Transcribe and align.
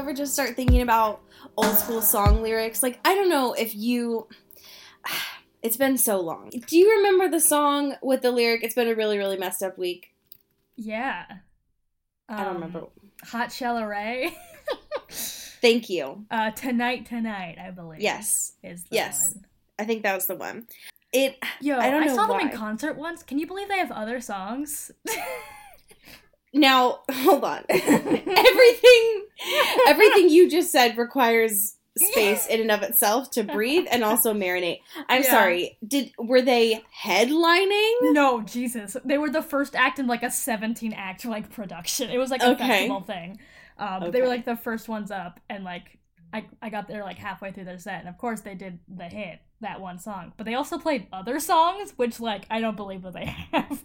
Ever 0.00 0.14
just 0.14 0.32
start 0.32 0.56
thinking 0.56 0.80
about 0.80 1.20
old 1.58 1.76
school 1.76 2.00
song 2.00 2.42
lyrics? 2.42 2.82
Like, 2.82 2.98
I 3.04 3.14
don't 3.14 3.28
know 3.28 3.52
if 3.52 3.74
you. 3.74 4.28
It's 5.62 5.76
been 5.76 5.98
so 5.98 6.18
long. 6.22 6.48
Do 6.48 6.78
you 6.78 6.90
remember 6.96 7.28
the 7.28 7.38
song 7.38 7.94
with 8.00 8.22
the 8.22 8.30
lyric, 8.30 8.64
It's 8.64 8.74
been 8.74 8.88
a 8.88 8.94
really, 8.94 9.18
really 9.18 9.36
messed 9.36 9.62
up 9.62 9.76
week? 9.76 10.14
Yeah. 10.74 11.26
I 12.30 12.36
don't 12.38 12.46
Um, 12.46 12.54
remember. 12.54 12.86
Hot 13.24 13.50
Chelle 13.50 13.84
Rae. 13.86 14.34
Thank 15.10 15.90
you. 15.90 16.24
uh, 16.30 16.52
tonight, 16.52 17.04
tonight, 17.04 17.58
I 17.62 17.72
believe. 17.72 18.00
Yes. 18.00 18.54
Is 18.64 18.84
the 18.84 18.96
Yes. 18.96 19.34
one. 19.34 19.44
I 19.78 19.84
think 19.84 20.02
that 20.04 20.14
was 20.14 20.24
the 20.24 20.36
one. 20.36 20.66
It. 21.12 21.36
Yo, 21.60 21.76
I 21.76 21.88
I, 21.88 21.90
don't 21.90 22.06
know 22.06 22.14
saw 22.16 22.26
them 22.26 22.40
in 22.40 22.56
concert 22.56 22.96
once. 22.96 23.22
Can 23.22 23.38
you 23.38 23.46
believe 23.46 23.68
they 23.68 23.76
have 23.76 23.92
other 23.92 24.22
songs? 24.22 24.90
Now, 26.52 27.00
hold 27.12 27.44
on. 27.44 27.64
everything. 27.68 29.24
Everything 29.86 30.28
you 30.28 30.50
just 30.50 30.70
said 30.72 30.98
requires 30.98 31.76
space 31.98 32.46
in 32.46 32.60
and 32.60 32.70
of 32.70 32.82
itself 32.82 33.30
to 33.32 33.42
breathe 33.42 33.86
and 33.90 34.04
also 34.04 34.32
marinate. 34.32 34.80
I'm 35.08 35.22
Yeah. 35.22 35.30
sorry. 35.30 35.78
Did 35.86 36.12
were 36.18 36.40
they 36.42 36.82
headlining? 37.02 38.12
no, 38.12 38.42
Jesus. 38.42 38.96
They 39.04 39.18
were 39.18 39.30
the 39.30 39.42
first 39.42 39.74
act 39.74 39.98
in 39.98 40.06
like 40.06 40.22
a 40.22 40.30
17 40.30 40.92
act 40.92 41.24
like 41.24 41.50
production. 41.50 42.10
It 42.10 42.18
was 42.18 42.30
like 42.30 42.42
a 42.42 42.50
Okay. 42.50 42.66
festival 42.68 43.00
thing. 43.00 43.40
Uh, 43.78 44.00
but 44.00 44.12
They 44.12 44.20
were 44.20 44.28
like 44.28 44.44
the 44.44 44.56
first 44.56 44.88
ones 44.88 45.10
up, 45.10 45.40
and 45.48 45.64
like 45.64 45.98
I, 46.32 46.44
I 46.60 46.68
got 46.68 46.86
there 46.86 47.02
like 47.02 47.18
halfway 47.18 47.50
through 47.50 47.64
their 47.64 47.78
set, 47.78 48.00
and 48.00 48.08
of 48.08 48.18
course 48.18 48.40
they 48.42 48.54
did 48.54 48.78
the 48.88 49.04
hit 49.04 49.40
that 49.60 49.80
one 49.80 49.98
song. 49.98 50.32
But 50.36 50.44
they 50.46 50.54
also 50.54 50.78
played 50.78 51.06
other 51.12 51.38
songs, 51.40 51.92
which 51.96 52.20
like 52.20 52.46
I 52.50 52.60
don't 52.60 52.76
believe 52.76 53.02
that 53.02 53.14
they 53.14 53.24
have. 53.52 53.82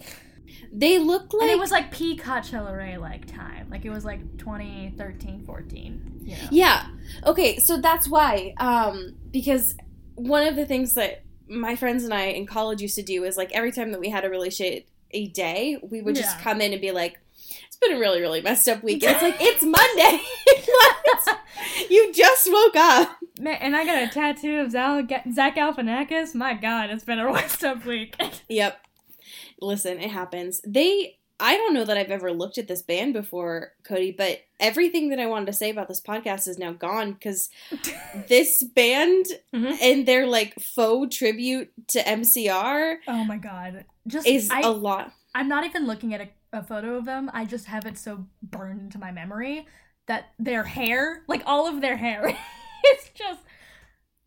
They 0.71 0.99
look 0.99 1.33
like 1.33 1.43
and 1.43 1.51
it 1.51 1.59
was 1.59 1.71
like 1.71 1.91
peak 1.91 2.21
Hot 2.23 2.51
Array 2.53 2.97
like 2.97 3.25
time, 3.25 3.67
like 3.69 3.83
it 3.85 3.89
was 3.89 4.05
like 4.05 4.37
2013, 4.37 5.43
14. 5.45 6.21
You 6.23 6.31
know? 6.35 6.37
Yeah. 6.51 6.87
Okay, 7.25 7.57
so 7.59 7.77
that's 7.81 8.07
why. 8.09 8.53
Um, 8.57 9.15
because 9.31 9.75
one 10.15 10.47
of 10.47 10.55
the 10.55 10.65
things 10.65 10.93
that 10.93 11.23
my 11.47 11.75
friends 11.75 12.03
and 12.03 12.13
I 12.13 12.25
in 12.27 12.45
college 12.45 12.81
used 12.81 12.95
to 12.95 13.03
do 13.03 13.23
is 13.23 13.37
like 13.37 13.51
every 13.53 13.71
time 13.71 13.91
that 13.91 13.99
we 13.99 14.09
had 14.09 14.23
a 14.25 14.29
really 14.29 14.49
shit 14.49 14.87
a 15.11 15.27
day, 15.27 15.77
we 15.83 16.01
would 16.01 16.15
just 16.15 16.37
Yeah. 16.37 16.43
come 16.43 16.61
in 16.61 16.71
and 16.73 16.81
be 16.81 16.91
like, 16.91 17.19
"It's 17.67 17.77
been 17.77 17.93
a 17.93 17.99
really, 17.99 18.21
really 18.21 18.41
messed 18.41 18.67
up 18.67 18.83
week." 18.83 19.03
It's 19.03 19.21
like 19.21 19.35
it's 19.39 19.63
Monday. 19.63 20.21
You 21.89 22.11
just 22.13 22.51
woke 22.51 22.75
up. 22.75 23.17
Man, 23.39 23.57
and 23.61 23.75
I 23.75 23.85
got 23.85 24.03
a 24.03 24.07
tattoo 24.07 24.59
of 24.61 24.71
Zal- 24.71 25.07
Zach 25.33 25.55
Galifianakis. 25.55 26.33
My 26.35 26.53
God, 26.53 26.89
it's 26.89 27.03
been 27.03 27.19
a 27.19 27.31
messed 27.33 27.63
up 27.63 27.85
week. 27.85 28.15
Yep. 28.49 28.79
Listen, 29.61 29.99
it 29.99 30.11
happens. 30.11 30.61
They. 30.65 31.17
I 31.37 31.57
don't 31.57 31.73
know 31.73 31.83
that 31.83 31.97
I've 31.97 32.11
ever 32.11 32.31
looked 32.31 32.57
at 32.57 32.69
this 32.69 32.81
band 32.81 33.11
before, 33.13 33.73
Cody, 33.83 34.11
but 34.11 34.39
everything 34.61 35.09
that 35.09 35.19
I 35.19 35.25
wanted 35.25 35.47
to 35.47 35.53
say 35.53 35.69
about 35.69 35.89
this 35.89 35.99
podcast 35.99 36.47
is 36.47 36.57
now 36.57 36.71
gone 36.71 37.11
because 37.11 37.49
this 38.29 38.63
band 38.63 39.25
Mhm. 39.53 39.77
and 39.81 40.05
their 40.05 40.27
like 40.27 40.57
faux 40.61 41.13
tribute 41.17 41.73
to 41.89 41.99
MCR 41.99 42.99
Oh 43.05 43.25
my 43.25 43.35
God, 43.35 43.83
just 44.07 44.25
is 44.25 44.49
I, 44.49 44.61
a 44.61 44.69
lot. 44.69 45.11
I'm 45.33 45.49
not 45.49 45.65
even 45.65 45.85
looking 45.85 46.13
at 46.13 46.21
a, 46.21 46.29
a 46.53 46.63
photo 46.63 46.95
of 46.97 47.05
them. 47.05 47.29
I 47.33 47.45
just 47.45 47.65
have 47.65 47.85
it 47.85 47.97
so 47.97 48.25
burned 48.41 48.81
into 48.81 48.97
my 48.99 49.11
memory 49.11 49.65
that 50.07 50.33
their 50.39 50.63
hair, 50.63 51.23
like 51.27 51.43
all 51.45 51.67
of 51.67 51.81
their 51.81 51.97
hair, 51.97 52.27
is 52.97 53.09
just 53.13 53.41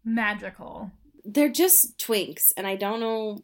magical. 0.05 0.91
They're 1.25 1.49
just 1.49 1.99
twinks, 1.99 2.53
and 2.57 2.67
I 2.67 2.77
don't 2.77 3.01
know. 3.01 3.39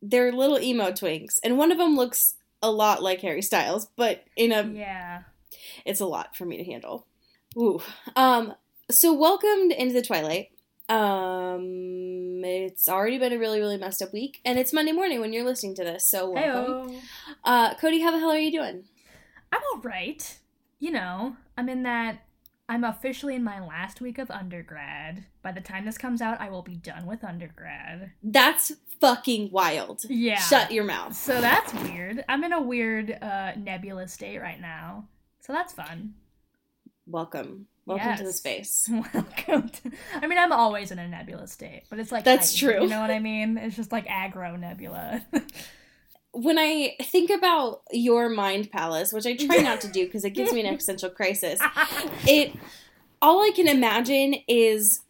They're 0.00 0.32
little 0.32 0.58
emo 0.60 0.90
twinks, 0.90 1.38
and 1.44 1.56
one 1.58 1.70
of 1.70 1.78
them 1.78 1.96
looks 1.96 2.34
a 2.62 2.70
lot 2.70 3.02
like 3.02 3.20
Harry 3.20 3.42
Styles, 3.42 3.88
but 3.96 4.24
in 4.36 4.52
a 4.52 4.62
Yeah. 4.64 5.22
it's 5.84 6.00
a 6.00 6.06
lot 6.06 6.36
for 6.36 6.44
me 6.44 6.56
to 6.56 6.64
handle. 6.64 7.06
Ooh. 7.56 7.80
Um. 8.16 8.54
So 8.90 9.12
welcomed 9.12 9.72
into 9.72 9.94
the 9.94 10.02
twilight. 10.02 10.50
Um. 10.88 12.44
It's 12.44 12.88
already 12.88 13.18
been 13.18 13.32
a 13.32 13.38
really 13.38 13.60
really 13.60 13.76
messed 13.76 14.02
up 14.02 14.12
week, 14.12 14.40
and 14.44 14.58
it's 14.58 14.72
Monday 14.72 14.92
morning 14.92 15.20
when 15.20 15.32
you're 15.32 15.44
listening 15.44 15.74
to 15.76 15.84
this. 15.84 16.06
So 16.06 16.30
welcome. 16.30 16.90
Heyo. 16.90 17.00
Uh, 17.44 17.74
Cody, 17.74 18.00
how 18.00 18.10
the 18.10 18.18
hell 18.18 18.30
are 18.30 18.38
you 18.38 18.50
doing? 18.50 18.84
I'm 19.52 19.60
all 19.72 19.80
right. 19.80 20.38
You 20.78 20.90
know, 20.90 21.36
I'm 21.56 21.68
in 21.68 21.84
that. 21.84 22.24
I'm 22.68 22.84
officially 22.84 23.34
in 23.34 23.44
my 23.44 23.60
last 23.60 24.00
week 24.00 24.18
of 24.18 24.30
undergrad. 24.30 25.26
By 25.42 25.52
the 25.52 25.60
time 25.60 25.84
this 25.84 25.98
comes 25.98 26.22
out, 26.22 26.40
I 26.40 26.48
will 26.48 26.62
be 26.62 26.76
done 26.76 27.06
with 27.06 27.22
undergrad. 27.22 28.12
That's 28.22 28.72
fucking 29.00 29.50
wild. 29.50 30.02
Yeah. 30.08 30.40
Shut 30.40 30.72
your 30.72 30.84
mouth. 30.84 31.14
So 31.14 31.40
that's 31.40 31.74
weird. 31.74 32.24
I'm 32.28 32.44
in 32.44 32.52
a 32.52 32.62
weird 32.62 33.18
uh, 33.20 33.52
nebula 33.56 34.08
state 34.08 34.38
right 34.38 34.60
now. 34.60 35.08
So 35.40 35.52
that's 35.52 35.72
fun. 35.72 36.14
Welcome. 37.06 37.66
Welcome 37.84 38.16
to 38.16 38.24
the 38.24 38.32
space. 38.32 38.88
Welcome 39.14 39.68
to. 39.68 39.90
I 40.14 40.26
mean, 40.26 40.38
I'm 40.38 40.52
always 40.52 40.90
in 40.90 40.98
a 40.98 41.08
nebula 41.08 41.48
state, 41.48 41.84
but 41.90 41.98
it's 41.98 42.12
like 42.12 42.24
That's 42.24 42.52
heightened, 42.52 42.78
true. 42.78 42.82
You 42.84 42.90
know 42.90 43.00
what 43.00 43.10
I 43.10 43.18
mean? 43.18 43.58
It's 43.58 43.76
just 43.76 43.90
like 43.90 44.06
aggro 44.06 44.58
nebula. 44.58 45.24
when 46.32 46.58
I 46.58 46.94
think 47.02 47.30
about 47.30 47.82
your 47.90 48.28
mind 48.28 48.70
palace, 48.70 49.12
which 49.12 49.26
I 49.26 49.36
try 49.36 49.58
not 49.58 49.80
to 49.82 49.88
do 49.88 50.06
because 50.06 50.24
it 50.24 50.30
gives 50.30 50.52
me 50.52 50.60
an 50.60 50.66
existential 50.72 51.10
crisis, 51.10 51.60
it 52.26 52.54
all 53.20 53.42
I 53.42 53.50
can 53.54 53.68
imagine 53.68 54.36
is 54.46 55.00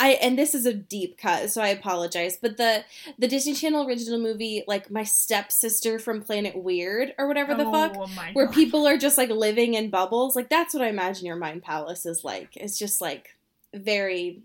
I 0.00 0.10
and 0.10 0.38
this 0.38 0.54
is 0.54 0.64
a 0.64 0.72
deep 0.72 1.18
cut, 1.18 1.50
so 1.50 1.60
I 1.60 1.68
apologize, 1.68 2.36
but 2.40 2.56
the 2.56 2.84
the 3.18 3.26
Disney 3.26 3.52
Channel 3.54 3.86
original 3.86 4.18
movie, 4.20 4.62
like 4.68 4.90
my 4.90 5.02
stepsister 5.02 5.98
from 5.98 6.22
Planet 6.22 6.56
Weird 6.56 7.14
or 7.18 7.26
whatever 7.26 7.54
the 7.54 7.64
fuck, 7.64 7.96
Oh 7.98 8.06
my 8.14 8.30
where 8.32 8.46
God. 8.46 8.54
people 8.54 8.86
are 8.86 8.96
just 8.96 9.18
like 9.18 9.30
living 9.30 9.74
in 9.74 9.90
bubbles, 9.90 10.36
like 10.36 10.48
that's 10.50 10.72
what 10.72 10.82
I 10.84 10.88
imagine 10.88 11.26
your 11.26 11.34
mind 11.36 11.62
palace 11.64 12.06
is 12.06 12.22
like. 12.22 12.56
It's 12.56 12.78
just 12.78 13.00
like 13.00 13.36
very. 13.74 14.42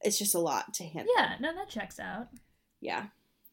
It's 0.00 0.18
just 0.18 0.34
a 0.34 0.38
lot 0.38 0.72
to 0.74 0.84
handle. 0.84 1.12
Yeah, 1.16 1.34
no, 1.40 1.54
that 1.54 1.68
checks 1.68 1.98
out. 1.98 2.28
Yeah. 2.80 3.02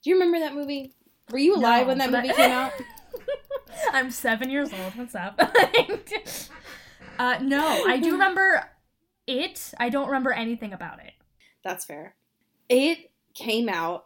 Do 0.03 0.09
you 0.09 0.15
remember 0.15 0.39
that 0.39 0.53
movie? 0.55 0.93
Were 1.31 1.37
you 1.37 1.55
alive 1.55 1.83
No, 1.83 1.87
when 1.87 1.97
that 1.99 2.11
movie 2.11 2.29
I- 2.29 2.33
came 2.33 2.51
out? 2.51 2.71
I'm 3.93 4.11
seven 4.11 4.49
years 4.49 4.71
old. 4.73 4.93
What's 4.95 5.15
up? 5.15 5.39
uh, 7.19 7.39
no, 7.41 7.85
I 7.87 7.97
do 7.97 8.11
remember 8.13 8.69
it. 9.39 9.73
I 9.79 9.89
don't 9.89 10.07
remember 10.07 10.31
anything 10.31 10.73
about 10.73 10.99
it. 10.99 11.13
That's 11.63 11.85
fair. 11.85 12.15
It 12.69 13.11
came 13.33 13.69
out 13.69 14.05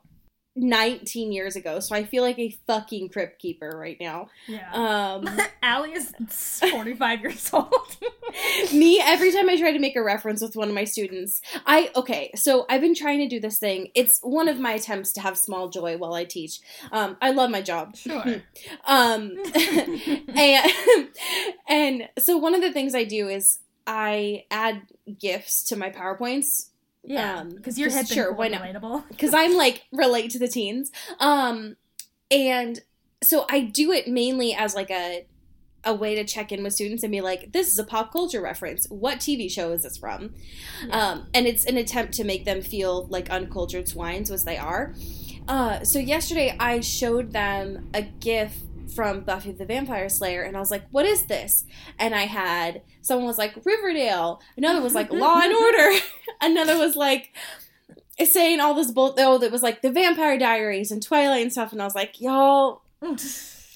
19 0.58 1.34
years 1.34 1.56
ago, 1.56 1.80
so 1.80 1.96
I 1.96 2.06
feel 2.06 2.24
like 2.24 2.40
a 2.40 2.56
fucking 2.66 3.09
crypt 3.09 3.40
keeper 3.40 3.69
right 3.78 3.97
now. 4.00 4.30
Yeah. 4.47 4.72
Um, 4.72 5.28
Allie 5.62 5.91
is 5.94 6.13
45 6.30 7.22
years 7.22 7.50
old. 7.52 7.97
me, 8.74 9.02
every 9.03 9.34
time 9.34 9.50
I 9.50 9.58
try 9.58 9.74
to 9.74 9.80
make 9.80 9.97
a 9.97 10.03
reference 10.03 10.41
with 10.41 10.56
one 10.56 10.69
of 10.69 10.75
my 10.75 10.86
students, 10.86 11.42
I, 11.66 11.92
okay, 11.96 12.31
so 12.36 12.66
I've 12.69 12.81
been 12.81 12.96
trying 12.96 13.19
to 13.19 13.28
do 13.28 13.40
this 13.40 13.59
thing. 13.59 13.90
It's 13.96 14.19
one 14.22 14.47
of 14.47 14.59
my 14.59 14.74
attempts 14.74 15.12
to 15.13 15.22
have 15.22 15.38
small 15.38 15.69
joy 15.69 15.97
while 15.97 16.13
I 16.13 16.24
teach. 16.24 16.62
Um, 16.92 17.18
I 17.22 17.31
love 17.31 17.50
my 17.50 17.62
job. 17.62 17.96
sure. 17.96 18.24
Um, 18.88 19.36
and, 20.36 20.71
and 21.68 22.10
so 22.19 22.38
one 22.38 22.54
of 22.54 22.62
the 22.62 22.71
things 22.71 22.94
I 22.94 23.04
do 23.04 23.28
is 23.28 23.60
I 23.87 24.45
add 24.51 24.83
gifts 25.19 25.63
to 25.65 25.75
my 25.75 25.89
PowerPoints 25.89 26.69
Yeah, 27.03 27.41
Um, 27.41 27.49
because 27.49 27.77
you're 27.77 27.89
just 27.89 28.09
hip 28.09 28.15
sure, 28.15 28.33
why 28.33 28.47
not? 28.47 28.61
relatable. 28.61 29.07
because 29.09 29.33
I'm 29.33 29.55
like 29.55 29.83
relate 29.91 30.31
to 30.31 30.39
the 30.39 30.47
teens. 30.47 30.91
Um, 31.19 31.75
and 32.31 32.79
so 33.23 33.45
I 33.49 33.61
do 33.61 33.91
it 33.91 34.07
mainly 34.07 34.53
as 34.53 34.73
like 34.75 34.89
a 34.91 35.27
a 35.87 35.93
way 35.93 36.15
to 36.15 36.23
check 36.23 36.51
in 36.51 36.63
with 36.63 36.73
students 36.73 37.03
and 37.03 37.11
be 37.11 37.21
like, 37.21 37.51
this 37.51 37.67
is 37.71 37.77
a 37.77 37.83
pop 37.83 38.11
culture 38.11 38.41
reference. 38.41 38.87
What 38.89 39.19
TV 39.19 39.51
show 39.51 39.71
is 39.71 39.83
this 39.83 39.97
from? 39.97 40.33
Yeah. 40.87 40.97
Um, 41.09 41.27
and 41.35 41.45
it's 41.45 41.63
an 41.65 41.77
attempt 41.77 42.13
to 42.15 42.23
make 42.23 42.43
them 42.43 42.63
feel 42.63 43.05
like 43.05 43.29
uncultured 43.29 43.87
swines, 43.87 44.31
as 44.31 44.45
they 44.45 44.57
are. 44.57 44.95
Uh, 45.47 45.83
so 45.83 45.99
yesterday 45.99 46.55
I 46.59 46.79
showed 46.79 47.33
them 47.33 47.87
a 47.93 48.01
GIF 48.01 48.63
from 48.95 49.21
Buffy 49.21 49.51
the 49.51 49.65
Vampire 49.65 50.09
Slayer, 50.09 50.44
and 50.44 50.56
I 50.56 50.59
was 50.59 50.71
like, 50.71 50.86
"What 50.92 51.06
is 51.06 51.25
this?" 51.25 51.65
And 52.00 52.15
I 52.15 52.25
had 52.25 52.81
someone 53.01 53.27
was 53.27 53.38
like 53.38 53.56
Riverdale, 53.65 54.42
another 54.57 54.81
was 54.81 54.95
like 54.95 55.12
Law 55.12 55.42
and 55.42 55.53
Order, 55.63 56.00
another 56.42 56.77
was 56.77 56.95
like 56.95 57.33
saying 58.24 58.59
all 58.59 58.74
this 58.74 58.92
bull. 58.92 59.13
Oh, 59.18 59.38
that 59.38 59.51
was 59.51 59.63
like 59.63 59.81
the 59.81 59.92
Vampire 59.92 60.38
Diaries 60.38 60.92
and 60.92 61.03
Twilight 61.03 61.44
and 61.44 61.51
stuff, 61.51 61.71
and 61.71 61.81
I 61.81 61.86
was 61.86 61.95
like, 61.95 62.21
"Y'all, 62.21 62.81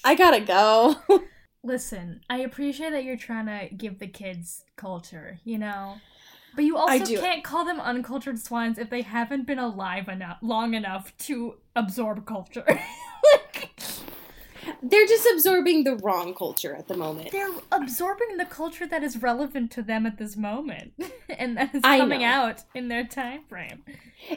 I 0.04 0.14
gotta 0.14 0.40
go. 0.40 0.96
Listen, 1.62 2.22
I 2.30 2.38
appreciate 2.38 2.90
that 2.90 3.04
you're 3.04 3.16
trying 3.16 3.46
to 3.46 3.74
give 3.74 3.98
the 3.98 4.06
kids 4.06 4.64
culture, 4.76 5.38
you 5.44 5.58
know? 5.58 6.00
But 6.56 6.64
you 6.64 6.76
also 6.76 7.04
can't 7.04 7.44
call 7.44 7.64
them 7.64 7.78
uncultured 7.80 8.38
swines 8.38 8.78
if 8.78 8.90
they 8.90 9.02
haven't 9.02 9.46
been 9.46 9.58
alive 9.58 10.08
enough 10.08 10.38
long 10.42 10.74
enough 10.74 11.16
to 11.18 11.56
absorb 11.76 12.26
culture. 12.26 12.64
like, 12.66 13.70
They're 14.82 15.06
just 15.06 15.26
absorbing 15.32 15.84
the 15.84 15.96
wrong 15.96 16.34
culture 16.34 16.74
at 16.74 16.88
the 16.88 16.96
moment. 16.96 17.30
they're 17.32 17.50
absorbing 17.70 18.36
the 18.38 18.46
culture 18.46 18.86
that 18.86 19.02
is 19.02 19.20
relevant 19.22 19.70
to 19.72 19.82
them 19.82 20.06
at 20.06 20.18
this 20.18 20.36
moment 20.36 20.92
and 21.28 21.56
that 21.56 21.74
is 21.74 21.82
coming 21.82 22.24
out 22.24 22.62
in 22.74 22.88
their 22.88 23.04
time 23.04 23.42
frame. 23.48 23.82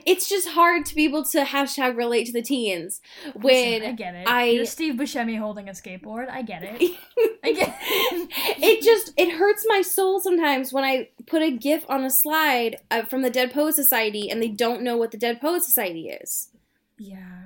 It's 0.05 0.27
just 0.29 0.49
hard 0.49 0.85
to 0.87 0.95
be 0.95 1.05
able 1.05 1.23
to 1.25 1.43
hashtag 1.43 1.95
relate 1.97 2.25
to 2.27 2.33
the 2.33 2.41
teens 2.41 3.01
Listen, 3.25 3.41
when 3.43 3.83
I 3.83 3.91
get 3.93 4.15
it. 4.15 4.27
I- 4.27 4.45
You're 4.45 4.65
Steve 4.65 4.95
Buscemi 4.95 5.37
holding 5.37 5.69
a 5.69 5.73
skateboard. 5.73 6.29
I 6.29 6.41
get 6.41 6.63
it. 6.63 6.97
I 7.43 7.51
get 7.51 7.77
it 7.81 8.81
just 8.83 9.11
it 9.17 9.31
hurts 9.37 9.65
my 9.67 9.81
soul 9.81 10.19
sometimes 10.21 10.71
when 10.73 10.83
I 10.83 11.09
put 11.27 11.41
a 11.41 11.51
GIF 11.51 11.85
on 11.89 12.03
a 12.03 12.09
slide 12.09 12.77
uh, 12.91 13.03
from 13.03 13.21
the 13.21 13.29
Dead 13.29 13.51
Poet 13.53 13.75
Society 13.75 14.29
and 14.29 14.41
they 14.41 14.47
don't 14.47 14.81
know 14.81 14.97
what 14.97 15.11
the 15.11 15.17
Dead 15.17 15.39
Poet 15.41 15.63
Society 15.63 16.09
is. 16.09 16.49
Yeah. 16.97 17.42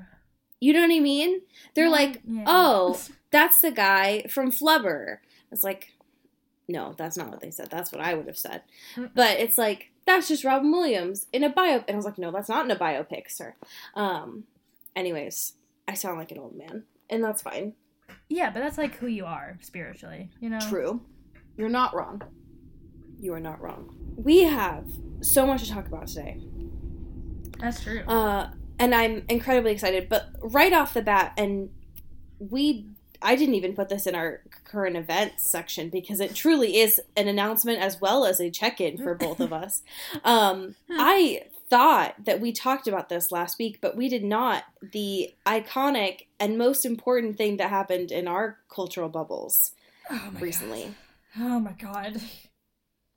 You 0.59 0.73
know 0.73 0.81
what 0.81 0.91
I 0.91 0.99
mean? 0.99 1.41
They're 1.75 1.85
Yeah, 1.85 1.91
like, 1.91 2.21
yeah. 2.27 2.43
"Oh, 2.47 2.99
that's 3.31 3.61
the 3.61 3.71
guy 3.71 4.23
from 4.29 4.51
Flubber." 4.51 5.17
It's 5.51 5.63
like, 5.63 5.93
no, 6.67 6.93
that's 6.97 7.15
not 7.17 7.29
what 7.29 7.39
they 7.39 7.51
said. 7.51 7.69
That's 7.69 7.91
what 7.91 8.01
I 8.01 8.13
would 8.13 8.27
have 8.27 8.37
said. 8.37 8.63
But 9.15 9.39
it's 9.39 9.57
like 9.57 9.91
that's 10.05 10.27
just 10.27 10.43
Robin 10.43 10.71
Williams 10.71 11.27
in 11.33 11.43
a 11.43 11.49
bio. 11.49 11.83
And 11.87 11.91
I 11.91 11.95
was 11.95 12.05
like, 12.05 12.17
no, 12.17 12.31
that's 12.31 12.49
not 12.49 12.65
in 12.65 12.71
a 12.71 12.75
biopic, 12.75 13.29
sir. 13.29 13.55
Um. 13.95 14.43
Anyways, 14.95 15.53
I 15.87 15.93
sound 15.93 16.17
like 16.17 16.31
an 16.31 16.39
old 16.39 16.55
man, 16.57 16.83
and 17.09 17.23
that's 17.23 17.41
fine. 17.43 17.73
Yeah, 18.29 18.49
but 18.49 18.61
that's 18.61 18.77
like 18.79 18.95
who 18.95 19.07
you 19.07 19.25
are 19.25 19.57
spiritually, 19.61 20.29
you 20.39 20.49
know? 20.49 20.59
True. 20.59 21.01
You're 21.55 21.69
not 21.69 21.95
wrong. 21.95 22.21
You 23.19 23.33
are 23.33 23.39
not 23.39 23.61
wrong. 23.61 23.95
We 24.15 24.43
have 24.43 24.85
so 25.21 25.45
much 25.45 25.63
to 25.63 25.69
talk 25.69 25.87
about 25.87 26.07
today. 26.07 26.41
That's 27.59 27.81
true. 27.83 28.01
Uh, 28.07 28.49
and 28.79 28.93
I'm 28.93 29.23
incredibly 29.29 29.71
excited. 29.71 30.09
But 30.09 30.29
right 30.41 30.73
off 30.73 30.93
the 30.93 31.01
bat, 31.01 31.33
and 31.37 31.69
we, 32.39 32.87
I 33.21 33.35
didn't 33.35 33.55
even 33.55 33.73
put 33.73 33.89
this 33.89 34.07
in 34.07 34.15
our 34.15 34.41
current 34.63 34.95
events 34.95 35.45
section 35.45 35.89
because 35.89 36.19
it 36.19 36.35
truly 36.35 36.77
is 36.77 37.01
an 37.15 37.27
announcement 37.27 37.79
as 37.79 37.99
well 37.99 38.25
as 38.25 38.39
a 38.39 38.49
check 38.49 38.79
in 38.79 38.97
for 38.97 39.15
both 39.15 39.39
of 39.39 39.51
us. 39.53 39.81
Um, 40.23 40.75
I 40.89 41.43
thought 41.69 42.15
that 42.25 42.39
we 42.39 42.51
talked 42.51 42.87
about 42.87 43.09
this 43.09 43.31
last 43.31 43.59
week, 43.59 43.79
but 43.81 43.97
we 43.97 44.07
did 44.07 44.23
not. 44.23 44.63
The 44.93 45.33
iconic 45.45 46.27
and 46.39 46.57
most 46.57 46.85
important 46.85 47.37
thing 47.37 47.57
that 47.57 47.69
happened 47.69 48.11
in 48.11 48.27
our 48.27 48.57
cultural 48.69 49.09
bubbles 49.09 49.71
oh 50.09 50.31
my 50.33 50.39
recently. 50.39 50.83
God. 50.83 50.93
Oh 51.39 51.59
my 51.59 51.73
god. 51.73 52.21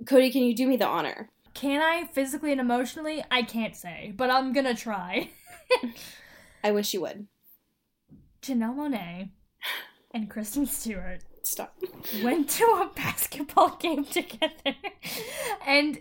Cody, 0.07 0.31
can 0.31 0.43
you 0.43 0.55
do 0.55 0.67
me 0.67 0.77
the 0.77 0.87
honor? 0.87 1.31
Can 1.55 1.83
I 1.83 2.07
physically 2.07 2.53
and 2.53 2.61
emotionally? 2.61 3.25
I 3.31 3.43
can't 3.43 3.77
say, 3.77 4.13
but 4.17 4.31
I'm 4.31 4.53
gonna 4.53 4.75
try. 4.75 5.31
I 6.65 6.71
wish 6.73 6.95
you 6.95 7.01
would. 7.03 7.27
Janelle 8.43 8.75
Monáe 8.75 9.31
and 10.13 10.31
Kristen 10.31 10.67
Stewart 10.67 11.25
Stop. 11.43 11.75
went 12.23 12.49
to 12.51 12.65
a 12.65 12.91
basketball 12.95 13.77
game 13.77 14.05
together 14.05 14.75
and 15.67 16.01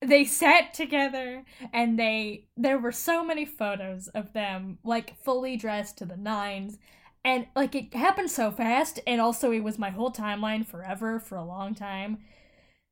they 0.00 0.24
sat 0.24 0.74
together 0.74 1.44
and 1.72 1.98
they 1.98 2.48
there 2.56 2.78
were 2.78 2.92
so 2.92 3.24
many 3.24 3.44
photos 3.44 4.08
of 4.08 4.32
them 4.32 4.78
like 4.84 5.16
fully 5.22 5.56
dressed 5.56 5.98
to 5.98 6.04
the 6.04 6.16
nines 6.16 6.78
and 7.24 7.46
like 7.54 7.74
it 7.74 7.94
happened 7.94 8.30
so 8.30 8.50
fast 8.50 8.98
and 9.06 9.20
also 9.20 9.52
it 9.52 9.62
was 9.62 9.78
my 9.78 9.90
whole 9.90 10.10
timeline 10.10 10.66
forever 10.66 11.20
for 11.20 11.36
a 11.36 11.44
long 11.44 11.74
time 11.74 12.18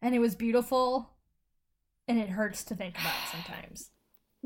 and 0.00 0.14
it 0.14 0.20
was 0.20 0.34
beautiful 0.36 1.10
and 2.10 2.20
it 2.20 2.28
hurts 2.30 2.64
to 2.64 2.74
think 2.74 2.96
about 2.98 3.12
sometimes 3.30 3.90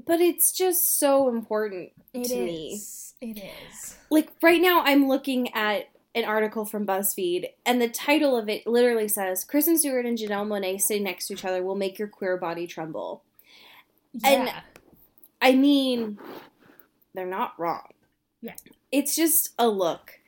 But 0.06 0.20
it's 0.20 0.52
just 0.52 0.98
so 0.98 1.28
important 1.28 1.90
It 2.12 2.24
to 2.28 2.36
me. 2.36 2.80
it 3.20 3.38
is 3.70 3.96
Like 4.10 4.30
right 4.42 4.60
now, 4.60 4.82
I'm 4.84 5.08
looking 5.08 5.52
at 5.54 5.88
an 6.14 6.24
article 6.24 6.64
from 6.64 6.86
BuzzFeed, 6.86 7.46
and 7.66 7.82
the 7.82 7.88
title 7.88 8.36
of 8.36 8.48
it 8.48 8.66
literally 8.68 9.08
says 9.08 9.42
Kristen 9.44 9.76
Stewart 9.78 10.06
and 10.06 10.16
Janelle 10.16 10.46
Monáe 10.46 10.80
sitting 10.80 11.02
next 11.02 11.26
to 11.26 11.32
each 11.34 11.44
other 11.44 11.62
will 11.62 11.74
make 11.74 11.98
your 11.98 12.06
queer 12.08 12.36
body 12.36 12.66
tremble. 12.68 13.22
And- 14.22 14.46
yeah 14.46 14.60
I 15.42 15.52
mean, 15.52 16.18
they're 17.14 17.26
not 17.26 17.52
wrong. 17.58 17.88
Yeah. 18.40 18.54
It's 18.90 19.14
just 19.14 19.50
a 19.58 19.68
look 19.68 20.20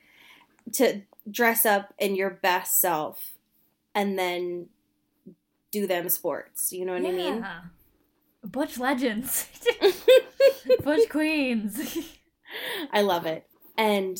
to 0.73 1.01
dress 1.31 1.65
up 1.65 1.91
in 1.97 2.15
your 2.15 2.29
best 2.29 2.79
self 2.79 3.33
and 3.95 4.19
then 4.19 4.67
do 5.71 5.87
them 5.87 6.09
sports. 6.09 6.71
You 6.73 6.85
know 6.85 6.93
what 6.93 7.05
I 7.05 7.11
mean? 7.11 7.37
Yeah. 7.37 7.59
Butch 8.43 8.77
legends. 8.77 9.47
Butch 10.83 11.09
queens. 11.09 11.97
I 12.93 13.01
love 13.01 13.25
it. 13.25 13.45
And 13.77 14.17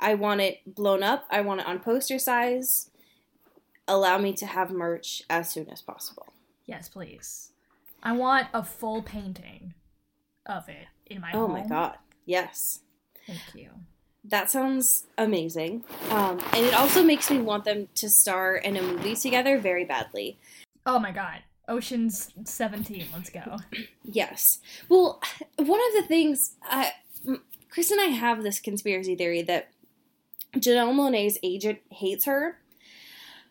I 0.00 0.14
want 0.14 0.40
it 0.40 0.60
blown 0.66 1.02
up. 1.02 1.26
I 1.30 1.40
want 1.42 1.60
it 1.60 1.66
on 1.66 1.80
poster 1.80 2.18
size. 2.18 2.90
Allow 3.86 4.18
me 4.18 4.32
to 4.34 4.46
have 4.46 4.70
merch 4.70 5.22
as 5.28 5.50
soon 5.50 5.68
as 5.68 5.82
possible. 5.82 6.32
yes, 6.66 6.88
please. 6.88 7.50
I 8.02 8.12
want 8.12 8.48
a 8.54 8.64
full 8.64 9.02
painting 9.02 9.74
of 10.46 10.68
it 10.68 10.86
in 11.06 11.20
my 11.20 11.30
Oh 11.34 11.40
home. 11.46 11.52
my 11.52 11.66
god. 11.66 11.98
Yes. 12.26 12.80
Thank 13.26 13.40
you. 13.54 13.70
That 14.24 14.50
sounds 14.50 15.04
amazing. 15.18 15.84
Um, 16.10 16.38
and 16.52 16.64
it 16.64 16.74
also 16.74 17.02
makes 17.02 17.30
me 17.30 17.38
want 17.38 17.64
them 17.64 17.88
to 17.96 18.08
star 18.08 18.56
in 18.56 18.76
a 18.76 18.82
movie 18.82 19.16
together 19.16 19.58
very 19.58 19.84
badly. 19.84 20.38
Oh 20.86 20.98
my 20.98 21.10
god. 21.10 21.40
Ocean's 21.68 22.30
17, 22.44 23.06
let's 23.12 23.30
go. 23.30 23.56
Yes. 24.04 24.58
Well, 24.88 25.20
one 25.56 25.80
of 25.80 25.94
the 25.94 26.04
things, 26.06 26.56
uh, 26.68 26.86
Chris 27.70 27.90
and 27.90 28.00
I 28.00 28.06
have 28.06 28.42
this 28.42 28.58
conspiracy 28.60 29.14
theory 29.14 29.42
that 29.42 29.70
Janelle 30.56 30.92
Monáe's 30.92 31.38
agent 31.42 31.78
hates 31.90 32.24
her 32.26 32.58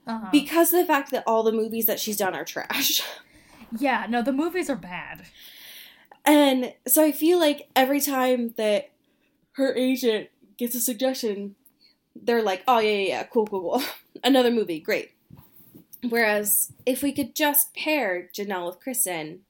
Uh-huh. 0.06 0.28
because 0.32 0.74
of 0.74 0.80
the 0.82 0.86
fact 0.86 1.10
that 1.12 1.24
all 1.26 1.42
the 1.44 1.52
movies 1.54 1.86
that 1.88 2.00
she's 2.00 2.18
done 2.18 2.36
are 2.36 2.46
trash. 2.46 3.02
yeah, 3.80 4.06
no, 4.10 4.22
the 4.22 4.34
movies 4.34 4.70
are 4.70 4.76
bad. 4.76 5.24
And 6.26 6.74
so 6.88 7.04
I 7.04 7.12
feel 7.12 7.40
like 7.40 7.70
every 7.76 8.02
time 8.02 8.54
that 8.58 8.92
her 9.54 9.74
agent 9.76 10.30
gets 10.62 10.76
a 10.76 10.80
suggestion, 10.80 11.56
they're 12.16 12.44
like, 12.44 12.64
oh, 12.68 12.80
yeah, 12.80 12.92
yeah, 12.92 13.08
yeah, 13.08 13.24
cool, 13.24 13.48
cool, 13.48 13.62
cool. 13.62 13.84
Another 14.24 14.52
movie, 14.52 14.80
great. 14.80 15.12
Whereas 16.08 16.72
if 16.86 17.02
we 17.04 17.12
could 17.12 17.36
just 17.36 17.74
pair 17.76 18.30
Janelle 18.34 18.68
with 18.68 18.80
Kristen, 18.80 19.42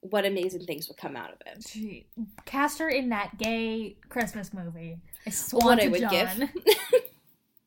what 0.00 0.24
amazing 0.24 0.64
things 0.66 0.88
would 0.88 0.96
come 0.96 1.16
out 1.16 1.32
of 1.32 1.38
it. 1.46 1.66
Gee, 1.66 2.06
cast 2.44 2.78
her 2.78 2.88
in 2.88 3.10
that 3.10 3.38
gay 3.38 3.96
Christmas 4.08 4.52
movie. 4.52 4.98
I 5.26 5.32
What 5.52 5.82
I 5.82 5.88
would 5.88 6.00
John. 6.00 6.10
give. 6.10 6.28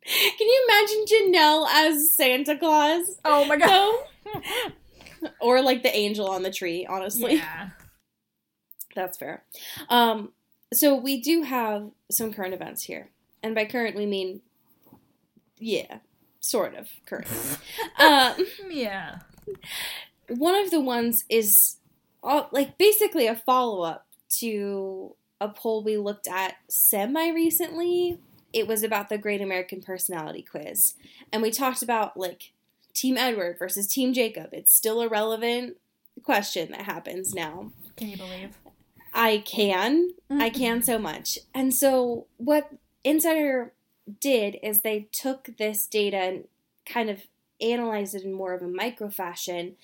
Can 0.07 0.47
you 0.47 0.67
imagine 0.69 1.05
Janelle 1.33 1.67
as 1.69 2.11
Santa 2.15 2.57
Claus? 2.57 3.17
Oh 3.25 3.45
my 3.45 3.57
god. 3.57 3.69
No? 3.69 4.41
or 5.41 5.61
like 5.61 5.83
the 5.83 5.95
angel 5.95 6.29
on 6.29 6.43
the 6.43 6.51
tree, 6.51 6.85
honestly. 6.87 7.35
yeah. 7.35 7.69
That's 8.95 9.17
fair. 9.17 9.43
Um, 9.89 10.31
so 10.73 10.95
we 10.95 11.21
do 11.21 11.43
have 11.43 11.89
some 12.11 12.33
current 12.33 12.53
events 12.53 12.83
here, 12.83 13.09
and 13.43 13.55
by 13.55 13.65
current 13.65 13.95
we 13.95 14.05
mean, 14.05 14.41
yeah, 15.59 15.99
sort 16.39 16.75
of 16.75 16.89
current. 17.05 17.27
um, 17.99 18.33
Yeah. 18.69 19.19
one 20.29 20.55
of 20.55 20.71
the 20.71 20.81
ones 20.81 21.23
is 21.29 21.77
all, 22.23 22.49
like 22.51 22.77
basically 22.77 23.27
a 23.27 23.35
follow 23.35 23.81
up 23.83 24.07
to 24.39 25.15
a 25.39 25.47
poll 25.49 25.83
we 25.83 25.97
looked 25.97 26.27
at 26.27 26.55
semi 26.67 27.29
recently. 27.31 28.17
It 28.53 28.67
was 28.67 28.81
about 28.83 29.09
the 29.09 29.17
Great 29.17 29.41
American 29.41 29.81
Personality 29.81 30.41
Quiz, 30.41 30.95
and 31.31 31.41
we 31.41 31.51
talked 31.51 31.81
about 31.81 32.17
like 32.17 32.51
Team 32.93 33.17
Edward 33.17 33.57
versus 33.59 33.87
Team 33.87 34.13
Jacob. 34.13 34.49
It's 34.51 34.75
still 34.75 35.01
a 35.01 35.07
relevant 35.07 35.77
question 36.23 36.71
that 36.71 36.81
happens 36.81 37.33
now. 37.35 37.71
Can 37.95 38.09
you 38.09 38.17
believe? 38.17 38.57
I 39.13 39.43
can. 39.45 40.11
I 40.29 40.49
mm-hmm. 40.49 40.57
can 40.57 40.81
so 40.81 40.99
much. 40.99 41.39
And 41.53 41.73
so 41.73 42.27
what 42.37 42.71
Insider 43.03 43.73
did 44.19 44.57
is 44.63 44.79
they 44.79 45.07
took 45.11 45.57
this 45.57 45.87
data 45.87 46.17
and 46.17 46.43
kind 46.85 47.09
of 47.09 47.23
analyzed 47.59 48.15
it 48.15 48.23
in 48.23 48.33
more 48.33 48.53
of 48.53 48.61
a 48.61 48.67
micro 48.67 49.09
fashion 49.09 49.75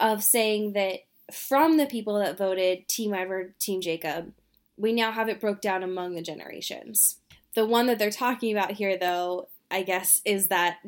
of 0.00 0.22
saying 0.22 0.72
that 0.72 1.00
from 1.32 1.76
the 1.76 1.86
people 1.86 2.18
that 2.18 2.38
voted 2.38 2.86
Team 2.88 3.12
Edward, 3.12 3.58
Team 3.58 3.80
Jacob, 3.80 4.32
we 4.76 4.92
now 4.92 5.10
have 5.10 5.28
it 5.28 5.40
broke 5.40 5.60
down 5.60 5.82
among 5.82 6.14
the 6.14 6.22
generations. 6.22 7.16
The 7.54 7.66
one 7.66 7.86
that 7.86 7.98
they're 7.98 8.10
talking 8.10 8.56
about 8.56 8.72
here 8.72 8.96
though, 8.96 9.48
I 9.70 9.82
guess, 9.82 10.20
is 10.24 10.48
that 10.48 10.78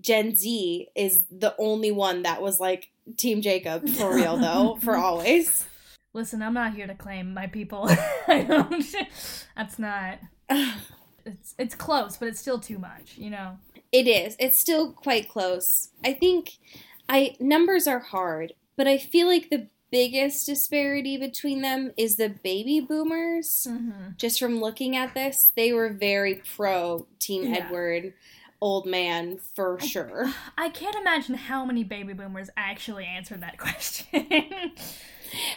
Gen 0.00 0.36
Z 0.36 0.88
is 0.94 1.22
the 1.30 1.54
only 1.58 1.90
one 1.90 2.22
that 2.22 2.40
was 2.40 2.58
like 2.58 2.90
Team 3.16 3.42
Jacob 3.42 3.88
for 3.88 4.14
real 4.14 4.36
though, 4.36 4.78
for 4.82 4.96
always. 4.96 5.66
Listen, 6.14 6.42
I'm 6.42 6.54
not 6.54 6.74
here 6.74 6.86
to 6.86 6.94
claim 6.94 7.32
my 7.34 7.46
people. 7.46 7.88
I 8.28 8.42
don't. 8.42 8.84
That's 9.56 9.78
not. 9.78 10.18
It's 11.24 11.54
it's 11.56 11.76
close, 11.76 12.16
but 12.16 12.26
it's 12.26 12.40
still 12.40 12.58
too 12.58 12.78
much. 12.78 13.16
You 13.16 13.30
know. 13.30 13.58
It 13.92 14.08
is. 14.08 14.34
It's 14.40 14.58
still 14.58 14.90
quite 14.90 15.28
close. 15.28 15.90
I 16.04 16.14
think 16.14 16.58
I 17.08 17.36
numbers 17.38 17.86
are 17.86 18.00
hard, 18.00 18.54
but 18.76 18.88
I 18.88 18.98
feel 18.98 19.28
like 19.28 19.48
the 19.48 19.68
biggest 19.92 20.46
disparity 20.46 21.16
between 21.16 21.62
them 21.62 21.92
is 21.96 22.16
the 22.16 22.28
baby 22.28 22.80
boomers. 22.80 23.68
Mm-hmm. 23.70 24.14
Just 24.16 24.40
from 24.40 24.58
looking 24.60 24.96
at 24.96 25.14
this, 25.14 25.52
they 25.54 25.72
were 25.72 25.90
very 25.90 26.42
pro 26.56 27.06
Team 27.20 27.44
Yeah. 27.44 27.58
Edward, 27.66 28.14
old 28.60 28.86
man 28.86 29.38
for 29.54 29.78
sure. 29.78 30.32
I 30.58 30.70
can't 30.70 30.96
imagine 30.96 31.36
how 31.36 31.64
many 31.64 31.84
baby 31.84 32.14
boomers 32.14 32.50
actually 32.56 33.04
answered 33.04 33.42
that 33.42 33.58
question. 33.58 34.72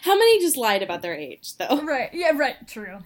How 0.01 0.17
many 0.17 0.39
just 0.39 0.57
lied 0.57 0.83
about 0.83 1.01
their 1.01 1.15
age 1.15 1.55
though? 1.57 1.81
right. 1.81 2.09
Yeah. 2.13 2.31
Right. 2.35 2.55
True. 2.67 2.99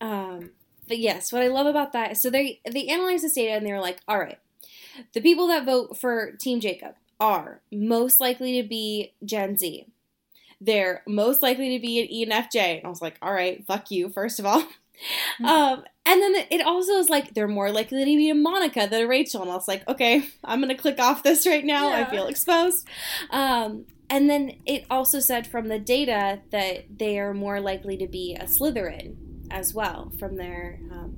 Um, 0.00 0.50
but 0.88 0.98
yes, 0.98 1.32
what 1.32 1.42
I 1.42 1.48
love 1.48 1.66
about 1.66 1.92
that, 1.92 2.16
so 2.16 2.28
they 2.30 2.60
they 2.70 2.86
analyzed 2.88 3.24
this 3.24 3.34
data 3.34 3.52
and 3.52 3.66
they 3.66 3.72
were 3.72 3.80
like, 3.80 4.00
all 4.08 4.18
right, 4.18 4.38
the 5.12 5.20
people 5.20 5.46
that 5.48 5.64
vote 5.64 5.98
for 5.98 6.32
Team 6.32 6.60
Jacob 6.60 6.94
are 7.20 7.60
most 7.70 8.20
likely 8.20 8.60
to 8.60 8.68
be 8.68 9.14
Gen 9.24 9.56
Z. 9.56 9.86
They're 10.60 11.02
most 11.06 11.42
likely 11.42 11.76
to 11.76 11.82
be 11.82 12.00
an 12.00 12.30
ENFJ. 12.30 12.78
And 12.78 12.86
I 12.86 12.88
was 12.88 13.02
like, 13.02 13.16
all 13.22 13.32
right, 13.32 13.64
fuck 13.66 13.90
you, 13.90 14.08
first 14.08 14.38
of 14.38 14.46
all. 14.46 14.64
Um, 15.42 15.84
and 16.06 16.20
then 16.20 16.44
it 16.50 16.64
also 16.64 16.92
is 16.92 17.08
like 17.08 17.34
they're 17.34 17.48
more 17.48 17.72
likely 17.72 18.00
to 18.00 18.04
be 18.04 18.30
a 18.30 18.34
Monica 18.34 18.86
than 18.88 19.02
a 19.02 19.06
Rachel. 19.06 19.42
And 19.42 19.50
I 19.50 19.54
was 19.54 19.66
like, 19.66 19.86
okay, 19.88 20.24
I'm 20.44 20.60
gonna 20.60 20.76
click 20.76 21.00
off 21.00 21.22
this 21.22 21.46
right 21.46 21.64
now. 21.64 21.90
I 21.90 22.04
feel 22.04 22.26
exposed. 22.26 22.86
Um, 23.30 23.86
and 24.12 24.28
then 24.28 24.56
it 24.66 24.84
also 24.90 25.20
said 25.20 25.46
from 25.46 25.68
the 25.68 25.78
data 25.78 26.40
that 26.50 26.98
they 26.98 27.18
are 27.18 27.32
more 27.32 27.60
likely 27.60 27.96
to 27.96 28.06
be 28.06 28.36
a 28.38 28.44
Slytherin 28.44 29.16
as 29.50 29.72
well 29.72 30.12
from 30.18 30.36
their 30.36 30.80
um, 30.90 31.16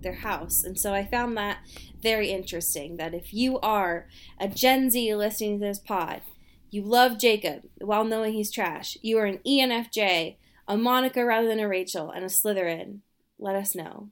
their 0.00 0.14
house. 0.14 0.64
And 0.64 0.76
so 0.76 0.92
I 0.92 1.06
found 1.06 1.36
that 1.36 1.58
very 2.02 2.30
interesting. 2.30 2.96
That 2.96 3.14
if 3.14 3.32
you 3.32 3.60
are 3.60 4.08
a 4.40 4.48
Gen 4.48 4.90
Z 4.90 5.14
listening 5.14 5.60
to 5.60 5.66
this 5.66 5.78
pod, 5.78 6.22
you 6.70 6.82
love 6.82 7.20
Jacob 7.20 7.62
while 7.80 8.04
knowing 8.04 8.32
he's 8.32 8.50
trash. 8.50 8.98
You 9.00 9.18
are 9.18 9.24
an 9.26 9.38
ENFJ, 9.46 10.38
a 10.66 10.76
Monica 10.76 11.24
rather 11.24 11.46
than 11.46 11.60
a 11.60 11.68
Rachel, 11.68 12.10
and 12.10 12.24
a 12.24 12.28
Slytherin. 12.28 12.98
Let 13.38 13.54
us 13.54 13.76
know 13.76 14.08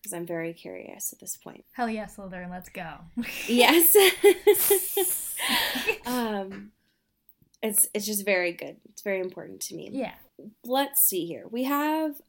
because 0.00 0.14
I'm 0.14 0.26
very 0.26 0.54
curious 0.54 1.12
at 1.12 1.18
this 1.18 1.36
point. 1.36 1.66
Hell 1.72 1.90
yes, 1.90 2.16
Slytherin. 2.16 2.50
Let's 2.50 2.70
go. 2.70 3.00
Yes. 3.46 3.94
um, 6.06 6.72
it's 7.62 7.86
it's 7.94 8.06
just 8.06 8.24
very 8.24 8.52
good. 8.52 8.76
It's 8.90 9.02
very 9.02 9.20
important 9.20 9.60
to 9.62 9.74
me. 9.74 9.90
yeah. 9.92 10.14
Let's 10.64 11.00
see 11.02 11.26
here. 11.26 11.44
We 11.50 11.64
have 11.64 12.20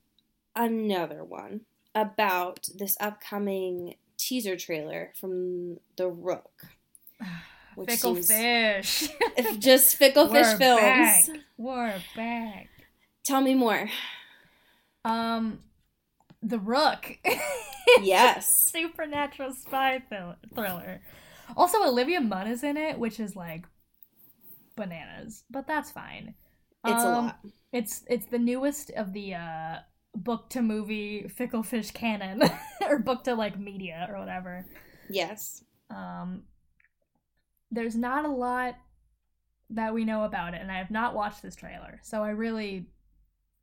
another 0.55 1.23
one 1.23 1.61
about 1.93 2.67
this 2.75 2.97
upcoming 2.99 3.95
teaser 4.17 4.55
trailer 4.57 5.11
from 5.19 5.77
The 5.95 6.07
Rook. 6.07 6.51
Which 7.75 7.89
Fickle 7.91 8.15
seems- 8.15 8.27
fish. 8.27 9.09
Just 9.59 9.95
Fickle 9.95 10.27
Fish 10.33 10.47
We're 10.53 10.57
Films. 10.57 10.81
back. 11.29 11.39
We're 11.57 12.01
back. 12.15 12.67
Tell 13.23 13.41
me 13.41 13.53
more. 13.55 13.89
Um, 15.05 15.59
The 16.41 16.59
Rook. 16.59 17.17
Yes. 18.01 18.69
Supernatural 18.71 19.51
spy 19.51 20.03
thriller. 20.53 21.01
Also, 21.57 21.83
Olivia 21.83 22.21
Munn 22.21 22.45
is 22.47 22.63
in 22.63 22.77
it, 22.77 22.99
which 22.99 23.19
is 23.19 23.35
like 23.35 23.65
bananas, 24.79 25.43
but 25.51 25.67
that's 25.67 25.91
fine. 25.91 26.33
It's 26.85 27.03
a 27.03 27.07
Um, 27.07 27.25
lot. 27.25 27.39
It's 27.71 28.03
it's 28.07 28.25
the 28.25 28.39
newest 28.39 28.89
of 28.91 29.13
the 29.13 29.35
uh 29.35 29.75
book 30.15 30.49
to 30.49 30.61
movie 30.61 31.27
Fickle 31.27 31.61
Fish 31.63 31.91
canon, 31.91 32.41
or 32.87 32.97
book 32.99 33.23
to 33.25 33.35
like 33.35 33.59
media 33.59 34.07
or 34.11 34.19
whatever. 34.19 34.65
Yes. 35.09 35.63
Um, 35.89 36.43
there's 37.71 37.95
not 37.95 38.25
a 38.25 38.29
lot 38.31 38.75
that 39.71 39.93
we 39.93 40.03
know 40.05 40.23
about 40.23 40.53
it, 40.55 40.61
and 40.61 40.71
I 40.71 40.77
have 40.77 40.89
not 40.91 41.13
watched 41.13 41.41
this 41.43 41.55
trailer, 41.55 41.99
so 42.03 42.23
I 42.23 42.29
really 42.29 42.87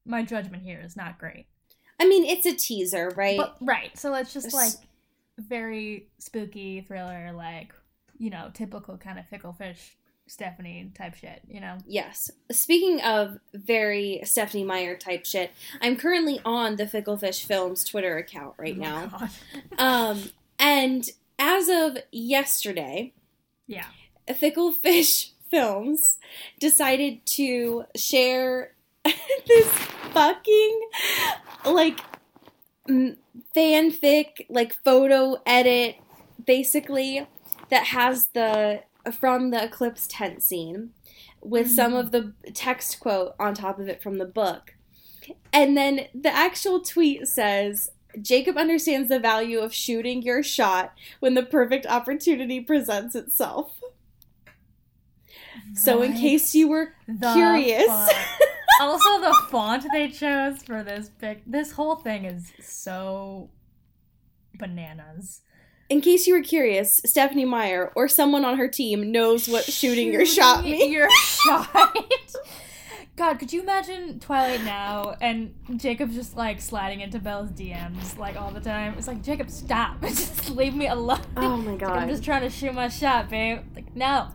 my 0.05 0.23
judgment 0.23 0.63
here 0.63 0.81
is 0.85 0.97
not 0.97 1.19
great. 1.19 1.47
I 1.99 2.07
mean, 2.07 2.25
it's 2.25 2.47
a 2.47 2.55
teaser, 2.55 3.11
right? 3.17 3.39
But 3.39 3.57
right, 3.61 3.97
so 3.99 4.15
it's 4.15 4.33
just 4.33 4.53
like 4.53 4.73
very 5.39 6.09
spooky 6.19 6.83
thriller, 6.83 7.33
like 7.33 7.73
you 8.19 8.31
know, 8.31 8.51
typical 8.55 8.97
kind 8.97 9.19
of 9.19 9.27
fickle 9.27 9.53
fish 9.53 9.97
Stephenie 10.27 10.91
type 10.95 11.15
shit, 11.15 11.41
you 11.49 11.61
know. 11.61 11.79
Yes. 11.87 12.31
Speaking 12.51 13.01
of 13.01 13.39
very 13.55 14.21
Stephenie 14.25 14.65
Meyer 14.65 14.97
type 14.97 15.25
shit, 15.25 15.53
I'm 15.81 15.97
currently 15.97 16.41
on 16.45 16.77
the 16.77 16.87
Fickle 16.87 17.17
Fish 17.17 17.45
Films 17.45 17.85
Twitter 17.85 18.17
account 18.19 18.55
right 18.59 18.77
Oh, 18.77 18.81
now. 18.81 19.29
Um, 19.79 20.31
and 20.59 21.09
as 21.39 21.69
of 21.69 21.99
yesterday, 22.11 23.13
Yeah. 23.67 23.87
Fickle 24.37 24.73
Fish 24.73 25.33
Films 25.51 26.19
decided 26.59 27.25
to 27.27 27.85
share 27.95 28.73
this 29.47 29.69
fucking 30.13 30.81
like 31.65 32.01
fanfic, 33.55 34.47
like 34.49 34.73
photo 34.85 35.41
edit, 35.47 35.97
basically 36.45 37.27
that 37.71 37.85
has 37.85 38.27
the 38.29 38.83
from 39.13 39.51
the 39.51 39.63
eclipse 39.65 40.07
tent 40.09 40.43
scene 40.43 40.91
with 41.41 41.71
some 41.71 41.93
Mhm. 41.93 42.01
of 42.01 42.11
the 42.13 42.33
text 42.53 42.99
quote 43.01 43.35
on 43.39 43.55
top 43.55 43.79
of 43.79 43.89
it 43.89 44.03
from 44.03 44.19
the 44.19 44.25
book. 44.25 44.75
And 45.53 45.77
then 45.77 46.09
the 46.15 46.35
actual 46.35 46.81
tweet 46.81 47.27
says 47.27 47.91
Jacob 48.21 48.57
understands 48.57 49.09
the 49.09 49.19
value 49.21 49.59
of 49.59 49.75
shooting 49.75 50.23
your 50.23 50.43
shot 50.43 50.95
when 51.21 51.35
the 51.35 51.43
perfect 51.43 51.87
opportunity 51.87 52.61
presents 52.61 53.15
itself. 53.15 53.81
So, 55.75 56.03
in 56.03 56.15
case 56.15 56.55
you 56.55 56.69
were 56.69 56.95
curious. 57.33 57.89
also, 58.81 59.21
the 59.21 59.35
font 59.51 59.87
they 59.93 60.09
chose 60.09 60.63
for 60.63 60.83
this 60.83 61.11
pic, 61.19 61.43
this 61.47 61.73
whole 61.73 61.97
thing 61.97 62.25
is 62.25 62.53
so 62.61 63.51
bananas. 64.55 65.41
In 65.89 66.01
case 66.01 66.27
you 66.27 66.35
were 66.35 66.43
curious, 66.43 67.01
Stephenie 67.05 67.45
Meyer 67.45 67.93
or 67.95 68.09
someone 68.09 68.45
on 68.45 68.59
her 68.59 68.69
team 68.69 69.13
knows 69.13 69.49
what 69.49 69.65
shooting 69.65 70.13
your 70.13 70.27
shot 70.27 70.65
means. 70.65 70.93
Your 70.93 71.09
shot. 71.11 71.97
God, 73.17 73.39
could 73.39 73.51
you 73.53 73.63
imagine 73.63 74.21
Twilight 74.21 74.63
now 74.63 75.17
and 75.23 75.55
Jacob 75.77 76.13
just 76.13 76.37
like 76.37 76.61
sliding 76.61 77.01
into 77.01 77.19
Belle's 77.19 77.51
DMs 77.51 78.19
like 78.19 78.37
all 78.37 78.51
the 78.51 78.61
time? 78.61 78.95
It's 78.99 79.07
like 79.07 79.23
Jacob, 79.23 79.49
stop! 79.49 80.01
just 80.03 80.51
leave 80.51 80.75
me 80.75 80.89
alone. 80.89 81.21
Oh 81.37 81.57
my 81.57 81.73
Like, 81.73 81.83
I'm 81.83 82.09
just 82.09 82.25
trying 82.25 82.43
to 82.43 82.51
shoot 82.51 82.75
my 82.75 82.89
shot, 82.89 83.31
babe. 83.31 83.61
Like, 83.75 83.95
no, 83.97 84.29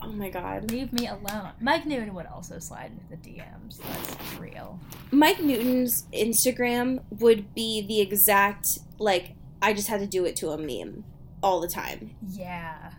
Oh 0.00 0.12
my 0.12 0.30
god. 0.30 0.70
leave 0.70 0.92
me 0.92 1.08
alone. 1.08 1.50
Mike 1.60 1.84
Newton 1.84 2.14
would 2.14 2.26
also 2.26 2.58
slide 2.58 2.92
into 2.92 3.08
the 3.10 3.16
DMs. 3.16 3.78
That's 3.78 4.38
real. 4.38 4.78
Mike 5.10 5.42
Newton's 5.42 6.04
Instagram 6.12 7.02
would 7.18 7.54
be 7.54 7.82
the 7.82 8.00
exact 8.00 8.78
like 8.98 9.34
I 9.60 9.72
just 9.72 9.88
had 9.88 10.00
to 10.00 10.06
do 10.06 10.24
it 10.24 10.36
to 10.36 10.50
a 10.50 10.58
meme 10.58 11.04
all 11.42 11.60
the 11.60 11.68
time. 11.68 12.10
Yeah. 12.26 12.92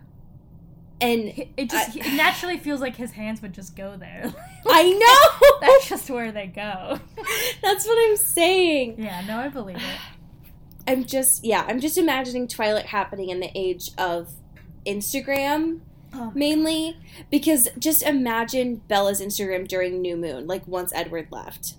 And 1.00 1.46
It 1.56 1.70
just 1.70 1.96
I- 1.96 2.00
it 2.00 2.12
naturally 2.14 2.58
feels 2.58 2.80
like 2.80 2.96
his 2.96 3.12
hands 3.12 3.40
would 3.42 3.54
just 3.54 3.74
go 3.74 3.96
there. 3.96 4.32
I 4.68 4.90
know 4.92 5.58
That's 5.60 5.88
just 5.88 6.10
where 6.10 6.30
they 6.32 6.46
go. 6.46 7.00
that's 7.62 7.86
what 7.86 7.98
I'm 8.10 8.16
saying. 8.16 8.96
Yeah, 9.02 9.24
no, 9.26 9.38
I 9.38 9.48
believe 9.48 9.76
it. 9.76 9.82
I'm 10.88 11.04
just 11.04 11.44
yeah, 11.44 11.64
I'm 11.68 11.80
just 11.80 11.96
imagining 11.98 12.48
Twilight 12.48 12.86
happening 12.86 13.30
in 13.30 13.40
the 13.40 13.50
age 13.54 13.90
of 13.96 14.32
Instagram 14.86 15.80
Oh, 16.12 16.32
mainly 16.34 16.96
because 17.30 17.68
just 17.78 18.02
imagine 18.02 18.82
Bella's 18.88 19.20
Instagram 19.20 19.68
during 19.68 20.00
New 20.00 20.16
Moon, 20.16 20.46
like 20.48 20.66
once 20.66 20.92
Edward 20.92 21.28
left. 21.30 21.74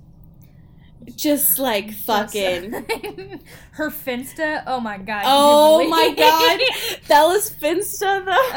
Just 1.15 1.57
like 1.59 1.87
Just- 1.87 2.05
fucking 2.05 2.71
her 3.71 3.89
Finsta. 3.89 4.63
Oh 4.67 4.79
my 4.79 4.97
god. 4.97 5.23
Oh 5.25 5.87
my 5.89 6.13
god 6.17 6.59
Bella's 7.07 7.49
Finsta 7.51 8.25
though. 8.25 8.49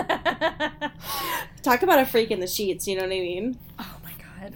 Uh, 0.00 0.88
Talk 1.62 1.82
about 1.82 1.98
a 2.00 2.06
freak 2.06 2.30
in 2.30 2.40
the 2.40 2.46
sheets, 2.46 2.86
you 2.86 2.96
know 2.96 3.02
what 3.02 3.12
I 3.12 3.20
mean? 3.20 3.58
oh 3.78 3.96
my 4.04 4.12
god. 4.40 4.54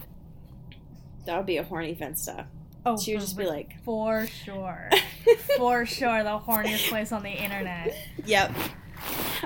That 1.25 1.37
would 1.37 1.45
be 1.45 1.57
a 1.57 1.63
horny 1.63 1.95
Finsta. 1.95 2.45
Oh, 2.85 2.97
She 2.97 3.13
would 3.13 3.21
just 3.21 3.37
be 3.37 3.45
like, 3.45 3.81
for 3.83 4.25
sure, 4.27 4.89
for 5.57 5.85
sure, 5.85 6.23
the 6.23 6.39
horniest 6.39 6.89
place 6.89 7.11
on 7.11 7.21
the 7.21 7.29
internet. 7.29 7.95
Yep. 8.25 8.53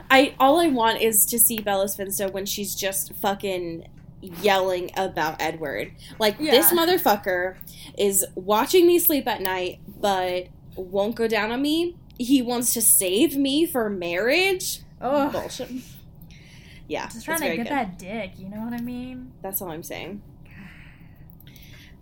I 0.09 0.35
all 0.39 0.59
I 0.59 0.67
want 0.67 1.01
is 1.01 1.25
to 1.27 1.39
see 1.39 1.57
Bella's 1.59 1.95
Finsta 1.97 2.31
when 2.31 2.45
she's 2.45 2.75
just 2.75 3.13
fucking 3.15 3.87
yelling 4.21 4.91
about 4.97 5.41
Edward. 5.41 5.91
Like 6.19 6.37
this 6.37 6.71
motherfucker 6.71 7.57
is 7.97 8.25
watching 8.35 8.87
me 8.87 8.99
sleep 8.99 9.27
at 9.27 9.41
night, 9.41 9.79
but 9.87 10.47
won't 10.75 11.15
go 11.15 11.27
down 11.27 11.51
on 11.51 11.61
me. 11.61 11.95
He 12.17 12.41
wants 12.41 12.73
to 12.73 12.81
save 12.81 13.35
me 13.35 13.65
for 13.65 13.89
marriage. 13.89 14.81
Oh, 15.01 15.29
Bullshit. 15.29 15.69
Yeah, 16.87 17.07
just 17.09 17.25
trying 17.25 17.39
to 17.39 17.55
get 17.55 17.57
good. 17.57 17.67
that 17.67 17.97
dick. 17.97 18.31
You 18.37 18.49
know 18.49 18.61
what 18.61 18.73
I 18.73 18.79
mean? 18.79 19.33
That's 19.41 19.61
all 19.61 19.71
I'm 19.71 19.83
saying. 19.83 20.21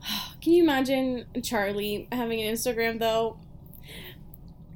Can 0.41 0.53
you 0.53 0.63
imagine 0.63 1.25
Charlie 1.41 2.07
having 2.11 2.41
an 2.41 2.53
Instagram 2.53 2.99
though? 2.99 3.37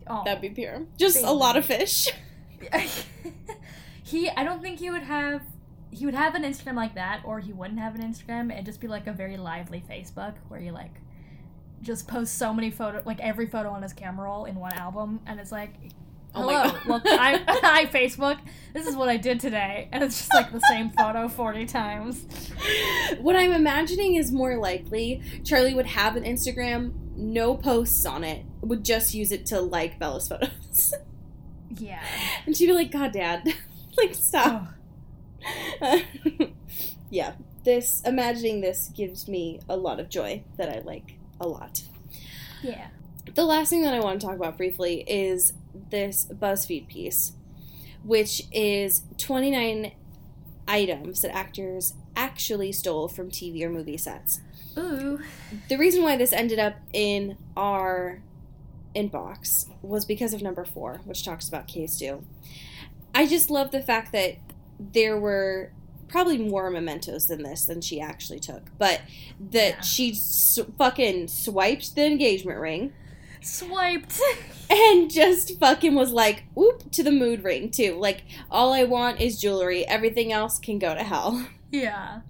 Oh. 0.10 0.24
That'd 0.24 0.42
be 0.42 0.50
pure. 0.50 0.86
Just 0.98 1.24
a 1.24 1.32
lot 1.32 1.58
of 1.58 1.66
fish. 1.66 2.08
he 4.04 4.30
I 4.30 4.44
don't 4.44 4.62
think 4.62 4.80
he 4.80 4.90
would 4.90 5.04
have 5.04 5.42
he 5.92 6.06
would 6.06 6.16
have 6.16 6.36
an 6.36 6.44
Instagram 6.44 6.76
like 6.76 6.96
that 6.96 7.22
or 7.26 7.40
he 7.40 7.54
wouldn't 7.54 7.80
have 7.80 7.96
an 7.96 8.02
Instagram. 8.02 8.52
It'd 8.52 8.66
just 8.66 8.82
be 8.82 8.88
like 8.88 9.08
a 9.08 9.14
very 9.14 9.38
lively 9.38 9.84
Facebook 9.90 10.36
where 10.48 10.60
he 10.60 10.72
like 10.72 10.94
just 11.82 12.08
posts 12.08 12.36
so 12.36 12.54
many 12.54 12.72
photo 12.72 13.02
like 13.06 13.20
every 13.20 13.46
photo 13.46 13.70
on 13.70 13.84
his 13.84 13.94
camera 13.94 14.26
roll 14.26 14.46
in 14.46 14.56
one 14.56 14.74
album 14.74 15.20
and 15.28 15.40
it's 15.40 15.52
like 15.52 15.74
Oh 16.36 16.42
Hello, 16.42 16.64
God. 16.72 16.86
welcome. 16.86 17.12
I, 17.20 17.44
hi 17.64 17.86
Facebook. 17.86 18.38
This 18.74 18.86
is 18.86 18.96
what 18.96 19.08
I 19.10 19.16
did 19.18 19.40
today, 19.40 19.88
and 19.92 20.04
it's 20.04 20.18
just 20.20 20.34
like 20.34 20.52
the 20.52 20.60
same 20.70 20.90
photo 20.92 21.28
forty 21.30 21.66
times. 21.66 22.26
what 23.20 23.36
I'm 23.38 23.54
imagining 23.54 24.16
is 24.16 24.32
more 24.32 24.58
likely 24.58 25.22
Charlie 25.46 25.74
would 25.74 25.86
have 25.88 26.16
an 26.18 26.26
Instagram, 26.26 26.92
no 27.16 27.56
posts 27.56 28.06
on 28.06 28.24
it, 28.26 28.46
would 28.62 28.84
just 28.84 29.14
use 29.14 29.32
it 29.32 29.46
to 29.48 29.62
like 29.62 29.98
Bella's 30.00 30.28
photos. 30.28 30.94
Yeah. 31.80 32.02
and 32.46 32.56
she'd 32.58 32.68
be 32.68 32.74
like, 32.74 32.92
God, 32.92 33.12
Dad, 33.14 33.54
like, 33.98 34.16
stop. 34.16 34.64
Oh, 34.68 34.74
yeah, 37.10 37.34
this, 37.64 38.02
imagining 38.06 38.62
this 38.62 38.90
gives 38.96 39.28
me 39.28 39.60
a 39.68 39.78
lot 39.78 40.00
of 40.00 40.10
joy 40.10 40.44
that 40.58 40.70
I 40.70 40.80
like 40.80 41.18
a 41.40 41.48
lot. 41.48 41.84
yeah. 42.62 42.88
The 43.36 43.44
last 43.44 43.70
thing 43.70 43.84
that 43.84 43.94
I 43.94 44.00
want 44.00 44.22
to 44.22 44.28
talk 44.28 44.36
about 44.36 44.58
briefly 44.58 45.02
is 45.02 45.54
this 45.90 46.28
BuzzFeed 46.32 46.88
piece, 46.88 47.34
which 48.04 48.44
is 48.52 49.04
29 49.18 49.92
items 50.68 51.22
that 51.22 51.36
actors 51.36 51.94
actually 52.16 52.72
stole 52.72 53.08
from 53.08 53.30
TV 53.30 53.62
or 53.64 53.70
movie 53.70 53.98
sets. 53.98 54.42
Ooh. 54.78 55.20
The 55.70 55.78
reason 55.78 56.04
why 56.04 56.18
this 56.18 56.34
ended 56.34 56.60
up 56.60 56.76
in 56.94 57.38
our 57.56 58.22
inbox 58.96 59.70
was 59.82 60.06
because 60.06 60.34
of 60.34 60.42
number 60.42 60.66
four, 60.66 61.02
which 61.06 61.24
talks 61.24 61.48
about 61.48 61.68
K-Stew. 61.68 62.24
I 63.14 63.26
just 63.26 63.50
love 63.50 63.72
the 63.72 63.82
fact 63.82 64.12
that 64.12 64.38
there 64.80 65.18
were 65.18 65.72
probably 66.08 66.38
more 66.38 66.70
mementos 66.70 67.26
than 67.28 67.44
this 67.44 67.66
than 67.66 67.82
she 67.82 68.00
actually 68.00 68.40
took, 68.40 68.64
but 68.78 69.02
that 69.52 69.76
Yeah. 69.76 69.82
she 69.82 70.12
s- 70.12 70.60
fucking 70.78 71.28
swiped 71.28 71.96
the 71.96 72.06
engagement 72.06 72.60
ring 72.60 72.94
Swiped. 73.42 74.20
and 74.70 75.10
just 75.12 75.60
fucking 75.60 75.96
was 75.96 76.12
like, 76.12 76.44
oop, 76.58 76.92
to 76.92 77.04
the 77.04 77.12
mood 77.12 77.44
ring 77.44 77.70
too. 77.70 77.96
Like, 78.00 78.24
all 78.50 78.74
I 78.74 78.84
want 78.84 79.22
is 79.22 79.40
jewelry, 79.40 79.86
everything 79.88 80.32
else 80.34 80.60
can 80.60 80.80
go 80.80 80.94
to 80.96 81.04
hell. 81.04 81.48
yeah. 81.72 82.22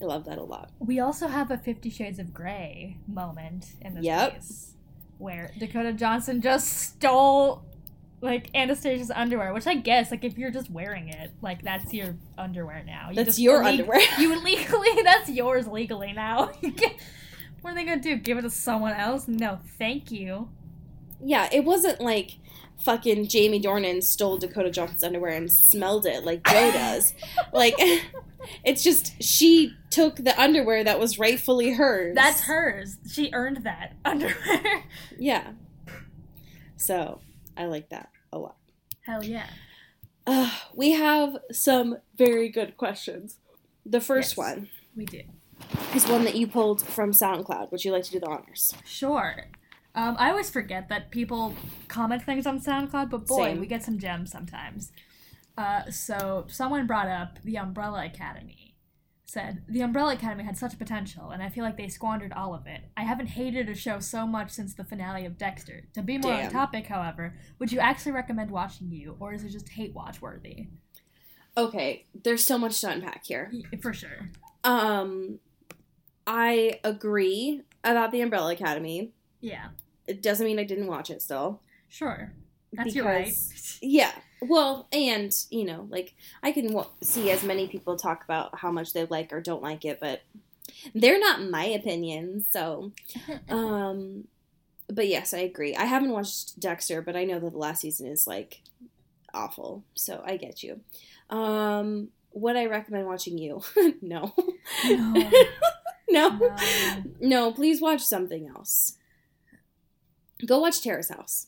I 0.00 0.04
love 0.04 0.24
that 0.24 0.38
a 0.38 0.42
lot. 0.42 0.70
We 0.80 0.98
also 0.98 1.28
have 1.28 1.50
a 1.52 1.56
Fifty 1.58 1.88
Shades 1.88 2.18
of 2.18 2.34
Grey 2.34 2.96
moment 3.06 3.66
in 3.80 3.94
this 3.94 4.04
Yep. 4.04 4.34
piece 4.34 4.72
where 5.18 5.52
Dakota 5.58 5.92
Johnson 5.92 6.40
just 6.40 6.66
stole 6.68 7.62
like 8.22 8.48
Anastasia's 8.54 9.10
underwear, 9.10 9.52
which 9.52 9.66
I 9.66 9.74
guess 9.74 10.10
like 10.10 10.24
if 10.24 10.38
you're 10.38 10.50
just 10.52 10.70
wearing 10.70 11.08
it, 11.08 11.32
like 11.42 11.62
that's 11.62 11.92
your 11.92 12.16
underwear 12.38 12.82
now. 12.86 13.08
You 13.10 13.16
That's 13.16 13.30
just 13.30 13.38
your 13.40 13.60
illeg- 13.62 13.80
underwear. 13.80 14.00
You 14.18 14.40
legally, 14.42 14.88
that's 15.04 15.28
yours 15.28 15.66
legally 15.66 16.12
now. 16.12 16.52
You 16.62 16.72
what 17.60 17.72
are 17.72 17.74
they 17.74 17.84
gonna 17.84 18.00
do? 18.00 18.16
Give 18.16 18.38
it 18.38 18.42
to 18.42 18.50
someone 18.50 18.92
else? 18.92 19.28
No, 19.28 19.58
thank 19.78 20.10
you. 20.10 20.48
Yeah, 21.22 21.48
it 21.52 21.64
wasn't 21.64 22.00
like 22.00 22.32
fucking 22.80 23.28
Jamie 23.28 23.60
Dornan 23.62 24.02
stole 24.02 24.38
Dakota 24.38 24.70
Johnson's 24.70 25.04
underwear 25.04 25.30
and 25.36 25.50
smelled 25.52 26.04
it 26.06 26.24
like 26.24 26.42
Joe 26.44 26.72
does. 26.72 27.14
like, 27.52 27.74
it's 28.64 28.82
just 28.82 29.22
she 29.22 29.76
took 29.90 30.16
the 30.16 30.36
underwear 30.40 30.82
that 30.82 30.98
was 30.98 31.18
rightfully 31.20 31.72
hers. 31.74 32.16
That's 32.16 32.40
hers. 32.42 32.98
She 33.08 33.30
earned 33.32 33.58
that 33.64 33.94
underwear. 34.04 34.84
Yeah. 35.16 35.52
So, 36.76 37.20
I 37.56 37.66
like 37.66 37.90
that. 37.90 38.08
Hell 39.02 39.24
yeah. 39.24 39.46
Uh, 40.26 40.50
we 40.74 40.92
have 40.92 41.36
some 41.50 41.96
very 42.16 42.48
good 42.48 42.76
questions. 42.76 43.38
The 43.84 44.00
first 44.00 44.32
Yes. 44.32 44.36
one 44.36 44.68
We 44.96 45.04
do. 45.06 45.22
is 45.94 46.06
one 46.06 46.24
that 46.24 46.36
you 46.36 46.46
pulled 46.46 46.82
from 46.82 47.10
SoundCloud. 47.12 47.72
Would 47.72 47.84
you 47.84 47.90
like 47.92 48.04
to 48.04 48.12
do 48.12 48.20
the 48.20 48.28
honors? 48.28 48.74
Sure. 48.84 49.46
Um, 49.94 50.16
I 50.18 50.30
always 50.30 50.48
forget 50.50 50.88
that 50.88 51.10
people 51.10 51.54
comment 51.88 52.22
things 52.22 52.46
on 52.46 52.60
SoundCloud, 52.60 53.10
but 53.10 53.26
boy, 53.26 53.46
Same. 53.50 53.60
we 53.60 53.66
get 53.66 53.82
some 53.82 53.98
gems 53.98 54.30
sometimes. 54.30 54.92
Uh, 55.58 55.90
so 55.90 56.46
someone 56.48 56.86
brought 56.86 57.08
up 57.08 57.38
the 57.44 57.58
Umbrella 57.58 58.04
Academy. 58.06 58.61
Said 59.32 59.62
the 59.66 59.80
Umbrella 59.80 60.12
Academy 60.12 60.44
had 60.44 60.58
such 60.58 60.78
potential, 60.78 61.30
and 61.30 61.42
I 61.42 61.48
feel 61.48 61.64
like 61.64 61.78
they 61.78 61.88
squandered 61.88 62.34
all 62.34 62.52
of 62.54 62.66
it. 62.66 62.82
I 62.98 63.04
haven't 63.04 63.28
hated 63.28 63.66
a 63.70 63.74
show 63.74 63.98
so 63.98 64.26
much 64.26 64.50
since 64.50 64.74
the 64.74 64.84
finale 64.84 65.24
of 65.24 65.38
Dexter. 65.38 65.84
To 65.94 66.02
be 66.02 66.18
more 66.18 66.34
on 66.34 66.50
topic, 66.50 66.86
however, 66.86 67.34
would 67.58 67.72
you 67.72 67.78
actually 67.80 68.12
recommend 68.12 68.50
watching 68.50 68.90
you, 68.90 69.16
or 69.20 69.32
is 69.32 69.42
it 69.42 69.48
just 69.48 69.70
hate 69.70 69.94
watch 69.94 70.20
worthy? 70.20 70.66
Okay, 71.56 72.04
there's 72.24 72.44
so 72.44 72.58
much 72.58 72.78
to 72.82 72.90
unpack 72.90 73.24
here. 73.24 73.50
For 73.80 73.94
sure. 73.94 74.28
Um, 74.64 75.38
I 76.26 76.78
agree 76.84 77.62
about 77.84 78.12
the 78.12 78.20
Umbrella 78.20 78.52
Academy. 78.52 79.12
Yeah. 79.40 79.68
It 80.06 80.20
doesn't 80.22 80.44
mean 80.46 80.58
I 80.58 80.64
didn't 80.64 80.88
watch 80.88 81.08
it 81.08 81.22
still. 81.22 81.62
Sure. 81.88 82.34
That's 82.74 82.94
your 82.94 83.06
right. 83.06 83.24
Because- 83.24 83.78
Yeah. 83.80 84.12
Well, 84.42 84.88
and 84.92 85.32
you 85.50 85.64
know, 85.64 85.86
like 85.88 86.14
I 86.42 86.52
can 86.52 86.68
w- 86.68 86.88
see 87.00 87.30
as 87.30 87.44
many 87.44 87.68
people 87.68 87.96
talk 87.96 88.24
about 88.24 88.58
how 88.58 88.72
much 88.72 88.92
they 88.92 89.04
like 89.04 89.32
or 89.32 89.40
don't 89.40 89.62
like 89.62 89.84
it, 89.84 90.00
but 90.00 90.22
they're 90.94 91.20
not 91.20 91.42
my 91.42 91.64
opinions. 91.64 92.46
So, 92.50 92.92
um, 93.48 94.26
but 94.88 95.06
yes, 95.06 95.32
I 95.32 95.38
agree. 95.38 95.76
I 95.76 95.84
haven't 95.84 96.10
watched 96.10 96.58
Dexter, 96.58 97.02
but 97.02 97.16
I 97.16 97.24
know 97.24 97.38
that 97.38 97.52
the 97.52 97.58
last 97.58 97.82
season 97.82 98.08
is 98.08 98.26
like 98.26 98.62
awful. 99.32 99.84
So 99.94 100.22
I 100.26 100.36
get 100.36 100.62
you. 100.62 100.80
Um, 101.30 102.08
would 102.32 102.56
I 102.56 102.66
recommend 102.66 103.06
watching 103.06 103.38
you? 103.38 103.62
no. 104.02 104.34
no. 104.84 105.12
no. 105.14 105.30
No. 106.08 106.38
No, 107.20 107.52
please 107.52 107.80
watch 107.80 108.02
something 108.02 108.46
else. 108.46 108.98
Go 110.44 110.58
watch 110.58 110.82
Terrace 110.82 111.08
House. 111.08 111.46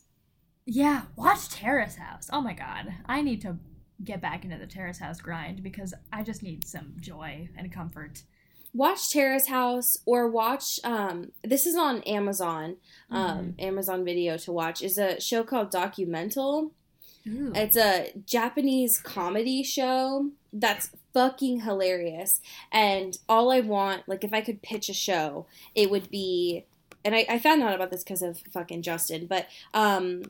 Yeah, 0.65 1.03
watch 1.15 1.49
Terrace 1.49 1.95
House. 1.95 2.29
Oh 2.33 2.41
my 2.41 2.53
god. 2.53 2.93
I 3.05 3.21
need 3.21 3.41
to 3.41 3.57
get 4.03 4.21
back 4.21 4.43
into 4.43 4.57
the 4.57 4.67
Terrace 4.67 4.99
House 4.99 5.21
grind 5.21 5.63
because 5.63 5.93
I 6.11 6.23
just 6.23 6.43
need 6.43 6.67
some 6.67 6.93
joy 6.99 7.49
and 7.55 7.71
comfort. 7.71 8.23
Watch 8.73 9.11
Terrace 9.11 9.47
House 9.47 9.97
or 10.05 10.27
watch 10.27 10.79
um 10.83 11.31
this 11.43 11.65
is 11.65 11.75
on 11.75 12.01
Amazon, 12.03 12.77
um 13.11 13.55
Amazon 13.59 14.03
Video 14.03 14.37
to 14.37 14.51
watch 14.51 14.81
is 14.81 14.97
a 14.97 15.21
show 15.21 15.43
called 15.43 15.71
Documental. 15.71 16.71
Ooh. 17.27 17.51
It's 17.55 17.77
a 17.77 18.11
Japanese 18.25 18.99
comedy 18.99 19.63
show 19.63 20.29
that's 20.53 20.91
fucking 21.13 21.61
hilarious. 21.61 22.41
And 22.71 23.17
all 23.27 23.51
I 23.51 23.61
want, 23.61 24.03
like, 24.07 24.23
if 24.23 24.33
I 24.33 24.41
could 24.41 24.61
pitch 24.61 24.89
a 24.89 24.93
show, 24.93 25.47
it 25.73 25.89
would 25.89 26.11
be. 26.11 26.65
And 27.03 27.15
I, 27.15 27.25
I 27.29 27.39
found 27.39 27.61
out 27.61 27.75
about 27.75 27.91
this 27.91 28.03
because 28.03 28.21
of 28.21 28.39
fucking 28.51 28.81
Justin, 28.81 29.27
but 29.27 29.47
um, 29.73 30.23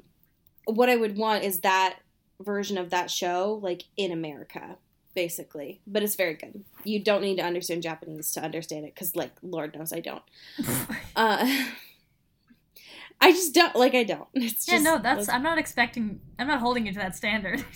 what 0.65 0.89
I 0.89 0.95
would 0.95 1.17
want 1.17 1.43
is 1.43 1.59
that 1.61 1.97
version 2.41 2.77
of 2.77 2.89
that 2.89 3.09
show, 3.09 3.59
like, 3.61 3.83
in 3.97 4.11
America, 4.11 4.77
basically. 5.13 5.79
But 5.87 6.03
it's 6.03 6.15
very 6.15 6.33
good. 6.33 6.63
You 6.83 6.99
don't 7.03 7.21
need 7.21 7.37
to 7.37 7.43
understand 7.43 7.83
Japanese 7.83 8.31
to 8.33 8.41
understand 8.43 8.85
it 8.85 8.93
because, 8.93 9.15
like, 9.15 9.31
Lord 9.41 9.75
knows 9.75 9.93
I 9.93 9.99
don't. 10.01 10.23
Uh, 11.15 11.47
I 13.21 13.31
just 13.31 13.53
don't, 13.53 13.75
like, 13.75 13.95
I 13.95 14.03
don't. 14.03 14.27
It's 14.33 14.67
yeah, 14.67 14.75
just, 14.75 14.83
no, 14.83 14.97
that's 14.99 15.29
I'm 15.29 15.43
not 15.43 15.57
expecting 15.57 16.19
I'm 16.37 16.47
not 16.47 16.59
holding 16.59 16.85
you 16.85 16.91
to 16.93 16.99
that 16.99 17.15
standard. 17.15 17.63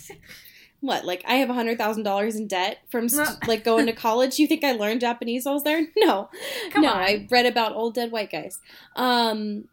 What, 0.81 1.03
like 1.03 1.23
I 1.27 1.33
have 1.35 1.49
a 1.49 1.53
hundred 1.53 1.77
thousand 1.77 2.03
dollars 2.03 2.37
in 2.37 2.47
debt 2.47 2.77
from 2.89 3.07
No. 3.11 3.25
like 3.47 3.65
going 3.65 3.85
to 3.87 3.91
college? 3.91 4.39
You 4.39 4.47
think 4.47 4.63
I 4.63 4.71
learned 4.71 5.01
Japanese 5.01 5.43
while 5.43 5.51
I 5.51 5.55
was 5.55 5.63
there? 5.65 5.85
No, 5.97 6.29
Come 6.71 6.83
no. 6.83 6.89
on. 6.93 6.97
I 6.97 7.27
read 7.29 7.45
about 7.45 7.75
old 7.75 7.95
dead 7.95 8.11
white 8.13 8.31
guys. 8.31 8.59
Um, 8.95 9.65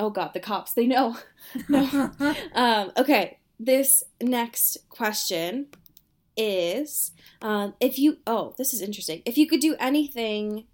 oh 0.00 0.10
god, 0.10 0.32
the 0.34 0.40
cops. 0.40 0.72
They 0.72 0.86
know. 0.86 1.16
No. 1.68 2.10
Um, 2.54 2.92
okay, 2.96 3.38
this 3.58 4.04
next 4.20 4.78
question 4.90 5.66
is, 6.36 7.12
um, 7.42 7.74
if 7.80 7.98
you. 7.98 8.18
Oh, 8.26 8.54
this 8.58 8.74
is 8.74 8.82
interesting. 8.82 9.22
If 9.24 9.36
you 9.38 9.46
could 9.46 9.60
do 9.60 9.74
anything. 9.78 10.64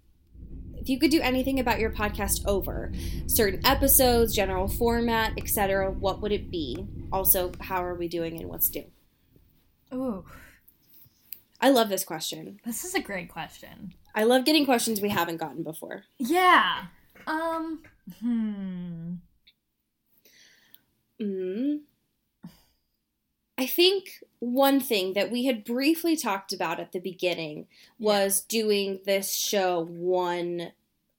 If 0.77 0.89
you 0.89 0.99
could 0.99 1.09
do 1.09 1.19
anything 1.21 1.59
about 1.59 1.79
your 1.79 1.89
podcast 1.89 2.45
over 2.45 2.91
certain 3.25 3.65
episodes, 3.65 4.35
general 4.35 4.67
format, 4.67 5.33
etc., 5.35 5.89
what 5.89 6.21
would 6.21 6.31
it 6.31 6.51
be? 6.51 6.85
Also, 7.11 7.51
how 7.59 7.83
are 7.83 7.95
we 7.95 8.07
doing 8.07 8.39
and 8.39 8.47
what's 8.47 8.69
due? 8.69 8.85
Ooh, 9.91 10.25
I 11.59 11.71
love 11.71 11.89
this 11.89 12.03
question. 12.03 12.59
this 12.65 12.83
is 12.85 12.93
a 12.93 12.99
great 12.99 13.29
question. 13.29 13.95
I 14.13 14.25
love 14.25 14.45
getting 14.45 14.63
questions 14.65 15.01
we 15.01 15.09
haven't 15.09 15.37
gotten 15.37 15.63
before. 15.63 16.03
Yeah. 16.19 16.85
Um 17.25 17.81
hmm. 18.21 19.13
Mm. 21.21 21.79
I 23.57 23.65
think 23.65 24.23
one 24.39 24.79
thing 24.79 25.13
that 25.13 25.31
we 25.31 25.45
had 25.45 25.63
briefly 25.63 26.17
talked 26.17 26.51
about 26.51 26.79
at 26.79 26.91
the 26.91 26.99
beginning 26.99 27.67
was 27.97 28.41
doing 28.41 28.99
this 29.05 29.33
show 29.33 29.85
one 29.85 30.71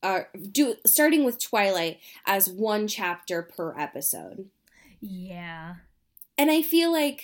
uh 0.03 0.21
do 0.53 0.75
starting 0.87 1.25
with 1.25 1.43
Twilight 1.43 1.99
as 2.27 2.49
one 2.49 2.89
chapter 2.89 3.43
per 3.43 3.79
episode. 3.79 4.51
Yeah. 5.01 5.77
And 6.37 6.51
I 6.51 6.61
feel 6.61 6.93
like 6.93 7.23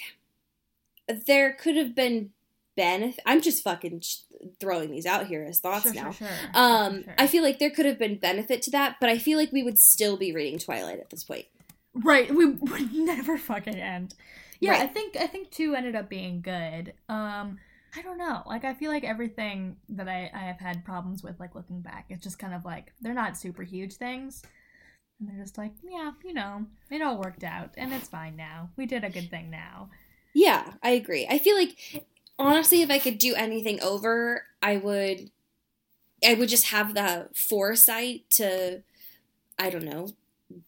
there 1.27 1.53
could 1.53 1.77
have 1.77 1.95
been 1.95 2.31
benefit. 2.77 3.21
I'm 3.27 3.43
just 3.43 3.63
fucking 3.63 4.03
throwing 4.61 4.91
these 4.91 5.07
out 5.07 5.27
here 5.27 5.45
as 5.45 5.61
thoughts 5.61 5.85
Sure, 5.85 5.95
now. 5.95 6.11
sure, 6.11 6.29
sure. 6.29 6.51
Um, 6.55 6.93
Sure, 6.95 7.03
sure. 7.05 7.15
I 7.19 7.27
feel 7.27 7.43
like 7.43 7.59
there 7.59 7.71
could 7.71 7.87
have 7.87 7.99
been 7.99 8.17
benefit 8.19 8.63
to 8.63 8.71
that, 8.73 8.97
but 9.01 9.09
I 9.09 9.19
feel 9.19 9.39
like 9.39 9.53
we 9.53 9.63
would 9.63 9.79
still 9.79 10.17
be 10.17 10.33
reading 10.33 10.59
Twilight 10.59 10.99
at 11.01 11.11
this 11.11 11.25
point. 11.25 11.47
Right, 11.95 12.35
we 12.35 12.47
would 12.47 12.93
never 12.95 13.37
fucking 13.39 13.77
end. 13.77 14.15
Yeah, 14.61 14.75
I 14.75 14.87
think 14.87 15.17
I 15.17 15.27
think 15.27 15.51
two 15.51 15.75
ended 15.75 15.97
up 15.97 16.09
being 16.09 16.41
good. 16.41 16.95
Um, 17.09 17.59
I 17.97 18.01
don't 18.03 18.17
know. 18.17 18.43
Like 18.47 18.65
I 18.65 18.75
feel 18.75 18.91
like 18.91 19.05
everything 19.05 19.77
that 19.91 20.09
I, 20.09 20.31
I 20.33 20.39
have 20.39 20.59
had 20.61 20.85
problems 20.85 21.23
with, 21.23 21.39
like 21.41 21.55
looking 21.55 21.81
back, 21.83 22.07
it's 22.09 22.23
just 22.23 22.39
kind 22.39 22.55
of 22.55 22.65
like 22.65 22.93
they're 23.01 23.13
not 23.13 23.37
super 23.37 23.63
huge 23.65 23.95
things. 23.97 24.43
And 25.21 25.29
they're 25.29 25.43
just 25.45 25.59
like, 25.59 25.73
yeah, 25.83 26.13
you 26.25 26.33
know, 26.33 26.65
it 26.91 27.03
all 27.03 27.19
worked 27.19 27.45
out 27.45 27.71
and 27.77 27.93
it's 27.93 28.09
fine 28.09 28.37
now. 28.37 28.71
We 28.77 28.87
did 28.87 29.05
a 29.05 29.11
good 29.11 29.31
thing 29.31 29.51
now. 29.51 29.91
Yeah, 30.35 30.73
I 30.83 30.91
agree. 30.91 31.27
I 31.29 31.39
feel 31.39 31.57
like 31.57 31.77
honestly, 32.39 32.83
if 32.83 32.91
I 32.91 32.99
could 32.99 33.19
do 33.19 33.35
anything 33.35 33.81
over, 33.83 34.45
I 34.63 34.77
would. 34.77 35.31
I 36.25 36.35
would 36.35 36.49
just 36.49 36.67
have 36.67 36.95
the 36.95 37.29
foresight 37.35 38.31
to, 38.31 38.83
I 39.59 39.71
don't 39.71 39.85
know, 39.85 40.11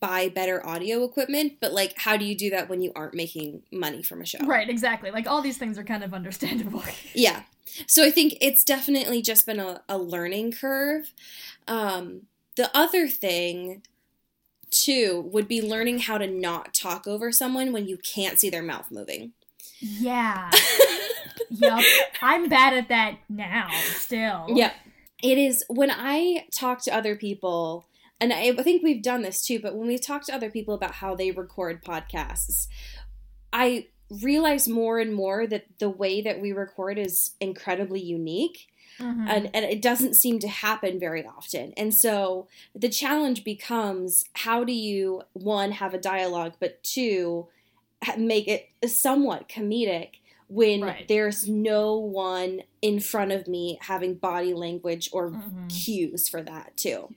buy 0.01 0.29
better 0.29 0.67
audio 0.67 1.05
equipment. 1.05 1.55
But 1.61 1.73
like, 1.73 1.95
how 1.97 2.17
do 2.17 2.25
you 2.25 2.37
do 2.37 2.51
that 2.51 2.69
when 2.69 2.83
you 2.83 2.91
aren't 2.97 3.15
making 3.15 3.63
money 3.71 4.03
from 4.03 4.21
a 4.21 4.27
show? 4.27 4.39
Right, 4.45 4.69
exactly. 4.69 5.13
Like 5.13 5.29
all 5.29 5.43
these 5.43 5.59
things 5.59 5.79
are 5.79 5.85
kind 5.85 6.03
of 6.03 6.13
understandable. 6.13 6.83
Yeah. 7.15 7.45
So 7.87 8.05
I 8.05 8.11
think 8.11 8.37
it's 8.41 8.63
definitely 8.65 9.23
just 9.23 9.47
been 9.47 9.59
a, 9.59 9.83
a 9.89 9.97
learning 9.99 10.53
curve. 10.53 11.13
Um, 11.67 12.23
the 12.57 12.71
other 12.77 13.09
thing, 13.09 13.83
too, 14.71 15.29
would 15.33 15.49
be 15.49 15.63
learning 15.63 16.01
how 16.01 16.19
to 16.19 16.27
not 16.27 16.75
talk 16.75 17.07
over 17.07 17.33
someone 17.33 17.73
when 17.73 17.87
you 17.89 17.97
can't 17.97 18.39
see 18.39 18.51
their 18.51 18.63
mouth 18.63 18.91
moving. 18.91 19.33
yeah. 19.81 20.51
yup. 21.51 21.83
I'm 22.23 22.49
bad 22.49 22.75
at 22.75 22.89
that 22.89 23.19
now, 23.29 23.69
still. 23.97 24.47
Yeah. 24.49 24.73
It 25.23 25.39
is 25.39 25.65
when 25.69 25.91
I 25.91 26.47
talk 26.55 26.83
to 26.85 26.95
other 26.95 27.17
people, 27.17 27.87
and 28.21 28.33
I, 28.33 28.55
I 28.59 28.63
think 28.63 28.83
we've 28.83 29.03
done 29.03 29.23
this 29.23 29.43
too, 29.43 29.59
but 29.59 29.75
when 29.75 29.89
we 29.89 29.99
talk 29.99 30.25
to 30.27 30.35
other 30.35 30.51
people 30.51 30.75
about 30.75 30.97
how 30.97 31.15
they 31.15 31.31
record 31.31 31.83
podcasts, 31.83 32.69
I 33.53 33.87
realize 34.23 34.69
more 34.69 34.99
and 34.99 35.15
more 35.15 35.47
that 35.47 35.65
the 35.79 35.89
way 35.89 36.21
that 36.21 36.41
we 36.41 36.53
record 36.53 36.99
is 36.99 37.31
incredibly 37.41 38.01
unique. 38.01 38.69
Mhm. 39.01 39.29
and, 39.29 39.51
and 39.53 39.65
it 39.65 39.83
doesn't 39.83 40.15
seem 40.15 40.39
to 40.39 40.47
happen 40.47 41.01
very 41.01 41.27
often. 41.27 41.73
And 41.77 41.93
so 41.93 42.47
the 42.77 42.89
challenge 42.89 43.43
becomes 43.43 44.25
how 44.35 44.63
do 44.63 44.73
you 44.73 45.23
one 45.33 45.73
have 45.73 45.95
a 45.95 45.99
dialogue, 45.99 46.53
but 46.61 46.81
two 46.85 47.49
make 48.17 48.47
it 48.47 48.69
somewhat 48.89 49.49
comedic 49.49 50.21
when 50.55 50.83
Right. 50.83 51.09
there's 51.09 51.49
no 51.49 51.97
one 51.97 52.63
in 52.81 53.01
front 53.01 53.33
of 53.33 53.49
me 53.49 53.79
having 53.83 54.15
body 54.15 54.55
language 54.55 55.09
or 55.13 55.31
Mhm. 55.31 55.69
cues 55.85 56.29
for 56.29 56.43
that 56.43 56.77
too. 56.77 57.13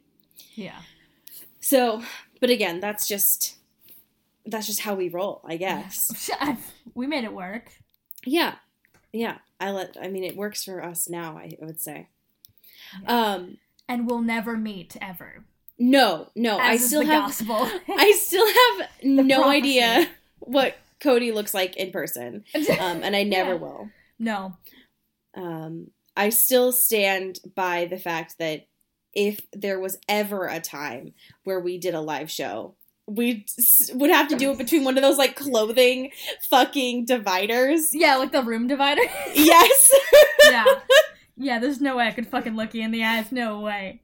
Yeah. 0.56 0.82
So, 1.60 2.02
but 2.42 2.50
again, 2.50 2.80
that's 2.80 3.08
just 3.08 3.56
that's 4.50 4.66
just 4.66 4.80
how 4.80 4.96
we 4.96 5.10
roll, 5.10 5.42
I 5.44 5.58
guess. 5.58 6.30
we 6.96 7.06
made 7.06 7.26
it 7.26 7.34
work. 7.34 7.74
Yeah. 8.26 8.56
Yeah. 9.12 9.40
I 9.60 9.72
let 9.72 9.98
I 10.02 10.08
mean 10.08 10.24
it 10.24 10.36
works 10.38 10.64
for 10.64 10.82
us 10.84 11.10
now, 11.10 11.38
I 11.38 11.58
would 11.60 11.80
say. 11.82 12.08
Yeah. 13.04 13.34
Um 13.34 13.58
and 13.90 14.10
we'll 14.10 14.22
never 14.22 14.56
meet 14.58 14.96
ever. 15.02 15.44
no, 15.78 16.32
no, 16.36 16.58
I 16.58 16.72
As 16.74 16.82
is 16.82 16.88
still 16.88 17.06
have 17.06 17.26
gospel. 17.28 17.70
I 17.90 18.12
still 18.14 18.48
have 18.48 18.90
no 19.04 19.42
prophecy. 19.44 19.58
idea 19.58 20.10
what 20.40 20.78
Cody 21.02 21.32
looks 21.32 21.54
like 21.54 21.76
in 21.78 21.92
person, 21.92 22.44
um, 22.80 23.02
and 23.04 23.16
I 23.16 23.24
never 23.24 23.52
Yeah. 23.54 23.58
will. 23.58 23.90
no. 24.20 24.58
Um, 25.36 25.92
I 26.16 26.30
still 26.30 26.72
stand 26.72 27.40
by 27.56 27.86
the 27.86 28.00
fact 28.00 28.36
that 28.40 28.68
if 29.14 29.40
there 29.54 29.80
was 29.80 30.00
ever 30.10 30.48
a 30.48 30.60
time 30.60 31.14
where 31.44 31.60
we 31.60 31.78
did 31.78 31.94
a 31.94 32.02
live 32.02 32.32
show, 32.32 32.76
we 33.06 33.46
would 33.94 34.10
have 34.10 34.28
to 34.30 34.36
do 34.36 34.52
it 34.52 34.58
between 34.58 34.84
one 34.84 34.98
of 34.98 35.04
those 35.04 35.18
like 35.20 35.36
clothing 35.36 36.12
fucking 36.50 37.06
dividers. 37.06 37.90
Yeah, 37.94 38.16
like 38.18 38.32
the 38.32 38.42
room 38.44 38.68
divider. 38.68 39.02
Yes, 39.36 39.92
yeah. 40.50 40.66
Yeah, 41.40 41.60
there's 41.60 41.80
no 41.80 41.98
way 41.98 42.08
I 42.08 42.12
could 42.14 42.26
fucking 42.28 42.56
look 42.56 42.74
you 42.74 42.82
in 42.82 42.90
the 42.90 43.04
eyes. 43.04 43.32
No 43.32 43.60
way. 43.60 44.02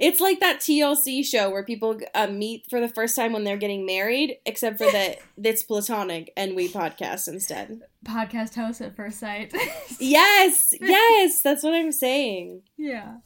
It's 0.00 0.20
like 0.20 0.40
that 0.40 0.60
TLC 0.60 1.24
show 1.24 1.50
where 1.50 1.64
people 1.64 1.98
uh, 2.14 2.26
meet 2.26 2.66
for 2.70 2.80
the 2.80 2.88
first 2.88 3.14
time 3.16 3.32
when 3.32 3.44
they're 3.44 3.56
getting 3.56 3.86
married, 3.86 4.38
except 4.46 4.78
for 4.78 4.90
that 4.90 5.18
it's 5.42 5.62
platonic 5.62 6.32
and 6.36 6.56
we 6.56 6.68
podcast 6.68 7.28
instead. 7.28 7.80
Podcast 8.04 8.54
host 8.54 8.80
at 8.80 8.96
first 8.96 9.20
sight. 9.20 9.52
Yes, 9.98 10.74
yes, 10.80 11.42
that's 11.42 11.62
what 11.62 11.74
I'm 11.74 11.92
saying. 11.92 12.62
yeah. 12.76 13.16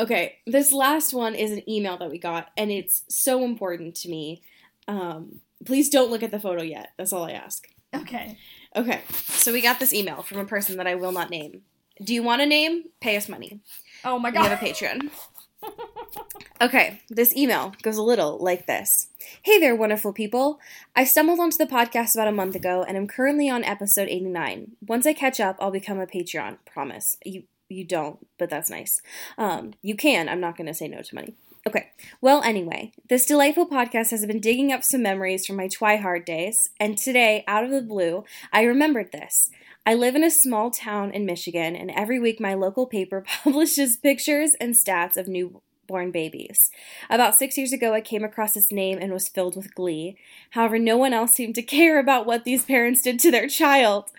Okay, 0.00 0.38
this 0.46 0.72
last 0.72 1.12
one 1.12 1.34
is 1.34 1.50
an 1.52 1.68
email 1.68 1.98
that 1.98 2.10
we 2.10 2.18
got, 2.18 2.48
and 2.56 2.70
it's 2.70 3.02
so 3.08 3.44
important 3.44 3.94
to 3.96 4.08
me. 4.08 4.42
Um, 4.88 5.40
please 5.66 5.90
don't 5.90 6.10
look 6.10 6.22
at 6.22 6.30
the 6.30 6.40
photo 6.40 6.62
yet. 6.62 6.92
That's 6.96 7.12
all 7.12 7.24
I 7.24 7.32
ask. 7.32 7.66
Okay. 7.94 8.38
Okay, 8.74 9.02
so 9.10 9.52
we 9.52 9.60
got 9.60 9.78
this 9.80 9.92
email 9.92 10.22
from 10.22 10.38
a 10.38 10.46
person 10.46 10.78
that 10.78 10.86
I 10.86 10.94
will 10.94 11.12
not 11.12 11.28
name. 11.28 11.62
Do 12.02 12.14
you 12.14 12.22
want 12.22 12.40
a 12.42 12.46
name? 12.46 12.84
Pay 13.00 13.16
us 13.16 13.28
money. 13.28 13.60
Oh 14.04 14.18
my 14.18 14.30
god. 14.30 14.42
We 14.42 14.48
have 14.48 14.62
a 14.62 14.64
Patreon. 14.64 15.10
Okay, 16.60 17.00
this 17.10 17.36
email 17.36 17.74
goes 17.82 17.98
a 17.98 18.02
little 18.02 18.38
like 18.38 18.66
this 18.66 19.08
Hey 19.42 19.58
there, 19.58 19.76
wonderful 19.76 20.12
people. 20.12 20.60
I 20.96 21.04
stumbled 21.04 21.40
onto 21.40 21.58
the 21.58 21.66
podcast 21.66 22.14
about 22.14 22.28
a 22.28 22.32
month 22.32 22.54
ago 22.54 22.84
and 22.86 22.96
am 22.96 23.06
currently 23.06 23.50
on 23.50 23.64
episode 23.64 24.08
89. 24.08 24.72
Once 24.86 25.06
I 25.06 25.12
catch 25.12 25.40
up, 25.40 25.56
I'll 25.60 25.70
become 25.70 25.98
a 26.00 26.06
Patreon. 26.06 26.58
Promise. 26.64 27.16
You 27.24 27.42
you 27.68 27.84
don't, 27.84 28.26
but 28.38 28.50
that's 28.50 28.70
nice. 28.70 29.02
Um, 29.36 29.74
you 29.82 29.94
can. 29.96 30.28
I'm 30.28 30.40
not 30.40 30.56
going 30.56 30.66
to 30.66 30.74
say 30.74 30.88
no 30.88 31.02
to 31.02 31.14
money. 31.14 31.34
Okay. 31.66 31.90
Well, 32.20 32.42
anyway, 32.42 32.92
this 33.08 33.26
delightful 33.26 33.66
podcast 33.66 34.10
has 34.10 34.24
been 34.26 34.40
digging 34.40 34.70
up 34.70 34.84
some 34.84 35.02
memories 35.02 35.46
from 35.46 35.56
my 35.56 35.68
Twihard 35.68 36.24
days, 36.26 36.68
and 36.78 36.96
today, 36.96 37.42
out 37.48 37.64
of 37.64 37.70
the 37.70 37.80
blue, 37.80 38.24
I 38.52 38.62
remembered 38.62 39.12
this. 39.12 39.50
I 39.86 39.92
live 39.94 40.16
in 40.16 40.24
a 40.24 40.30
small 40.30 40.70
town 40.70 41.10
in 41.10 41.26
Michigan, 41.26 41.76
and 41.76 41.90
every 41.90 42.18
week 42.18 42.40
my 42.40 42.54
local 42.54 42.86
paper 42.86 43.22
publishes 43.44 43.98
pictures 43.98 44.54
and 44.58 44.74
stats 44.74 45.18
of 45.18 45.28
newborn 45.28 46.10
babies. 46.10 46.70
About 47.10 47.38
six 47.38 47.58
years 47.58 47.70
ago, 47.70 47.92
I 47.92 48.00
came 48.00 48.24
across 48.24 48.54
this 48.54 48.72
name 48.72 48.96
and 48.98 49.12
was 49.12 49.28
filled 49.28 49.56
with 49.56 49.74
glee. 49.74 50.16
However, 50.50 50.78
no 50.78 50.96
one 50.96 51.12
else 51.12 51.32
seemed 51.32 51.54
to 51.56 51.62
care 51.62 51.98
about 51.98 52.24
what 52.24 52.44
these 52.44 52.64
parents 52.64 53.02
did 53.02 53.20
to 53.20 53.30
their 53.30 53.46
child. 53.46 54.10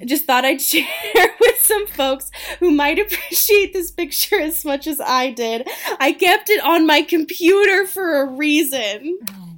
I 0.00 0.04
just 0.04 0.24
thought 0.24 0.44
I'd 0.44 0.60
share 0.62 0.84
with 1.38 1.60
some 1.60 1.86
folks 1.86 2.32
who 2.58 2.72
might 2.72 2.98
appreciate 2.98 3.72
this 3.72 3.92
picture 3.92 4.40
as 4.40 4.64
much 4.64 4.88
as 4.88 5.00
I 5.00 5.30
did. 5.30 5.68
I 6.00 6.10
kept 6.10 6.50
it 6.50 6.64
on 6.64 6.88
my 6.88 7.02
computer 7.02 7.86
for 7.86 8.20
a 8.20 8.26
reason 8.26 9.18
Oh. 9.30 9.57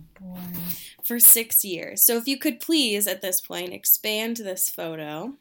For 1.11 1.19
six 1.19 1.65
years. 1.65 2.05
So 2.05 2.17
if 2.17 2.29
you 2.29 2.39
could 2.39 2.61
please, 2.61 3.09
at 3.09 3.21
this 3.21 3.41
point, 3.41 3.73
expand 3.73 4.37
this 4.37 4.71
photo. 4.71 5.33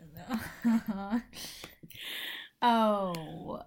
oh. 2.64 3.62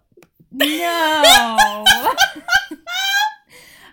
No. 0.50 1.84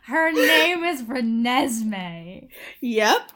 Her 0.05 0.31
name 0.31 0.83
is 0.83 1.03
Renesmee. 1.03 2.47
Yep. 2.81 3.31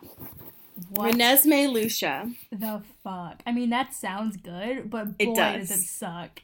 What 0.89 1.13
Renesmee 1.13 1.71
Lucia. 1.71 2.31
the 2.51 2.81
fuck? 3.03 3.43
I 3.45 3.51
mean, 3.51 3.69
that 3.69 3.93
sounds 3.93 4.38
good, 4.38 4.89
but 4.89 5.19
boy, 5.19 5.23
It 5.31 5.36
does. 5.36 5.69
does. 5.69 5.79
it 5.81 5.83
suck. 5.83 6.41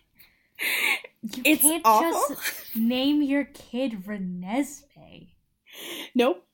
You 1.24 1.42
It's 1.46 1.62
can't 1.64 1.82
awful. 1.84 2.36
just 2.36 2.76
name 2.76 3.24
your 3.24 3.46
kid 3.46 4.04
Renesmee. 4.06 5.30
Nope. 6.14 6.46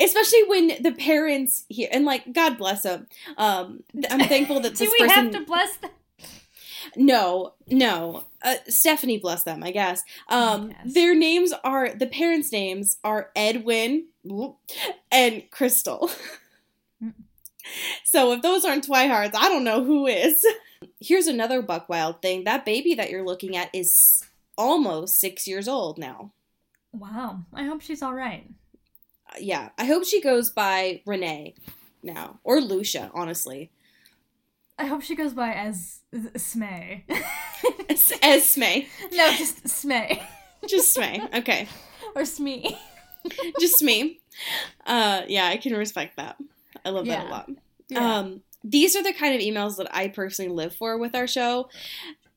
Especially 0.00 0.42
when 0.44 0.82
the 0.82 0.92
parents 0.92 1.64
here, 1.68 1.88
and 1.92 2.04
like, 2.04 2.32
God 2.32 2.58
bless 2.58 2.82
them. 2.82 3.06
Um, 3.36 3.82
I'm 4.10 4.20
thankful 4.28 4.60
that 4.60 4.70
this 4.76 4.78
Do 4.80 4.92
we 4.98 5.06
person. 5.06 5.24
have 5.24 5.32
to 5.32 5.40
bless 5.44 5.76
them? 5.76 5.90
No, 6.96 7.54
no. 7.68 8.24
Uh, 8.42 8.56
Stephenie 8.68 9.18
bless 9.18 9.42
them, 9.44 9.62
I 9.62 9.70
guess. 9.70 10.02
Um, 10.28 10.70
Yes. 10.70 10.94
Their 10.94 11.14
names 11.14 11.52
are 11.62 11.90
the 11.94 12.06
parents' 12.06 12.50
names 12.52 12.96
are 13.04 13.30
Edwin 13.36 14.06
and 15.12 15.42
Crystal. 15.50 16.10
Mm. 17.02 17.14
so 18.04 18.32
if 18.32 18.42
those 18.42 18.64
aren't 18.66 18.86
Twihards, 18.86 19.34
I 19.34 19.48
don't 19.48 19.64
know 19.64 19.82
who 19.82 20.06
is. 20.06 20.44
Here's 21.00 21.26
another 21.26 21.62
Buck 21.62 21.88
Wild 21.88 22.20
thing. 22.20 22.44
That 22.44 22.66
baby 22.66 22.94
that 22.94 23.08
you're 23.10 23.24
looking 23.24 23.56
at 23.56 23.74
is 23.74 24.22
almost 24.58 25.18
six 25.18 25.46
years 25.48 25.66
old 25.66 25.96
now. 25.96 26.32
Wow. 26.92 27.40
I 27.54 27.64
hope 27.64 27.80
she's 27.80 28.02
all 28.02 28.12
right. 28.14 28.46
Yeah, 29.38 29.70
I 29.78 29.84
hope 29.84 30.04
she 30.04 30.20
goes 30.20 30.50
by 30.50 31.02
Renee 31.06 31.54
now 32.02 32.40
or 32.44 32.60
Lucia. 32.60 33.10
Honestly, 33.14 33.70
I 34.78 34.86
hope 34.86 35.02
she 35.02 35.14
goes 35.14 35.34
by 35.34 35.52
as 35.52 36.00
Smay. 36.14 37.02
as, 37.88 38.12
as 38.22 38.42
Smay, 38.44 38.86
no, 39.12 39.32
just 39.32 39.64
Smay. 39.64 40.22
just 40.66 40.96
Smay. 40.96 41.32
Okay. 41.34 41.68
or 42.14 42.24
Smee. 42.24 42.76
just 43.60 43.82
me. 43.82 44.20
Uh, 44.86 45.22
yeah, 45.28 45.46
I 45.46 45.56
can 45.58 45.74
respect 45.74 46.16
that. 46.16 46.36
I 46.84 46.90
love 46.90 47.06
that 47.06 47.26
a 47.26 47.30
lot. 47.30 47.50
Yeah. 47.88 48.18
Um, 48.18 48.42
these 48.64 48.96
are 48.96 49.02
the 49.02 49.12
kind 49.12 49.34
of 49.34 49.40
emails 49.40 49.76
that 49.76 49.94
I 49.94 50.08
personally 50.08 50.50
live 50.50 50.74
for 50.74 50.98
with 50.98 51.14
our 51.14 51.26
show. 51.26 51.68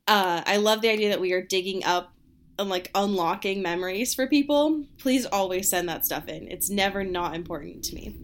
Uh, 0.07 0.41
I 0.45 0.57
love 0.57 0.81
the 0.81 0.89
idea 0.89 1.09
that 1.09 1.21
we 1.21 1.31
are 1.33 1.41
digging 1.41 1.83
up 1.83 2.13
and 2.59 2.69
like 2.69 2.91
unlocking 2.95 3.61
memories 3.61 4.13
for 4.13 4.27
people. 4.27 4.85
Please 4.97 5.25
always 5.25 5.69
send 5.69 5.89
that 5.89 6.05
stuff 6.05 6.27
in. 6.27 6.47
It's 6.47 6.69
never 6.69 7.03
not 7.03 7.35
important 7.35 7.83
to 7.85 7.95
me. 7.95 8.15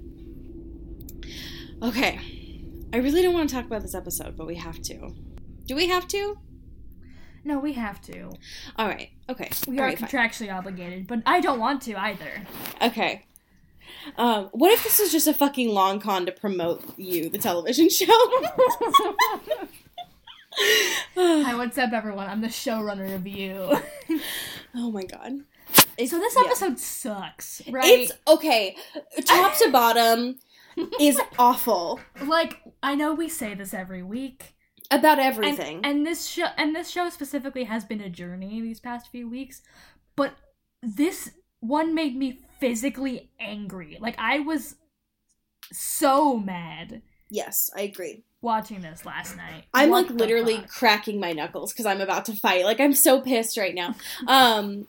Okay. 1.81 2.19
I 2.91 2.97
really 2.97 3.21
don't 3.21 3.33
want 3.33 3.49
to 3.49 3.55
talk 3.55 3.65
about 3.65 3.81
this 3.81 3.95
episode, 3.95 4.35
but 4.35 4.47
we 4.47 4.55
have 4.55 4.81
to. 4.83 5.13
Do 5.65 5.75
we 5.75 5.87
have 5.87 6.07
to? 6.09 6.37
no, 7.43 7.59
we 7.59 7.73
have 7.73 8.01
to. 8.01 8.31
All 8.75 8.87
right. 8.87 9.09
Okay. 9.29 9.49
We 9.67 9.77
All 9.77 9.83
are 9.83 9.87
right, 9.87 9.99
fine. 9.99 10.09
contractually 10.09 10.53
obligated, 10.55 11.07
but 11.07 11.21
I 11.25 11.39
don't 11.39 11.59
want 11.59 11.81
to 11.83 11.95
either. 11.95 12.43
Okay. 12.81 13.25
Um, 14.17 14.49
what 14.51 14.71
if 14.71 14.83
this 14.83 14.99
was 14.99 15.11
just 15.11 15.27
a 15.27 15.33
fucking 15.33 15.69
long 15.69 15.99
con 15.99 16.25
to 16.25 16.31
promote 16.31 16.83
you, 16.97 17.29
the 17.29 17.37
television 17.37 17.89
show? 17.89 18.05
Hi, 21.15 21.55
what's 21.55 21.77
up, 21.77 21.93
everyone? 21.93 22.27
I'm 22.27 22.41
the 22.41 22.47
showrunner 22.47 23.15
of 23.15 23.25
you. 23.25 23.79
oh 24.75 24.91
my 24.91 25.03
god. 25.03 25.39
so 26.05 26.19
this 26.19 26.35
yeah. 26.35 26.43
episode 26.45 26.77
sucks, 26.77 27.61
right? 27.69 27.99
It's 27.99 28.11
okay. 28.27 28.75
Top 29.23 29.57
to 29.59 29.69
bottom 29.71 30.37
is 30.99 31.19
awful 31.39 31.99
like 32.25 32.61
I 32.83 32.95
know 32.95 33.13
we 33.13 33.29
say 33.29 33.53
this 33.53 33.73
every 33.73 34.03
week, 34.03 34.53
about 34.91 35.19
and, 35.19 35.27
everything. 35.27 35.81
and 35.85 36.05
this 36.05 36.27
show 36.27 36.47
and 36.57 36.75
this 36.75 36.89
show 36.89 37.09
specifically 37.09 37.63
has 37.63 37.85
been 37.85 38.01
a 38.01 38.09
journey 38.09 38.59
these 38.59 38.81
past 38.81 39.09
few 39.09 39.29
weeks, 39.29 39.61
but 40.17 40.33
this 40.83 41.31
one 41.61 41.95
made 41.95 42.17
me 42.17 42.41
physically 42.59 43.31
angry. 43.39 43.97
Like 44.01 44.15
I 44.17 44.39
was 44.39 44.75
so 45.71 46.37
mad 46.37 47.01
yes, 47.29 47.69
I 47.75 47.81
agree. 47.81 48.23
Watching 48.41 48.81
this 48.81 49.05
last 49.05 49.35
night. 49.37 49.65
I'm 49.73 49.89
What 49.89 50.07
like 50.09 50.19
literally 50.19 50.57
fuck? 50.57 50.69
cracking 50.69 51.19
my 51.19 51.33
knuckles 51.33 51.71
because 51.73 51.85
I'm 51.85 52.01
about 52.01 52.25
to 52.25 52.33
fight. 52.33 52.65
Like 52.65 52.79
I'm 52.79 52.93
so 52.93 53.21
pissed 53.21 53.57
right 53.57 53.75
now. 53.75 53.95
Um, 54.27 54.87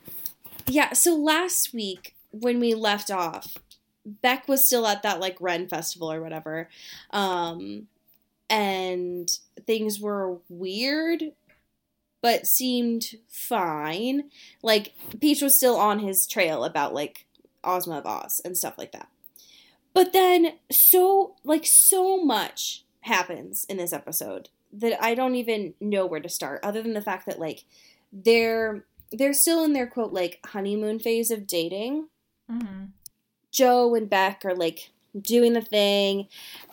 yeah. 0.67 0.93
So 0.93 1.15
last 1.17 1.73
week 1.75 2.15
when 2.31 2.61
we 2.61 2.75
left 2.75 3.11
off, 3.11 3.57
Beck 4.05 4.47
was 4.49 4.65
still 4.65 4.87
at 4.87 5.03
that 5.03 5.21
like 5.21 5.37
Ren 5.41 5.69
festival 5.69 6.11
or 6.13 6.21
whatever, 6.23 6.69
um, 7.11 7.87
and 8.49 9.29
things 9.67 10.01
were 10.01 10.39
weird, 10.49 11.33
but 12.23 12.47
seemed 12.47 13.17
fine. 13.29 14.31
Like 14.63 14.93
Peach 15.21 15.43
was 15.43 15.57
still 15.57 15.77
on 15.77 15.99
his 16.01 16.27
trail 16.27 16.65
about 16.65 16.95
like 16.95 17.27
Ozma 17.65 17.99
of 17.99 18.07
Oz 18.07 18.41
and 18.45 18.57
stuff 18.57 18.79
like 18.79 18.93
that. 18.93 19.09
But 19.93 20.13
then 20.13 20.53
so 20.71 21.35
like 21.45 21.67
so 21.67 22.23
much 22.23 22.85
happens 23.03 23.65
in 23.69 23.77
this 23.77 23.93
episode 23.93 24.49
that 24.73 25.03
I 25.03 25.15
don't 25.15 25.35
even 25.35 25.75
know 25.81 26.07
where 26.07 26.21
to 26.21 26.29
start 26.29 26.61
other 26.63 26.83
than 26.83 26.93
the 26.95 27.01
fact 27.01 27.27
that 27.27 27.39
like 27.41 27.65
they're 28.13 28.85
they're 29.13 29.33
still 29.35 29.65
in 29.65 29.73
their 29.73 29.87
quote 29.87 30.13
like 30.13 30.39
honeymoon 30.47 30.99
phase 30.99 31.31
of 31.31 31.47
dating. 31.47 32.09
Mhm. 32.51 32.91
Joe 33.51 33.95
and 33.95 34.09
Beck 34.09 34.45
are 34.45 34.55
like 34.55 34.91
doing 35.21 35.55
the 35.55 35.61
thing. 35.61 36.29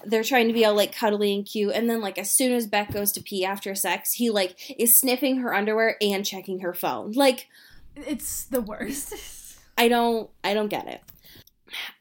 They're 0.06 0.24
trying 0.24 0.48
to 0.48 0.54
be 0.54 0.64
all 0.64 0.76
like 0.76 0.96
cuddly 0.96 1.34
and 1.34 1.46
cute 1.46 1.74
and 1.74 1.90
then 1.90 2.02
like 2.02 2.20
as 2.20 2.32
soon 2.32 2.52
as 2.54 2.68
Beck 2.68 2.92
goes 2.92 3.12
to 3.14 3.24
pee 3.24 3.44
after 3.44 3.74
sex, 3.74 4.14
he 4.14 4.30
like 4.30 4.76
is 4.80 5.00
sniffing 5.00 5.38
her 5.38 5.54
underwear 5.56 5.98
and 6.02 6.26
checking 6.26 6.60
her 6.60 6.74
phone. 6.74 7.14
Like 7.14 7.48
It's 7.96 8.44
the 8.44 8.62
worst. 8.62 9.14
I 9.78 9.88
don't 9.88 10.30
I 10.44 10.54
don't 10.54 10.68
get 10.70 10.88
it. 10.88 11.02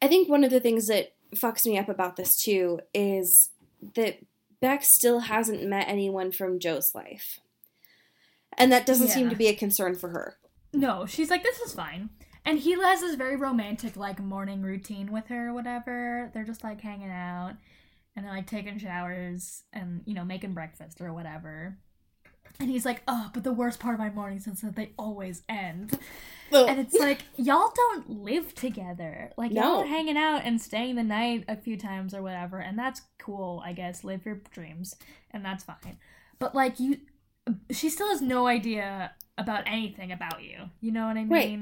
I 0.03 0.09
think 0.09 0.29
one 0.29 0.45
of 0.45 0.51
the 0.51 0.61
things 0.61 0.87
that 0.89 1.13
fucks 1.35 1.67
me 1.67 1.79
up 1.79 1.89
about 1.89 2.17
this 2.17 2.37
too 2.37 2.81
is 2.95 3.51
that 3.95 4.19
Beck 4.61 4.83
still 4.83 5.21
hasn't 5.21 5.63
met 5.65 5.89
anyone 5.89 6.33
from 6.33 6.59
Joe's 6.59 6.95
life. 6.95 7.41
And 8.59 8.73
that 8.73 8.87
doesn't 8.87 9.09
seem 9.09 9.29
to 9.29 9.37
be 9.37 9.49
a 9.49 9.55
concern 9.55 9.95
for 9.95 10.09
her. 10.09 10.39
No, 10.73 11.07
she's 11.07 11.31
like, 11.31 11.43
this 11.43 11.61
is 11.61 11.75
fine. 11.75 12.11
And 12.45 12.59
he 12.59 12.73
has 12.73 13.01
this 13.01 13.17
very 13.17 13.37
romantic, 13.37 13.97
like, 13.97 14.21
morning 14.21 14.63
routine 14.63 15.13
with 15.13 15.27
her 15.29 15.49
or 15.49 15.53
whatever. 15.53 16.31
They're 16.33 16.45
just, 16.45 16.65
like, 16.65 16.81
hanging 16.81 17.11
out 17.11 17.55
and 18.15 18.25
they're, 18.25 18.33
like, 18.33 18.47
taking 18.47 18.79
showers 18.79 19.65
and, 19.73 20.03
you 20.07 20.15
know, 20.15 20.25
making 20.25 20.55
breakfast 20.55 21.01
or 21.01 21.13
whatever. 21.13 21.77
And 22.59 22.71
he's 22.71 22.85
like, 22.85 23.03
oh, 23.07 23.31
but 23.35 23.45
the 23.45 23.53
worst 23.53 23.81
part 23.81 23.95
of 23.95 24.01
my 24.01 24.11
mornings 24.11 24.47
is 24.47 24.63
that 24.63 24.77
they 24.77 24.93
always 24.99 25.43
end. 25.49 25.99
And 26.53 26.79
it's 26.79 26.95
like, 26.95 27.23
y'all 27.37 27.73
don't 27.75 28.23
live 28.23 28.55
together. 28.55 29.33
Like, 29.37 29.53
y'all 29.53 29.83
are 29.83 29.87
hanging 29.87 30.17
out 30.17 30.43
and 30.45 30.61
staying 30.61 30.95
the 30.95 31.03
night 31.03 31.45
a 31.49 31.57
few 31.57 31.77
times 31.77 32.15
or 32.15 32.23
whatever. 32.23 32.59
And 32.59 32.79
that's 32.79 33.03
cool, 33.19 33.63
I 33.65 33.73
guess. 33.73 34.05
Live 34.05 34.25
your 34.25 34.41
dreams. 34.53 34.97
And 35.33 35.45
that's 35.45 35.65
fine. 35.65 35.99
But, 36.39 36.55
like, 36.55 36.81
you. 36.81 36.99
She 37.71 37.91
still 37.91 38.09
has 38.09 38.23
no 38.23 38.47
idea 38.47 39.13
about 39.39 39.65
anything 39.67 40.11
about 40.11 40.43
you. 40.43 40.71
You 40.81 40.93
know 40.93 41.07
what 41.07 41.17
I 41.17 41.25
mean? 41.25 41.31
Right. 41.31 41.61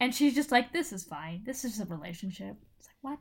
And 0.00 0.14
she's 0.14 0.34
just 0.34 0.52
like, 0.52 0.72
this 0.72 0.92
is 0.92 1.04
fine. 1.04 1.42
This 1.44 1.64
is 1.64 1.80
a 1.80 1.84
relationship. 1.84 2.56
It's 2.78 2.88
like, 2.88 2.96
what? 3.00 3.18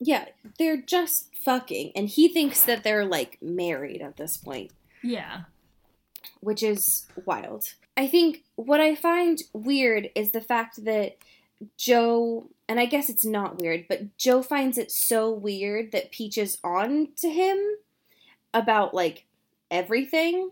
yeah, 0.00 0.26
they're 0.58 0.80
just 0.80 1.34
fucking. 1.44 1.92
And 1.94 2.08
he 2.08 2.28
thinks 2.28 2.64
that 2.64 2.84
they're 2.84 3.04
like 3.04 3.38
married 3.40 4.02
at 4.02 4.16
this 4.16 4.36
point. 4.36 4.72
Yeah. 5.02 5.42
Which 6.44 6.62
is 6.62 7.06
wild. 7.24 7.74
I 7.96 8.06
think 8.06 8.44
what 8.56 8.80
I 8.80 8.94
find 8.94 9.40
weird 9.52 10.10
is 10.14 10.30
the 10.30 10.40
fact 10.40 10.84
that 10.84 11.16
Joe, 11.76 12.48
and 12.68 12.78
I 12.78 12.86
guess 12.86 13.08
it's 13.08 13.24
not 13.24 13.58
weird, 13.58 13.86
but 13.88 14.16
Joe 14.18 14.42
finds 14.42 14.76
it 14.78 14.90
so 14.90 15.30
weird 15.30 15.92
that 15.92 16.10
Peach 16.10 16.36
is 16.36 16.58
on 16.62 17.08
to 17.16 17.30
him 17.30 17.58
about 18.52 18.94
like 18.94 19.24
everything. 19.70 20.50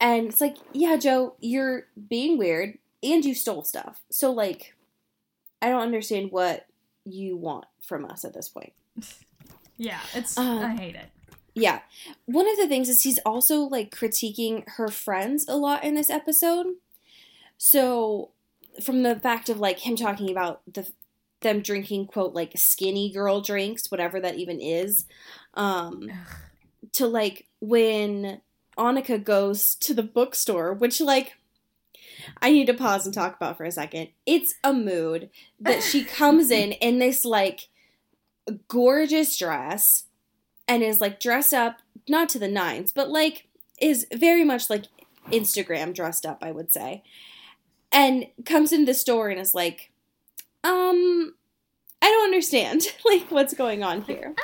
And 0.00 0.28
it's 0.28 0.40
like, 0.40 0.56
yeah, 0.72 0.96
Joe, 0.96 1.34
you're 1.40 1.86
being 2.08 2.36
weird 2.38 2.78
and 3.02 3.24
you 3.24 3.34
stole 3.34 3.64
stuff. 3.64 4.02
So, 4.10 4.32
like, 4.32 4.74
I 5.60 5.68
don't 5.68 5.82
understand 5.82 6.32
what 6.32 6.66
you 7.04 7.36
want 7.36 7.66
from 7.80 8.04
us 8.04 8.24
at 8.24 8.34
this 8.34 8.48
point. 8.48 8.72
Yeah. 9.78 9.98
It's, 10.14 10.38
Uh, 10.38 10.42
I 10.42 10.76
hate 10.76 10.94
it. 10.94 11.08
Yeah. 11.54 11.80
One 12.24 12.48
of 12.48 12.56
the 12.56 12.68
things 12.68 12.88
is 12.88 13.02
he's 13.02 13.18
also 13.26 13.60
like 13.60 13.94
critiquing 13.94 14.64
her 14.76 14.88
friends 14.88 15.46
a 15.48 15.56
lot 15.56 15.84
in 15.84 15.94
this 15.94 16.10
episode. 16.10 16.66
So 17.58 18.30
from 18.82 19.02
the 19.02 19.16
fact 19.16 19.48
of 19.48 19.60
like 19.60 19.80
him 19.80 19.96
talking 19.96 20.30
about 20.30 20.62
the 20.72 20.90
them 21.42 21.60
drinking 21.60 22.06
quote 22.06 22.34
like 22.34 22.52
skinny 22.56 23.10
girl 23.12 23.40
drinks, 23.40 23.90
whatever 23.90 24.20
that 24.20 24.36
even 24.36 24.60
is, 24.60 25.06
um 25.54 26.10
to 26.92 27.06
like 27.06 27.46
when 27.60 28.40
Annika 28.78 29.22
goes 29.22 29.74
to 29.76 29.92
the 29.92 30.02
bookstore, 30.02 30.72
which 30.72 31.00
like 31.00 31.34
I 32.40 32.50
need 32.50 32.66
to 32.66 32.74
pause 32.74 33.04
and 33.04 33.14
talk 33.14 33.36
about 33.36 33.56
for 33.56 33.64
a 33.64 33.72
second. 33.72 34.08
It's 34.24 34.54
a 34.64 34.72
mood 34.72 35.30
that 35.60 35.82
she 35.82 36.04
comes 36.04 36.50
in 36.50 36.72
in 36.72 36.98
this 36.98 37.24
like 37.24 37.68
gorgeous 38.68 39.36
dress 39.36 40.04
and 40.68 40.82
is 40.82 41.00
like 41.00 41.20
dressed 41.20 41.52
up, 41.54 41.78
not 42.08 42.28
to 42.30 42.38
the 42.38 42.48
nines, 42.48 42.92
but 42.92 43.10
like 43.10 43.46
is 43.80 44.06
very 44.12 44.44
much 44.44 44.70
like 44.70 44.84
Instagram 45.30 45.94
dressed 45.94 46.24
up, 46.26 46.42
I 46.42 46.52
would 46.52 46.72
say. 46.72 47.02
And 47.90 48.26
comes 48.46 48.72
into 48.72 48.86
the 48.86 48.94
store 48.94 49.28
and 49.28 49.38
is 49.40 49.54
like, 49.54 49.90
um, 50.64 51.34
I 52.00 52.06
don't 52.06 52.24
understand 52.24 52.82
like 53.04 53.30
what's 53.30 53.54
going 53.54 53.82
on 53.82 54.02
here. 54.02 54.34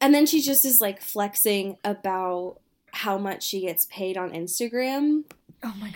And 0.00 0.14
then 0.14 0.26
she 0.26 0.40
just 0.40 0.64
is 0.64 0.80
like 0.80 1.00
flexing 1.00 1.76
about 1.84 2.58
how 2.92 3.18
much 3.18 3.42
she 3.42 3.60
gets 3.62 3.86
paid 3.86 4.16
on 4.16 4.30
Instagram, 4.30 5.24
Oh 5.62 5.74
my 5.80 5.92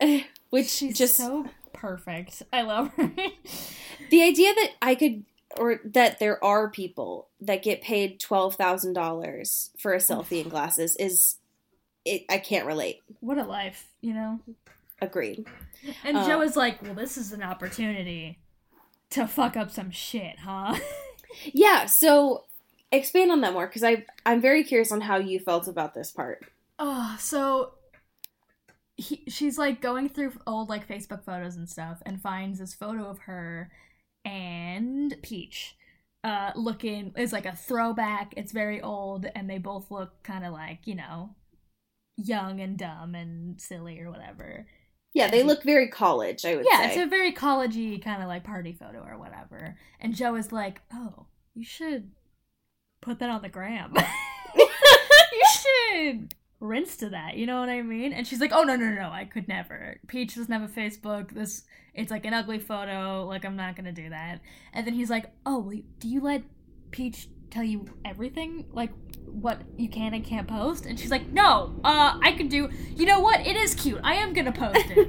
god. 0.00 0.24
which 0.50 0.68
She's 0.68 0.98
just 0.98 1.16
so 1.16 1.46
perfect. 1.72 2.42
I 2.52 2.62
love 2.62 2.92
her. 2.94 3.10
the 4.10 4.22
idea 4.22 4.54
that 4.54 4.70
I 4.82 4.94
could 4.94 5.24
or 5.58 5.80
that 5.84 6.18
there 6.18 6.42
are 6.44 6.70
people 6.70 7.28
that 7.40 7.62
get 7.62 7.82
paid 7.82 8.20
twelve 8.20 8.54
thousand 8.54 8.92
dollars 8.92 9.70
for 9.78 9.92
a 9.92 9.98
selfie 9.98 10.42
in 10.42 10.48
glasses 10.48 10.96
is 10.96 11.36
it 12.04 12.24
I 12.28 12.38
can't 12.38 12.66
relate. 12.66 13.02
what 13.20 13.38
a 13.38 13.44
life, 13.44 13.90
you 14.00 14.14
know? 14.14 14.40
Agreed. 15.02 15.46
And 16.04 16.16
Joe 16.26 16.40
um, 16.40 16.42
is 16.42 16.56
like, 16.56 16.82
well, 16.82 16.94
this 16.94 17.16
is 17.16 17.32
an 17.32 17.42
opportunity 17.42 18.38
to 19.10 19.26
fuck 19.26 19.56
up 19.56 19.70
some 19.70 19.90
shit, 19.90 20.38
huh? 20.38 20.78
Yeah, 21.52 21.86
so 21.86 22.44
expand 22.90 23.30
on 23.30 23.40
that 23.42 23.52
more 23.52 23.66
because 23.66 23.84
I 23.84 24.04
I'm 24.26 24.40
very 24.40 24.64
curious 24.64 24.90
on 24.90 25.00
how 25.00 25.16
you 25.18 25.38
felt 25.38 25.68
about 25.68 25.94
this 25.94 26.10
part. 26.10 26.44
Oh, 26.78 27.16
so 27.20 27.74
he, 28.96 29.22
she's 29.28 29.56
like 29.56 29.80
going 29.80 30.08
through 30.08 30.32
old 30.46 30.68
like 30.68 30.88
Facebook 30.88 31.24
photos 31.24 31.56
and 31.56 31.68
stuff 31.68 32.02
and 32.04 32.20
finds 32.20 32.58
this 32.58 32.74
photo 32.74 33.08
of 33.08 33.20
her 33.20 33.70
and 34.24 35.16
Peach 35.22 35.76
uh 36.22 36.50
looking 36.54 37.12
is 37.16 37.32
like 37.32 37.46
a 37.46 37.56
throwback. 37.56 38.34
It's 38.36 38.52
very 38.52 38.80
old 38.80 39.26
and 39.34 39.48
they 39.48 39.58
both 39.58 39.90
look 39.90 40.22
kind 40.22 40.44
of 40.44 40.52
like, 40.52 40.86
you 40.86 40.94
know, 40.94 41.34
young 42.16 42.60
and 42.60 42.76
dumb 42.76 43.14
and 43.14 43.60
silly 43.60 44.00
or 44.00 44.10
whatever. 44.10 44.66
Yeah, 45.12 45.28
they 45.28 45.42
look 45.42 45.64
very 45.64 45.88
college, 45.88 46.44
I 46.44 46.54
would 46.54 46.66
yeah, 46.70 46.82
say. 46.82 46.86
it's 46.88 46.96
a 46.98 47.06
very 47.06 47.32
collegey 47.32 48.00
kind 48.02 48.22
of 48.22 48.28
like 48.28 48.44
party 48.44 48.72
photo 48.72 49.00
or 49.00 49.18
whatever. 49.18 49.76
And 49.98 50.14
Joe 50.14 50.36
is 50.36 50.52
like, 50.52 50.82
"Oh, 50.92 51.26
you 51.54 51.64
should 51.64 52.12
put 53.00 53.18
that 53.18 53.30
on 53.30 53.42
the 53.42 53.48
gram. 53.48 53.94
you 54.54 55.44
should 55.52 56.34
rinse 56.60 56.96
to 56.98 57.08
that. 57.08 57.36
You 57.36 57.46
know 57.46 57.58
what 57.60 57.68
I 57.68 57.82
mean?" 57.82 58.12
And 58.12 58.26
she's 58.26 58.40
like, 58.40 58.52
"Oh 58.52 58.62
no, 58.62 58.76
no, 58.76 58.90
no, 58.90 59.10
I 59.10 59.24
could 59.24 59.48
never. 59.48 59.98
Peach 60.06 60.36
doesn't 60.36 60.52
have 60.52 60.62
a 60.62 60.72
Facebook. 60.72 61.32
This 61.32 61.64
it's 61.94 62.10
like 62.10 62.24
an 62.24 62.34
ugly 62.34 62.58
photo. 62.58 63.26
Like 63.26 63.44
I'm 63.44 63.56
not 63.56 63.76
gonna 63.76 63.92
do 63.92 64.10
that." 64.10 64.40
And 64.72 64.86
then 64.86 64.94
he's 64.94 65.10
like, 65.10 65.32
"Oh, 65.44 65.72
do 65.98 66.08
you 66.08 66.20
let 66.20 66.42
Peach 66.90 67.28
tell 67.50 67.64
you 67.64 67.86
everything? 68.04 68.66
Like 68.72 68.90
what 69.26 69.62
you 69.76 69.88
can 69.88 70.14
and 70.14 70.24
can't 70.24 70.46
post?" 70.46 70.86
And 70.86 70.98
she's 70.98 71.10
like, 71.10 71.28
"No, 71.28 71.74
uh, 71.82 72.18
I 72.22 72.32
could 72.32 72.48
do. 72.48 72.68
You 72.94 73.06
know 73.06 73.20
what? 73.20 73.46
It 73.46 73.56
is 73.56 73.74
cute. 73.74 74.00
I 74.04 74.14
am 74.14 74.32
gonna 74.32 74.52
post 74.52 74.86
it." 74.90 75.08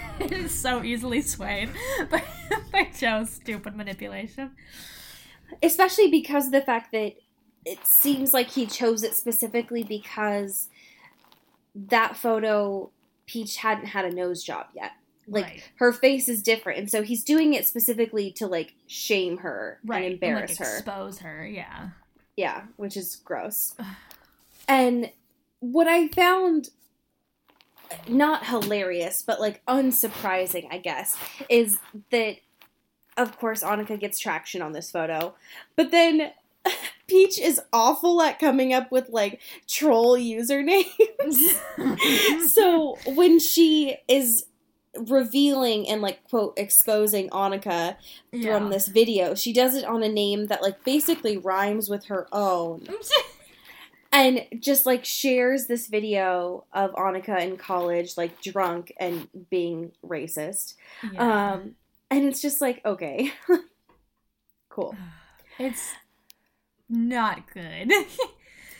it 0.20 0.32
is 0.32 0.52
so 0.52 0.82
easily 0.82 1.22
swayed 1.22 1.70
by, 2.10 2.22
by 2.72 2.90
Joe's 2.98 3.30
stupid 3.30 3.76
manipulation. 3.76 4.52
Especially 5.62 6.10
because 6.10 6.46
of 6.46 6.52
the 6.52 6.62
fact 6.62 6.92
that 6.92 7.14
it 7.64 7.86
seems 7.86 8.32
like 8.32 8.50
he 8.50 8.66
chose 8.66 9.02
it 9.02 9.14
specifically 9.14 9.84
because 9.84 10.68
that 11.74 12.16
photo 12.16 12.90
Peach 13.26 13.56
hadn't 13.58 13.86
had 13.86 14.04
a 14.04 14.10
nose 14.14 14.42
job 14.42 14.66
yet. 14.74 14.92
Like 15.28 15.44
Right. 15.44 15.70
her 15.76 15.92
face 15.92 16.28
is 16.28 16.42
different, 16.42 16.78
and 16.80 16.90
so 16.90 17.02
he's 17.02 17.22
doing 17.22 17.54
it 17.54 17.66
specifically 17.66 18.30
to 18.32 18.46
like 18.46 18.74
shame 18.86 19.38
her 19.38 19.78
Right. 19.84 20.04
and 20.04 20.12
embarrass 20.14 20.58
like, 20.58 20.68
her. 20.68 20.76
Expose 20.76 21.18
her, 21.20 21.46
yeah. 21.46 21.90
Yeah, 22.36 22.62
which 22.76 22.96
is 22.96 23.16
gross. 23.24 23.74
and 24.68 25.10
what 25.60 25.86
I 25.86 26.08
found 26.08 26.70
not 28.08 28.46
hilarious, 28.46 29.22
but 29.22 29.40
like 29.40 29.64
unsurprising, 29.66 30.66
I 30.70 30.78
guess, 30.78 31.16
is 31.48 31.78
that 32.10 32.36
of 33.16 33.38
course 33.38 33.62
Annika 33.62 33.98
gets 34.00 34.18
traction 34.18 34.60
on 34.62 34.72
this 34.72 34.90
photo, 34.90 35.34
but 35.76 35.90
then 35.90 36.32
Peach 37.12 37.38
is 37.38 37.60
awful 37.74 38.22
at 38.22 38.38
coming 38.38 38.72
up 38.72 38.90
with 38.90 39.10
like 39.10 39.38
troll 39.68 40.16
usernames. 40.16 40.88
so 42.48 42.96
when 43.14 43.38
she 43.38 43.98
is 44.08 44.46
revealing 44.96 45.86
and 45.90 46.00
like 46.00 46.26
quote 46.30 46.54
exposing 46.56 47.28
Annika 47.28 47.96
yeah. 48.32 48.58
from 48.58 48.70
this 48.70 48.88
video, 48.88 49.34
she 49.34 49.52
does 49.52 49.74
it 49.74 49.84
on 49.84 50.02
a 50.02 50.08
name 50.08 50.46
that 50.46 50.62
like 50.62 50.82
basically 50.84 51.36
rhymes 51.36 51.90
with 51.90 52.06
her 52.06 52.26
own 52.32 52.88
and 54.12 54.46
just 54.58 54.86
like 54.86 55.04
shares 55.04 55.66
this 55.66 55.88
video 55.88 56.64
of 56.72 56.92
Annika 56.92 57.42
in 57.42 57.58
college, 57.58 58.16
like 58.16 58.40
drunk 58.40 58.90
and 58.98 59.28
being 59.50 59.92
racist. 60.02 60.76
Yeah. 61.12 61.52
Um, 61.52 61.74
and 62.10 62.24
it's 62.24 62.40
just 62.40 62.62
like, 62.62 62.80
okay, 62.86 63.32
cool. 64.70 64.96
it's 65.58 65.92
not 66.92 67.52
good. 67.52 67.92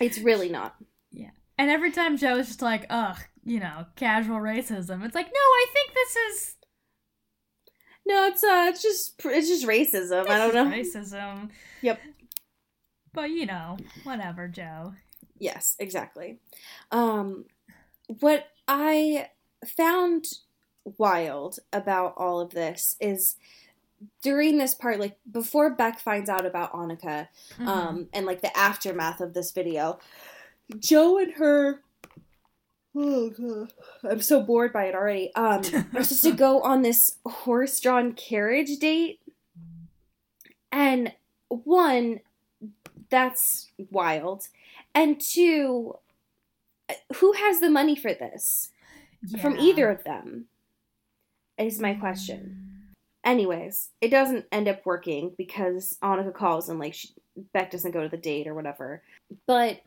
It's 0.00 0.18
really 0.18 0.48
not. 0.48 0.74
Yeah. 1.12 1.30
And 1.58 1.70
every 1.70 1.92
time 1.92 2.16
Joe 2.16 2.38
is 2.38 2.48
just 2.48 2.60
like, 2.60 2.86
ugh, 2.90 3.18
you 3.44 3.60
know, 3.60 3.86
casual 3.94 4.38
racism. 4.38 5.04
It's 5.04 5.14
like, 5.14 5.26
no, 5.26 5.32
I 5.34 5.66
think 5.72 5.94
this 5.94 6.16
is 6.16 6.54
No, 8.04 8.26
it's 8.26 8.42
uh, 8.42 8.66
it's 8.68 8.82
just 8.82 9.20
it's 9.24 9.48
just 9.48 9.64
racism. 9.64 10.28
I 10.28 10.38
don't 10.38 10.54
know. 10.54 10.64
racism. 10.76 11.50
Yep. 11.82 12.00
But 13.12 13.30
you 13.30 13.46
know, 13.46 13.76
whatever, 14.02 14.48
Joe. 14.48 14.94
Yes, 15.38 15.76
exactly. 15.78 16.40
Um, 16.90 17.44
what 18.08 18.46
I 18.66 19.28
found 19.64 20.26
wild 20.98 21.58
about 21.72 22.14
all 22.16 22.40
of 22.40 22.50
this 22.50 22.96
is 23.00 23.36
during 24.22 24.58
this 24.58 24.74
part, 24.74 24.98
like 25.00 25.16
before 25.30 25.70
Beck 25.70 25.98
finds 25.98 26.28
out 26.30 26.46
about 26.46 26.72
Annika, 26.72 27.28
Mm-hmm. 27.54 27.68
um, 27.68 28.08
and 28.12 28.26
like 28.26 28.40
the 28.42 28.56
aftermath 28.56 29.20
of 29.20 29.34
this 29.34 29.50
video, 29.52 29.98
Joe 30.78 31.18
and 31.18 31.32
her. 31.34 31.80
Oh 32.94 33.30
god, 33.30 33.72
I'm 34.08 34.20
so 34.20 34.42
bored 34.42 34.72
by 34.72 34.84
it 34.84 34.94
already. 34.94 35.34
Um, 35.34 35.60
are 35.94 36.02
supposed 36.04 36.24
to 36.24 36.32
go 36.32 36.60
on 36.60 36.82
this 36.82 37.16
horse-drawn 37.24 38.12
carriage 38.12 38.78
date, 38.78 39.20
and 40.70 41.12
one, 41.48 42.20
that's 43.10 43.70
wild, 43.90 44.48
and 44.94 45.20
two, 45.20 45.96
who 47.16 47.32
has 47.32 47.60
the 47.60 47.70
money 47.70 47.96
for 47.96 48.12
this 48.12 48.70
from 49.40 49.56
either 49.58 49.88
of 49.90 50.04
them? 50.04 50.46
Is 51.58 51.78
my 51.78 51.94
question. 51.94 52.81
Anyways, 53.24 53.90
it 54.00 54.08
doesn't 54.10 54.46
end 54.50 54.68
up 54.68 54.84
working 54.84 55.32
because 55.38 55.96
Annika 56.02 56.34
calls 56.34 56.68
and 56.68 56.78
like 56.78 56.94
she, 56.94 57.08
Beck 57.52 57.70
doesn't 57.70 57.92
go 57.92 58.02
to 58.02 58.08
the 58.08 58.16
date 58.16 58.46
or 58.46 58.54
whatever. 58.54 59.02
But 59.46 59.80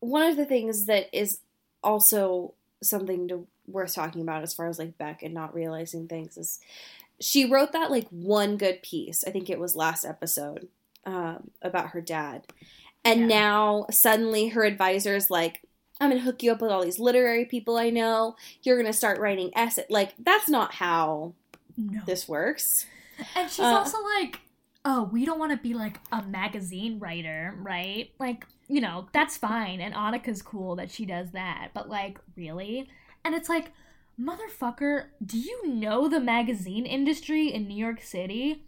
one 0.00 0.28
of 0.28 0.36
the 0.36 0.44
things 0.44 0.86
that 0.86 1.08
is 1.12 1.38
also 1.82 2.54
something 2.82 3.28
to 3.28 3.46
worth 3.66 3.94
talking 3.94 4.22
about 4.22 4.42
as 4.42 4.52
far 4.52 4.68
as 4.68 4.78
like 4.78 4.98
Beck 4.98 5.22
and 5.22 5.32
not 5.32 5.54
realizing 5.54 6.08
things 6.08 6.36
is 6.36 6.58
she 7.20 7.48
wrote 7.48 7.72
that 7.72 7.90
like 7.90 8.08
one 8.08 8.56
good 8.56 8.82
piece. 8.82 9.24
I 9.24 9.30
think 9.30 9.48
it 9.48 9.60
was 9.60 9.76
last 9.76 10.04
episode 10.04 10.68
um, 11.06 11.50
about 11.62 11.90
her 11.90 12.00
dad, 12.00 12.46
and 13.04 13.20
Yeah. 13.20 13.26
now 13.26 13.86
suddenly 13.90 14.48
her 14.48 14.64
advisor 14.64 15.14
is 15.14 15.30
like. 15.30 15.60
I'm 16.00 16.10
gonna 16.10 16.22
hook 16.22 16.42
you 16.42 16.50
up 16.50 16.60
with 16.60 16.72
all 16.72 16.82
these 16.82 16.98
literary 16.98 17.44
people 17.44 17.76
I 17.76 17.90
know. 17.90 18.34
You're 18.64 18.76
gonna 18.76 18.92
start 18.92 19.20
writing 19.20 19.52
essay. 19.54 19.86
Like 19.88 20.12
that's 20.18 20.48
not 20.48 20.74
how 20.74 21.34
No. 21.76 22.00
this 22.06 22.28
works. 22.28 22.86
And 23.34 23.50
she's 23.50 23.60
Uh, 23.60 23.76
also 23.76 23.98
like, 24.18 24.40
oh, 24.84 25.04
we 25.12 25.24
don't 25.24 25.38
want 25.38 25.52
to 25.52 25.58
be 25.58 25.74
like 25.74 25.98
a 26.12 26.22
magazine 26.22 26.98
writer, 26.98 27.54
right? 27.62 28.10
Like, 28.18 28.44
you 28.68 28.80
know, 28.80 29.08
that's 29.12 29.36
fine. 29.36 29.80
And 29.80 29.94
Annika's 29.94 30.42
cool 30.42 30.76
that 30.76 30.90
she 30.90 31.06
does 31.06 31.30
that. 31.32 31.70
But 31.74 31.88
like, 31.88 32.18
really? 32.36 32.88
And 33.24 33.34
it's 33.34 33.48
like, 33.48 33.72
motherfucker, 34.20 35.06
do 35.24 35.38
you 35.38 35.68
know 35.74 36.08
the 36.08 36.20
magazine 36.20 36.86
industry 36.86 37.48
in 37.52 37.66
New 37.66 37.76
York 37.76 38.02
City? 38.02 38.64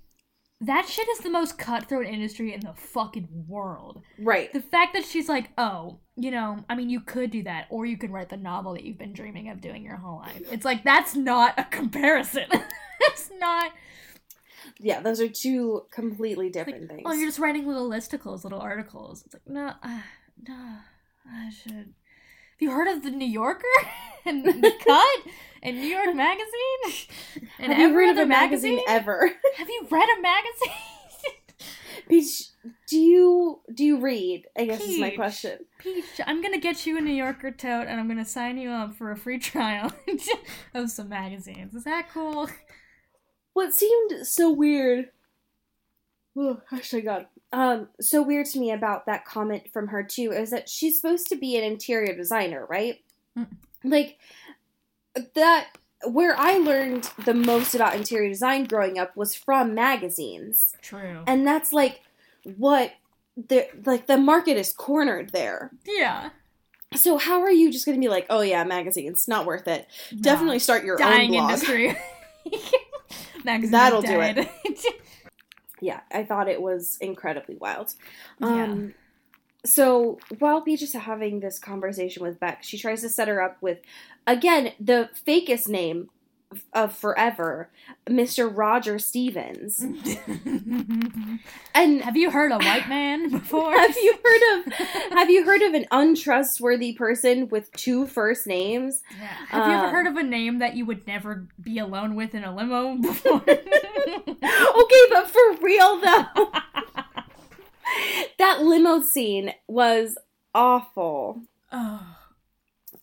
That 0.61 0.89
shit 0.89 1.07
is 1.09 1.19
the 1.19 1.31
most 1.31 1.59
cutthroat 1.59 2.07
industry 2.07 2.55
in 2.55 2.61
the 2.61 2.73
fucking 2.75 3.29
world. 3.47 4.03
Right. 4.19 4.53
The 4.53 4.63
fact 4.63 4.95
that 4.95 5.05
she's 5.05 5.29
like, 5.29 5.51
oh, 5.59 6.01
you 6.17 6.31
know, 6.31 6.65
I 6.69 6.75
mean, 6.75 6.89
you 6.89 7.01
could 7.01 7.31
do 7.31 7.43
that, 7.43 7.67
or 7.69 7.85
you 7.85 7.99
could 7.99 8.11
write 8.11 8.31
the 8.31 8.39
novel 8.39 8.73
that 8.73 8.85
you've 8.85 8.99
been 8.99 9.13
dreaming 9.13 9.51
of 9.51 9.61
doing 9.61 9.85
your 9.85 9.97
whole 9.97 10.19
life. 10.19 10.43
It's 10.51 10.65
like, 10.65 10.83
that's 10.83 11.15
not 11.15 11.55
a 11.59 11.65
comparison. 11.65 12.47
it's 13.01 13.31
not. 13.39 13.73
Yeah, 14.79 15.01
those 15.01 15.21
are 15.21 15.29
two 15.29 15.85
completely 15.91 16.49
different 16.49 16.89
things. 16.89 17.03
Oh, 17.05 17.13
you're 17.13 17.29
just 17.29 17.39
writing 17.39 17.67
little 17.67 17.89
listicles, 17.89 18.45
little 18.45 18.61
articles. 18.61 19.25
It's 19.27 19.35
like, 19.35 19.47
no, 19.47 19.73
uh, 19.83 20.01
no, 20.49 20.77
I 21.31 21.51
should. 21.51 21.73
Have 21.73 22.61
you 22.61 22.71
heard 22.71 22.89
of 22.89 23.03
the 23.03 23.11
New 23.11 23.29
Yorker 23.29 23.65
and 24.25 24.45
the 24.45 24.73
Cut 24.85 25.33
and 25.63 25.77
New 25.77 25.87
York 25.87 26.15
Magazine 26.15 27.09
and 27.59 27.73
Have 27.73 27.79
you 27.79 27.89
every 27.89 28.07
read 28.07 28.13
other 28.13 28.23
a 28.23 28.27
magazine 28.27 28.81
ever? 28.89 29.31
Have 29.57 29.69
you 29.69 29.87
read 29.91 30.09
a 30.19 30.23
magazine? 30.23 30.73
Peach, 32.09 32.45
you 33.97 34.03
read? 34.03 34.47
I 34.57 34.65
guess 34.67 34.81
is 34.81 34.99
my 34.99 35.11
question. 35.11 35.59
Peach, 35.79 36.05
I'm 36.27 36.43
gonna 36.43 36.59
get 36.59 36.87
you 36.87 36.99
a 36.99 37.01
New 37.01 37.13
Yorker 37.15 37.51
tote 37.51 37.87
and 37.87 37.99
I'm 38.01 38.09
gonna 38.09 38.25
sign 38.25 38.59
you 38.59 38.71
up 38.71 38.95
for 38.97 39.11
a 39.11 39.17
free 39.17 39.39
trial 39.53 39.93
of 40.75 40.91
some 40.91 41.09
magazines. 41.09 41.75
Is 41.75 41.85
that 41.85 42.09
cool? 42.13 42.49
What 43.53 43.75
seemed 43.75 44.27
so 44.27 44.51
weird. 44.51 45.11
Oh, 46.37 46.61
actually, 46.73 47.03
God. 47.03 47.27
Um, 47.53 47.89
so 48.01 48.23
weird 48.23 48.47
to 48.47 48.59
me 48.59 48.71
about 48.71 49.07
that 49.07 49.25
comment 49.25 49.71
from 49.73 49.89
her 49.89 50.03
too 50.03 50.33
is 50.33 50.51
that 50.51 50.69
she's 50.69 51.01
supposed 51.01 51.29
to 51.29 51.37
be 51.37 51.57
an 51.57 51.65
interior 51.65 52.15
designer, 52.15 52.67
right? 52.69 53.01
Mm. 53.39 53.47
Like 53.85 54.19
that. 55.35 55.69
Where 56.07 56.39
I 56.39 56.59
learned 56.59 57.11
the 57.25 57.33
most 57.33 57.75
about 57.75 57.97
interior 57.97 58.29
design 58.29 58.65
growing 58.65 58.99
up 58.99 59.17
was 59.17 59.35
from 59.35 59.75
magazines. 59.75 60.77
True. 60.83 61.23
and 61.27 61.47
that's 61.47 61.73
like 61.73 62.03
what 62.57 62.93
the 63.37 63.69
like 63.85 64.07
the 64.07 64.17
market 64.17 64.57
is 64.57 64.73
cornered 64.73 65.31
there. 65.31 65.71
yeah. 65.85 66.31
So 66.95 67.19
how 67.19 67.43
are 67.43 67.51
you 67.51 67.73
just 67.73 67.85
going 67.85 67.97
to 67.97 68.01
be 68.01 68.09
like, 68.09 68.27
oh 68.31 68.41
yeah, 68.41 68.63
magazines, 68.65 69.27
not 69.29 69.45
worth 69.45 69.67
it? 69.67 69.89
Definitely 70.19 70.61
start 70.61 70.85
your 70.85 70.97
dying 70.97 71.35
own 71.35 71.49
blog. 71.49 71.51
industry. 71.51 71.97
Magazines 73.45 73.73
That'll 73.73 74.03
do 74.03 74.21
it. 74.21 74.49
Yeah, 75.83 76.01
I 76.11 76.25
thought 76.25 76.49
it 76.49 76.63
was 76.63 76.97
incredibly 77.03 77.57
wild. 77.57 77.93
Yeah. 78.41 78.65
Um, 78.65 78.95
so 79.65 80.19
while 80.39 80.63
Peach 80.63 80.81
is 80.81 80.95
having 80.95 81.41
this 81.41 81.59
conversation 81.59 82.23
with 82.23 82.41
Beck, 82.41 82.63
she 82.63 82.79
tries 82.79 83.03
to 83.03 83.11
set 83.11 83.29
her 83.29 83.43
up 83.43 83.59
with, 83.61 83.81
again, 84.27 84.73
the 84.81 85.11
fakest 85.27 85.69
name 85.69 86.09
of 86.73 86.95
forever, 86.97 87.71
Mr. 88.07 88.51
Roger 88.55 88.99
Stevens. 88.99 89.85
And 91.75 92.01
Have 92.03 92.17
you 92.17 92.31
heard 92.31 92.53
a 92.53 92.59
white 92.59 92.89
man 92.89 93.29
before? 93.39 93.77
have 93.77 93.95
you 93.97 94.19
heard 94.25 94.43
of 94.67 94.73
have 95.13 95.29
you 95.29 95.45
heard 95.45 95.61
of 95.63 95.75
an 95.75 95.85
untrustworthy 95.91 96.95
person 96.95 97.49
with 97.49 97.71
two 97.73 98.07
first 98.07 98.47
names? 98.47 99.03
Yeah. 99.19 99.27
Have 99.49 99.67
you 99.69 99.75
ever 99.75 99.87
Um, 99.87 99.93
heard 99.93 100.07
of 100.07 100.17
a 100.17 100.23
name 100.23 100.59
that 100.61 100.75
you 100.75 100.87
would 100.87 101.07
never 101.07 101.47
be 101.61 101.79
alone 101.79 102.15
with 102.15 102.35
in 102.35 102.45
a 102.45 102.55
limo 102.55 102.97
before? 103.03 103.43
okay, 103.47 105.03
but 105.11 105.29
for 105.31 105.57
real 105.61 106.01
though, 106.01 106.51
that 108.39 108.63
limo 108.63 109.01
scene 109.03 109.53
was 109.69 110.17
awful. 110.55 111.43
oh, 111.73 112.17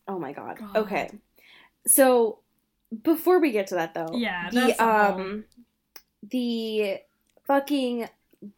Oh 0.08 0.18
my 0.20 0.34
god. 0.34 0.58
God. 0.58 0.76
Okay. 0.78 1.12
So 1.88 2.40
before 3.02 3.40
we 3.40 3.52
get 3.52 3.68
to 3.68 3.76
that 3.76 3.94
though, 3.94 4.12
Yeah, 4.14 4.50
the 4.50 4.84
um 4.84 5.46
the 6.30 6.98
fucking 7.48 8.10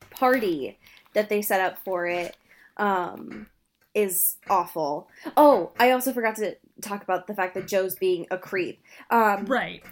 party 0.10 0.78
that 1.14 1.30
they 1.30 1.42
set 1.42 1.62
up 1.62 1.78
for 1.78 2.08
it 2.08 2.36
um 2.78 3.48
is 3.94 4.36
awful. 4.50 5.08
Oh, 5.38 5.72
I 5.80 5.92
also 5.92 6.12
forgot 6.12 6.36
to 6.38 6.58
talk 6.82 7.02
about 7.04 7.28
the 7.28 7.34
fact 7.34 7.54
that 7.56 7.68
Joe's 7.68 7.96
being 7.96 8.28
a 8.30 8.38
creep. 8.38 8.82
Um 9.10 9.46
right. 9.46 9.84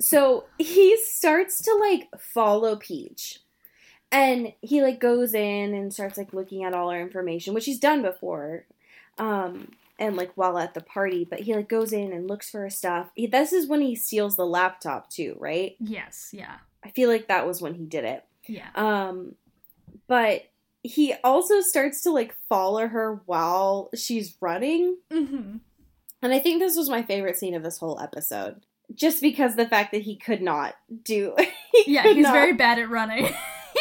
so 0.00 0.44
he 0.58 0.96
starts 1.02 1.60
to 1.62 1.74
like 1.74 2.08
follow 2.18 2.76
Peach. 2.76 3.40
And 4.10 4.52
he 4.60 4.80
like 4.80 5.00
goes 5.00 5.34
in 5.34 5.74
and 5.74 5.92
starts 5.92 6.16
like 6.16 6.32
looking 6.32 6.62
at 6.62 6.72
all 6.72 6.90
her 6.90 7.00
information, 7.00 7.52
which 7.52 7.64
he's 7.64 7.80
done 7.80 8.00
before. 8.00 8.64
Um 9.18 9.72
and 9.98 10.16
like 10.16 10.32
while 10.34 10.58
at 10.58 10.74
the 10.74 10.80
party, 10.80 11.24
but 11.28 11.40
he 11.40 11.54
like 11.54 11.68
goes 11.68 11.92
in 11.92 12.12
and 12.12 12.28
looks 12.28 12.50
for 12.50 12.60
her 12.60 12.70
stuff. 12.70 13.10
He, 13.14 13.26
this 13.26 13.52
is 13.52 13.66
when 13.68 13.80
he 13.80 13.94
steals 13.94 14.36
the 14.36 14.46
laptop 14.46 15.08
too, 15.10 15.36
right? 15.38 15.76
Yes. 15.80 16.30
Yeah. 16.32 16.56
I 16.84 16.90
feel 16.90 17.08
like 17.08 17.28
that 17.28 17.46
was 17.46 17.62
when 17.62 17.74
he 17.74 17.84
did 17.84 18.04
it. 18.04 18.24
Yeah. 18.46 18.68
Um 18.74 19.36
but 20.06 20.42
he 20.82 21.14
also 21.24 21.60
starts 21.60 22.02
to 22.02 22.10
like 22.10 22.34
follow 22.48 22.86
her 22.88 23.22
while 23.26 23.88
she's 23.94 24.36
running. 24.40 24.98
Mm-hmm. 25.12 25.56
And 26.22 26.32
I 26.32 26.38
think 26.38 26.60
this 26.60 26.76
was 26.76 26.90
my 26.90 27.02
favorite 27.02 27.38
scene 27.38 27.54
of 27.54 27.62
this 27.62 27.78
whole 27.78 28.00
episode. 28.00 28.60
Just 28.94 29.22
because 29.22 29.56
the 29.56 29.66
fact 29.66 29.92
that 29.92 30.02
he 30.02 30.16
could 30.16 30.42
not 30.42 30.74
do 31.02 31.34
he 31.72 31.94
Yeah. 31.94 32.02
He's 32.02 32.22
not- 32.24 32.32
very 32.34 32.52
bad 32.52 32.78
at 32.78 32.90
running. 32.90 33.32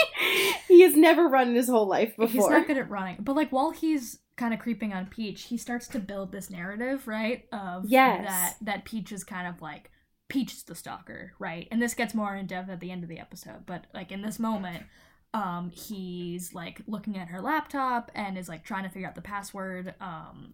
he 0.68 0.82
has 0.82 0.95
never 0.95 1.28
run 1.28 1.49
in 1.49 1.55
his 1.55 1.68
whole 1.68 1.88
life 1.88 2.16
before. 2.16 2.28
He's 2.28 2.47
not 2.49 2.68
good 2.68 2.78
at 2.78 2.89
running. 2.89 3.18
But 3.20 3.36
like 3.36 3.49
while 3.51 3.72
he's 3.72 4.20
kind 4.36 4.53
of 4.53 4.59
creeping 4.59 4.93
on 4.93 5.05
Peach, 5.07 5.43
he 5.43 5.57
starts 5.57 5.88
to 5.89 5.99
build 5.99 6.31
this 6.31 6.49
narrative, 6.49 7.07
right? 7.07 7.45
Of 7.51 7.86
Yes. 7.88 8.25
that 8.25 8.55
that 8.61 8.86
Peach 8.86 9.11
is 9.11 9.23
kind 9.23 9.47
of 9.47 9.61
like 9.61 9.91
Peach 10.29 10.53
is 10.53 10.63
the 10.63 10.75
stalker, 10.75 11.34
right? 11.39 11.67
And 11.71 11.81
this 11.81 11.93
gets 11.93 12.13
more 12.13 12.36
in 12.36 12.47
depth 12.47 12.69
at 12.69 12.79
the 12.79 12.91
end 12.91 13.03
of 13.03 13.09
the 13.09 13.19
episode, 13.19 13.65
but 13.65 13.86
like 13.93 14.11
in 14.11 14.21
this 14.21 14.39
moment, 14.39 14.86
um, 15.34 15.69
he's 15.69 16.53
like 16.53 16.81
looking 16.88 17.17
at 17.17 17.27
her 17.29 17.41
laptop 17.41 18.11
and 18.15 18.38
is 18.38 18.49
like 18.49 18.63
trying 18.63 18.84
to 18.84 18.89
figure 18.89 19.07
out 19.07 19.15
the 19.15 19.21
password. 19.21 19.93
Um, 20.01 20.53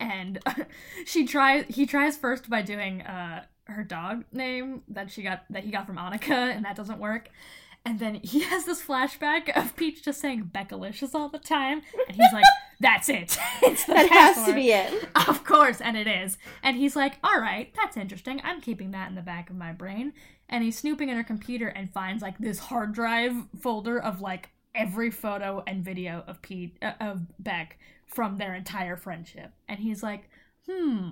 and 0.00 0.38
she 1.06 1.26
tries. 1.26 1.64
He 1.68 1.86
tries 1.86 2.16
first 2.16 2.48
by 2.48 2.62
doing 2.62 3.02
uh 3.02 3.44
her 3.66 3.82
dog 3.82 4.24
name 4.32 4.82
that 4.88 5.10
she 5.10 5.22
got 5.22 5.44
that 5.50 5.64
he 5.64 5.70
got 5.70 5.86
from 5.86 5.96
Annika, 5.96 6.30
and 6.30 6.64
that 6.64 6.76
doesn't 6.76 6.98
work. 6.98 7.28
And 7.84 7.98
then 7.98 8.16
he 8.16 8.40
has 8.44 8.64
this 8.64 8.82
flashback 8.82 9.54
of 9.56 9.76
Peach 9.76 10.02
just 10.02 10.20
saying 10.20 10.50
Beckalicious 10.54 11.14
all 11.14 11.28
the 11.28 11.38
time, 11.38 11.82
and 12.08 12.16
he's 12.16 12.32
like, 12.32 12.44
"That's 12.80 13.08
it. 13.08 13.36
it's 13.62 13.84
the 13.84 13.94
that 13.94 14.10
has 14.10 14.46
to 14.46 14.54
be 14.54 14.70
it. 14.70 15.08
Of 15.28 15.44
course, 15.44 15.80
and 15.80 15.96
it 15.96 16.06
is. 16.06 16.38
And 16.62 16.76
he's 16.76 16.96
like, 16.96 17.18
all 17.22 17.40
right, 17.40 17.72
that's 17.76 17.96
interesting. 17.96 18.40
I'm 18.44 18.60
keeping 18.60 18.90
that 18.92 19.08
in 19.08 19.14
the 19.14 19.22
back 19.22 19.50
of 19.50 19.56
my 19.56 19.72
brain. 19.72 20.12
And 20.48 20.62
he's 20.62 20.78
snooping 20.78 21.08
in 21.08 21.16
her 21.16 21.24
computer 21.24 21.68
and 21.68 21.92
finds 21.92 22.22
like 22.22 22.38
this 22.38 22.58
hard 22.58 22.92
drive 22.92 23.34
folder 23.60 23.98
of 23.98 24.20
like 24.20 24.50
every 24.74 25.10
photo 25.10 25.62
and 25.66 25.84
video 25.84 26.24
of 26.26 26.42
Pete 26.42 26.76
uh, 26.82 26.92
of 27.00 27.22
Beck 27.38 27.78
from 28.06 28.36
their 28.36 28.54
entire 28.54 28.96
friendship. 28.96 29.52
And 29.68 29.80
he's 29.80 30.02
like, 30.02 30.28
hmm, 30.68 31.08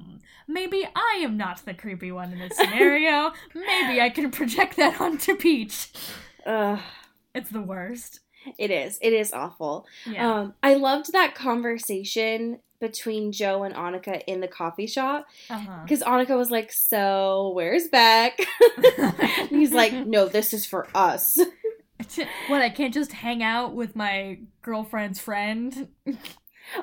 maybe 0.47 0.87
I 0.95 1.20
am 1.23 1.37
not 1.37 1.64
the 1.64 1.75
creepy 1.75 2.12
one 2.12 2.33
in 2.33 2.39
this 2.39 2.57
scenario. 2.57 3.33
maybe 3.55 4.01
I 4.01 4.11
can 4.11 4.31
project 4.31 4.77
that 4.77 5.01
onto 5.01 5.37
Peach. 5.37 5.91
Ugh, 6.47 6.80
It's 7.34 7.51
the 7.51 7.62
worst. 7.62 8.20
it 8.59 8.70
is. 8.70 8.99
It 9.01 9.12
is 9.12 9.32
awful. 9.32 9.86
Yeah. 10.07 10.30
Um, 10.30 10.55
I 10.62 10.74
loved 10.74 11.12
that 11.12 11.34
conversation 11.34 12.59
between 12.80 13.30
Joe 13.30 13.62
and 13.62 13.74
Annika 13.74 14.22
in 14.26 14.40
the 14.40 14.49
coffee 14.49 14.88
shop 14.88 15.26
uh-huh. 15.49 15.82
because 15.84 16.03
Annika 16.03 16.36
was 16.36 16.51
like, 16.51 16.72
"So 16.72 17.53
where's 17.55 17.86
Beck?" 17.86 18.40
He's 19.51 19.72
like, 19.72 19.93
"No, 19.93 20.26
this 20.26 20.53
is 20.53 20.66
for 20.66 20.88
us." 20.93 21.38
what 22.49 22.61
I 22.61 22.68
can't 22.70 22.93
just 22.93 23.12
hang 23.12 23.43
out 23.43 23.74
with 23.74 23.95
my 23.95 24.40
girlfriend's 24.62 25.20
friend 25.20 25.88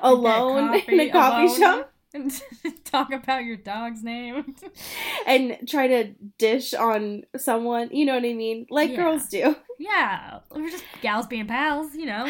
Alone 0.02 0.74
in 0.88 1.00
a 1.00 1.10
coffee 1.10 1.46
alone, 1.46 1.58
shop 1.58 1.89
and 2.14 2.32
talk 2.84 3.12
about 3.12 3.44
your 3.44 3.56
dog's 3.56 4.02
name. 4.02 4.54
and 5.26 5.58
try 5.68 5.86
to 5.88 6.12
dish 6.38 6.74
on 6.74 7.24
someone. 7.36 7.90
You 7.92 8.06
know 8.06 8.14
what 8.14 8.24
I 8.24 8.32
mean? 8.32 8.66
Like 8.70 8.90
Yeah. 8.90 8.96
girls 8.96 9.28
do. 9.28 9.56
yeah, 9.78 10.40
we're 10.50 10.70
just 10.70 10.84
gals 11.02 11.26
being 11.26 11.46
pals, 11.46 11.94
you 11.94 12.06
know. 12.06 12.28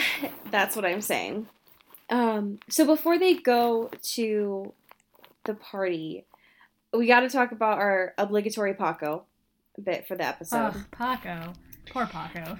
That's 0.50 0.76
what 0.76 0.84
I'm 0.84 1.00
saying. 1.00 1.48
Um, 2.08 2.58
so 2.68 2.84
before 2.84 3.18
they 3.18 3.34
go 3.34 3.90
to 4.14 4.72
the 5.44 5.54
party, 5.54 6.26
we 6.92 7.06
got 7.06 7.20
to 7.20 7.28
talk 7.28 7.52
about 7.52 7.78
our 7.78 8.14
obligatory 8.18 8.74
Paco 8.74 9.24
bit 9.82 10.06
for 10.06 10.16
the 10.16 10.24
episode. 10.24 10.74
Ugh, 10.74 10.76
Paco, 10.90 11.52
poor 11.90 12.06
Paco. 12.06 12.58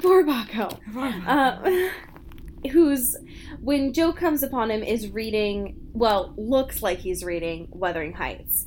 Poor 0.00 0.24
Paco. 0.24 0.78
Poor 0.92 1.12
Paco. 1.12 1.30
Um, 1.30 1.90
who's 2.70 3.16
when 3.60 3.92
Joe 3.92 4.12
comes 4.12 4.42
upon 4.42 4.70
him 4.70 4.82
is 4.82 5.10
reading. 5.10 5.78
Well, 5.92 6.34
looks 6.36 6.82
like 6.82 6.98
he's 6.98 7.24
reading 7.24 7.68
Wuthering 7.70 8.12
Heights, 8.12 8.66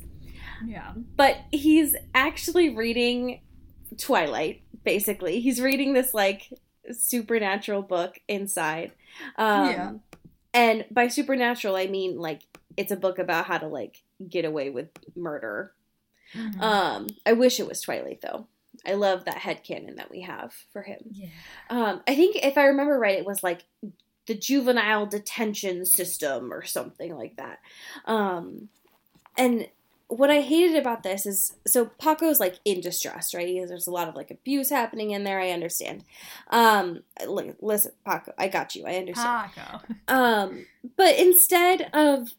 yeah, 0.64 0.92
but 1.16 1.36
he's 1.52 1.96
actually 2.14 2.70
reading 2.70 3.40
Twilight. 3.98 4.62
Basically, 4.84 5.40
he's 5.40 5.60
reading 5.60 5.94
this 5.94 6.14
like 6.14 6.52
supernatural 6.92 7.82
book 7.82 8.18
inside. 8.28 8.92
Um, 9.36 9.70
Yeah. 9.70 9.92
And 10.54 10.84
by 10.90 11.08
supernatural, 11.08 11.76
I 11.76 11.86
mean 11.86 12.18
like 12.18 12.42
it's 12.76 12.92
a 12.92 12.96
book 12.96 13.18
about 13.18 13.46
how 13.46 13.58
to 13.58 13.66
like 13.66 14.02
get 14.28 14.44
away 14.44 14.70
with 14.70 14.88
murder. 15.14 15.72
Mhm. 16.34 16.60
Um, 16.60 17.06
I 17.26 17.32
wish 17.34 17.60
it 17.60 17.68
was 17.68 17.80
Twilight 17.80 18.20
though. 18.22 18.46
I 18.86 18.94
love 18.94 19.24
that 19.24 19.38
head 19.38 19.62
headcanon 19.64 19.96
that 19.96 20.10
we 20.10 20.22
have 20.22 20.52
for 20.72 20.82
him. 20.82 20.98
yeah. 21.12 21.28
Um, 21.70 22.02
I 22.06 22.14
think 22.14 22.36
if 22.36 22.56
I 22.58 22.64
remember 22.66 22.98
right, 22.98 23.18
it 23.18 23.26
was 23.26 23.42
like 23.42 23.64
the 24.26 24.34
juvenile 24.34 25.06
detention 25.06 25.84
system 25.86 26.52
or 26.52 26.64
something 26.64 27.14
like 27.16 27.36
that. 27.36 27.58
Um, 28.06 28.68
and 29.38 29.68
what 30.08 30.30
I 30.30 30.40
hated 30.40 30.76
about 30.76 31.02
this 31.02 31.26
is 31.26 31.54
so 31.66 31.86
Paco's 31.86 32.38
like 32.38 32.60
in 32.64 32.80
distress, 32.80 33.34
right? 33.34 33.46
He- 33.48 33.64
There's 33.64 33.86
a 33.88 33.92
lot 33.92 34.08
of 34.08 34.14
like 34.14 34.30
abuse 34.30 34.70
happening 34.70 35.10
in 35.10 35.24
there. 35.24 35.40
I 35.40 35.50
understand. 35.50 36.04
Um, 36.50 37.02
li- 37.26 37.54
listen, 37.60 37.92
Paco, 38.04 38.32
I 38.38 38.48
got 38.48 38.74
you. 38.74 38.84
I 38.86 38.96
understand. 38.96 39.50
Paco. 39.54 39.80
Um, 40.08 40.66
but 40.96 41.18
instead 41.18 41.90
of 41.92 42.34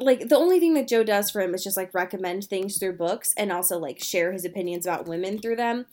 like 0.00 0.28
the 0.28 0.36
only 0.36 0.58
thing 0.58 0.74
that 0.74 0.88
Joe 0.88 1.04
does 1.04 1.30
for 1.30 1.40
him 1.40 1.54
is 1.54 1.62
just 1.62 1.76
like 1.76 1.94
recommend 1.94 2.44
things 2.44 2.78
through 2.78 2.94
books 2.94 3.32
and 3.36 3.52
also 3.52 3.78
like 3.78 4.02
share 4.02 4.32
his 4.32 4.44
opinions 4.44 4.86
about 4.86 5.06
women 5.06 5.38
through 5.38 5.56
them. 5.56 5.86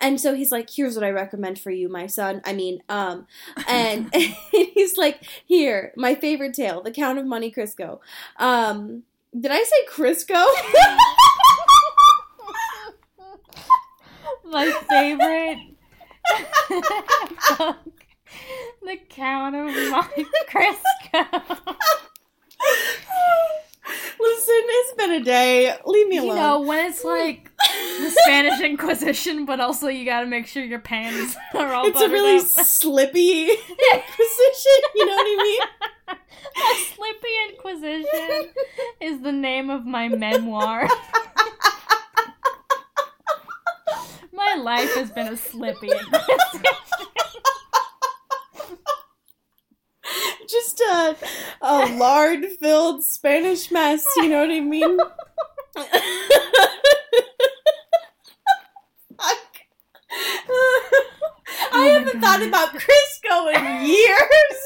And 0.00 0.20
so 0.20 0.34
he's 0.34 0.50
like, 0.50 0.70
"Here's 0.70 0.96
what 0.96 1.04
I 1.04 1.10
recommend 1.10 1.58
for 1.58 1.70
you, 1.70 1.88
my 1.88 2.06
son." 2.06 2.40
I 2.44 2.52
mean, 2.52 2.82
um, 2.88 3.26
and 3.68 4.12
he's 4.50 4.96
like, 4.96 5.22
"Here, 5.44 5.92
my 5.96 6.14
favorite 6.14 6.54
tale, 6.54 6.82
The 6.82 6.90
Count 6.90 7.18
of 7.18 7.26
Monte 7.26 7.50
Cristo." 7.52 8.00
Um, 8.38 9.04
did 9.38 9.50
I 9.50 9.62
say 9.62 9.86
Crisco? 9.90 10.44
My 14.44 14.70
favorite 14.88 15.58
book, 17.58 17.76
The 18.82 18.96
Count 19.08 19.56
of 19.56 19.66
Monte 19.90 20.26
Cristo. 20.46 20.84
Listen, 24.20 24.54
it's 24.56 24.92
been 24.94 25.12
a 25.12 25.24
day. 25.24 25.74
Leave 25.86 26.08
me 26.08 26.16
You 26.16 26.24
alone. 26.24 26.36
know, 26.36 26.60
when 26.62 26.86
it's 26.86 27.04
like 27.04 27.50
the 27.58 28.10
Spanish 28.22 28.60
Inquisition, 28.60 29.44
but 29.44 29.60
also 29.60 29.88
you 29.88 30.04
gotta 30.04 30.26
make 30.26 30.46
sure 30.46 30.62
your 30.64 30.78
pants 30.80 31.36
are 31.54 31.72
all 31.74 31.86
it's 31.86 32.00
a 32.00 32.08
really 32.08 32.36
up. 32.38 32.42
slippy 32.66 33.42
Inquisition, 33.50 34.80
You 34.94 35.06
know 35.06 35.16
what 35.16 35.26
I 35.26 35.42
mean? 35.42 36.16
A 36.56 36.94
Slippy 36.94 37.34
Inquisition 37.48 38.52
is 39.00 39.20
the 39.22 39.32
name 39.32 39.70
of 39.70 39.84
my 39.84 40.08
memoir. 40.08 40.86
my 44.32 44.54
life 44.60 44.94
has 44.94 45.10
been 45.10 45.28
a 45.32 45.36
Slippy 45.36 45.88
Inquisition. 45.90 46.62
just 50.48 50.80
a, 50.80 51.16
a 51.62 51.96
lard 51.96 52.44
filled 52.60 53.04
Spanish 53.04 53.70
mess, 53.70 54.04
you 54.16 54.28
know 54.28 54.40
what 54.40 54.50
I 54.50 54.60
mean? 54.60 54.98
Oh 60.46 60.90
I 61.72 61.86
haven't 61.86 62.20
thought 62.20 62.42
about 62.42 62.70
Crisco 62.74 63.54
in 63.54 63.86
years. 63.86 64.58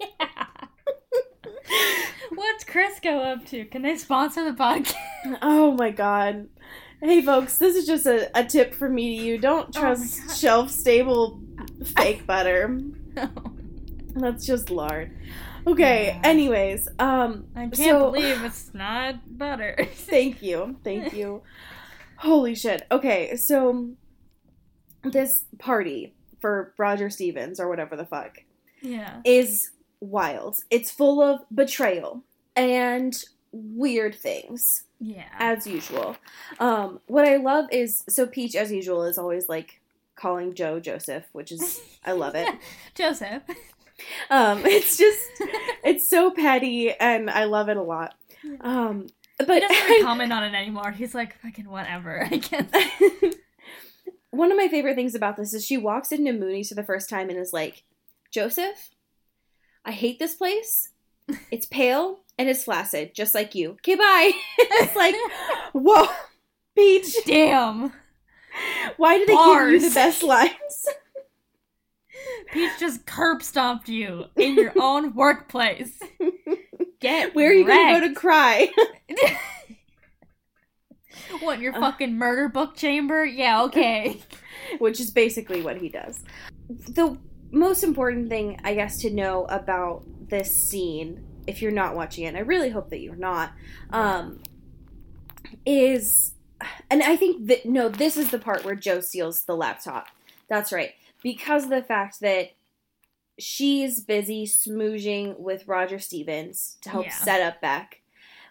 What's 2.34 2.64
Crisco 2.64 3.32
up 3.32 3.44
to? 3.46 3.66
Can 3.66 3.82
they 3.82 3.96
sponsor 3.96 4.44
the 4.44 4.56
podcast? 4.56 4.94
Oh 5.42 5.72
my 5.72 5.90
god. 5.90 6.48
Hey 7.02 7.20
folks, 7.22 7.58
this 7.58 7.76
is 7.76 7.86
just 7.86 8.06
a, 8.06 8.30
a 8.38 8.44
tip 8.44 8.74
from 8.74 8.94
me 8.94 9.18
to 9.18 9.24
you. 9.24 9.38
Don't 9.38 9.68
oh 9.76 9.80
trust 9.80 10.20
oh 10.24 10.34
shelf 10.34 10.70
stable 10.70 11.40
fake 11.96 12.26
butter. 12.26 12.80
That's 14.22 14.46
just 14.46 14.70
lard. 14.70 15.10
Okay, 15.66 16.06
Yeah. 16.22 16.28
anyways, 16.28 16.88
um 16.98 17.46
I 17.54 17.62
can't 17.62 17.76
So- 17.76 18.10
believe 18.10 18.42
it's 18.44 18.72
not 18.74 19.36
butter. 19.38 19.76
thank 19.92 20.42
you. 20.42 20.76
Thank 20.84 21.12
you. 21.12 21.42
Holy 22.16 22.54
shit. 22.54 22.86
Okay, 22.90 23.36
so 23.36 23.90
this 25.02 25.44
party 25.58 26.14
for 26.40 26.72
Roger 26.78 27.10
Stevens 27.10 27.60
or 27.60 27.68
whatever 27.68 27.96
the 27.96 28.04
fuck 28.06 28.38
yeah. 28.82 29.20
is 29.24 29.70
wild. 30.00 30.58
It's 30.70 30.90
full 30.90 31.22
of 31.22 31.40
betrayal 31.54 32.22
and 32.56 33.16
weird 33.52 34.14
things. 34.14 34.84
Yeah. 35.00 35.28
as 35.38 35.64
usual. 35.64 36.16
Um, 36.58 36.98
what 37.06 37.24
I 37.24 37.36
love 37.36 37.66
is 37.70 38.02
so 38.08 38.26
Peach, 38.26 38.56
as 38.56 38.72
usual, 38.72 39.04
is 39.04 39.16
always 39.16 39.48
like 39.48 39.80
calling 40.16 40.54
Joe 40.54 40.80
Joseph, 40.80 41.22
which 41.30 41.52
is 41.52 41.80
I 42.04 42.12
love 42.12 42.34
it. 42.34 42.48
Joseph. 42.96 43.42
Um, 44.30 44.62
it's 44.66 44.96
just 44.96 45.20
it's 45.84 46.08
so 46.08 46.30
petty, 46.30 46.92
and 46.92 47.28
I 47.30 47.44
love 47.44 47.68
it 47.68 47.76
a 47.76 47.82
lot. 47.82 48.14
Um, 48.60 49.06
He 49.38 49.44
but 49.44 49.60
doesn't 49.60 49.68
really 49.70 50.02
comment 50.04 50.32
on 50.32 50.44
it 50.44 50.54
anymore. 50.54 50.90
He's 50.92 51.14
like, 51.14 51.38
fucking 51.40 51.68
whatever. 51.68 52.24
I 52.30 52.36
guess. 52.36 52.66
one 54.30 54.50
of 54.52 54.58
my 54.58 54.68
favorite 54.68 54.94
things 54.94 55.14
about 55.14 55.36
this 55.36 55.54
is 55.54 55.64
she 55.64 55.76
walks 55.76 56.12
into 56.12 56.32
Mooney's 56.32 56.68
for 56.68 56.74
the 56.74 56.84
first 56.84 57.08
time 57.08 57.30
and 57.30 57.38
is 57.38 57.52
like, 57.52 57.82
Joseph, 58.30 58.90
I 59.84 59.92
hate 59.92 60.18
this 60.18 60.34
place. 60.34 60.90
It's 61.50 61.66
pale 61.66 62.20
and 62.38 62.48
it's 62.48 62.64
flaccid, 62.64 63.14
just 63.14 63.34
like 63.34 63.54
you. 63.54 63.72
Okay, 63.72 63.96
bye. 63.96 64.30
it's 64.58 64.96
like, 64.96 65.14
whoa, 65.72 66.06
Peach. 66.74 67.14
Damn. 67.26 67.92
Why 68.96 69.18
do 69.18 69.26
they 69.26 69.34
give 69.34 69.82
you 69.82 69.88
the 69.88 69.94
best 69.94 70.22
lines? 70.22 70.86
Peach 72.52 72.72
just 72.78 73.04
curb 73.06 73.42
stomped 73.42 73.88
you 73.88 74.24
in 74.36 74.54
your 74.54 74.72
own 74.80 75.14
workplace. 75.14 75.98
Get 77.00 77.34
Where 77.34 77.50
are 77.50 77.52
you 77.52 77.66
going 77.66 77.94
to 77.94 78.00
go 78.00 78.08
to 78.08 78.14
cry? 78.14 78.70
What, 81.40 81.56
in 81.58 81.62
your 81.62 81.76
Uh. 81.76 81.80
fucking 81.80 82.16
murder 82.16 82.48
book 82.48 82.74
chamber? 82.74 83.24
Yeah, 83.24 83.62
okay. 83.64 84.20
Which 84.78 84.98
is 85.00 85.10
basically 85.10 85.60
what 85.62 85.76
he 85.76 85.88
does. 85.88 86.22
The 86.68 87.18
most 87.50 87.84
important 87.84 88.28
thing, 88.30 88.58
I 88.64 88.74
guess, 88.74 88.98
to 89.02 89.10
know 89.10 89.44
about 89.46 90.04
this 90.28 90.50
scene, 90.50 91.24
if 91.46 91.60
you're 91.60 91.70
not 91.72 91.94
watching 91.94 92.24
it, 92.24 92.28
and 92.28 92.36
I 92.36 92.40
really 92.40 92.70
hope 92.70 92.90
that 92.90 93.00
you're 93.00 93.14
not, 93.16 93.52
um, 93.90 94.40
is, 95.66 96.34
and 96.90 97.02
I 97.02 97.16
think 97.16 97.46
that, 97.48 97.66
no, 97.66 97.88
this 97.88 98.16
is 98.16 98.30
the 98.30 98.38
part 98.38 98.64
where 98.64 98.74
Joe 98.74 99.00
steals 99.00 99.44
the 99.44 99.56
laptop. 99.56 100.06
That's 100.48 100.72
right. 100.72 100.92
Because 101.22 101.64
of 101.64 101.70
the 101.70 101.82
fact 101.82 102.20
that 102.20 102.52
she's 103.38 104.00
busy 104.00 104.44
smooging 104.46 105.38
with 105.38 105.68
Roger 105.68 105.98
Stevens 105.98 106.76
to 106.82 106.90
help 106.90 107.06
Yeah. 107.06 107.12
set 107.12 107.40
up 107.40 107.60
Beck, 107.60 108.02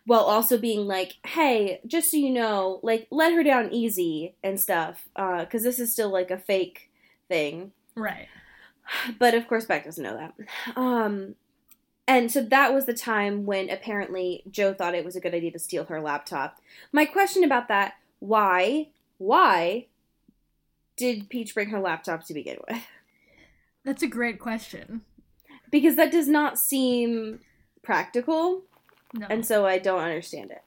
while 0.05 0.22
also 0.22 0.57
being 0.57 0.88
like, 0.88 1.15
hey, 1.26 1.82
just 1.86 2.11
so 2.11 2.18
you 2.18 2.30
know, 2.30 2.80
like, 2.84 3.07
let 3.11 3.34
her 3.34 3.43
down 3.43 3.74
easy 3.74 4.36
and 4.41 4.59
stuff, 4.59 5.09
because 5.15 5.63
this 5.63 5.80
is 5.80 5.91
still 5.91 6.09
like 6.09 6.32
a 6.32 6.38
fake 6.38 6.89
thing. 7.28 7.74
right. 7.95 8.28
But 9.20 9.34
of 9.34 9.47
course, 9.49 9.65
Beck 9.65 9.84
doesn't 9.84 10.01
know 10.03 10.15
that. 10.15 10.78
Um, 10.78 11.36
and 12.07 12.32
so 12.32 12.41
that 12.41 12.74
was 12.74 12.86
the 12.86 12.93
time 12.93 13.45
when 13.45 13.70
apparently 13.70 14.43
Joe 14.49 14.74
thought 14.74 14.95
it 14.95 15.03
was 15.03 15.18
a 15.18 15.20
good 15.20 15.34
idea 15.34 15.51
to 15.51 15.59
steal 15.59 15.84
her 15.86 15.99
laptop. 15.99 16.61
My 16.93 17.03
question 17.03 17.43
about 17.43 17.68
that 17.68 17.95
why, 18.20 18.88
why 19.18 19.88
did 20.98 21.30
Peach 21.30 21.54
bring 21.54 21.70
her 21.70 21.80
laptop 21.80 22.26
to 22.26 22.34
begin 22.34 22.58
with? 22.68 22.82
That's 23.86 24.04
a 24.04 24.08
great 24.08 24.39
question. 24.39 25.02
Because 25.72 25.95
that 25.95 26.12
does 26.12 26.28
not 26.28 26.58
seem 26.58 27.39
practical, 27.84 28.64
No. 29.14 29.28
and 29.30 29.45
so 29.45 29.66
I 29.66 29.78
don't 29.80 30.02
understand 30.02 30.52
it. 30.52 30.62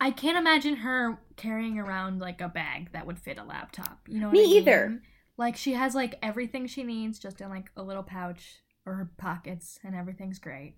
I 0.00 0.10
can't 0.10 0.36
imagine 0.38 0.76
her 0.76 1.18
carrying 1.36 1.78
around 1.78 2.20
like 2.20 2.40
a 2.40 2.48
bag 2.48 2.90
that 2.92 3.06
would 3.06 3.18
fit 3.20 3.38
a 3.38 3.44
laptop. 3.44 4.00
You 4.08 4.18
know 4.20 4.26
what 4.26 4.32
Me 4.34 4.40
I 4.42 4.46
mean? 4.46 4.56
either. 4.58 5.02
Like 5.36 5.56
she 5.56 5.72
has 5.74 5.94
like 5.94 6.18
everything 6.22 6.66
she 6.66 6.82
needs 6.82 7.18
just 7.18 7.40
in 7.40 7.48
like 7.50 7.70
a 7.76 7.82
little 7.82 8.02
pouch 8.02 8.56
or 8.84 8.94
her 8.94 9.10
pockets 9.16 9.78
and 9.84 9.94
everything's 9.94 10.38
great. 10.40 10.74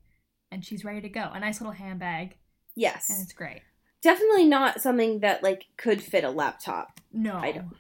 And 0.53 0.65
she's 0.65 0.85
ready 0.85 1.01
to 1.01 1.09
go. 1.09 1.31
A 1.33 1.41
nice 1.41 1.61
little 1.61 1.73
handbag 1.73 2.37
Yes. 2.77 3.09
and 3.11 3.23
it's 3.23 3.33
great. 3.33 3.63
Definitely 4.03 4.45
not 4.45 4.83
something 4.83 5.21
that, 5.21 5.43
like, 5.43 5.65
could 5.79 6.03
fit 6.03 6.25
a 6.25 6.31
laptop. 6.31 7.01
No. 7.11 7.37
I 7.37 7.53
don't- 7.53 7.75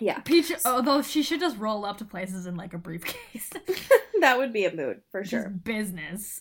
Yeah. 0.00 0.20
Peach 0.20 0.52
although 0.64 1.02
she 1.02 1.22
should 1.22 1.40
just 1.40 1.58
roll 1.58 1.84
up 1.84 1.98
to 1.98 2.04
places 2.04 2.46
in 2.46 2.56
like 2.56 2.74
a 2.74 2.78
briefcase. 2.78 3.50
that 4.20 4.38
would 4.38 4.52
be 4.52 4.64
a 4.64 4.74
mood, 4.74 5.02
for 5.10 5.22
Just 5.22 5.30
sure. 5.30 5.48
business. 5.50 6.40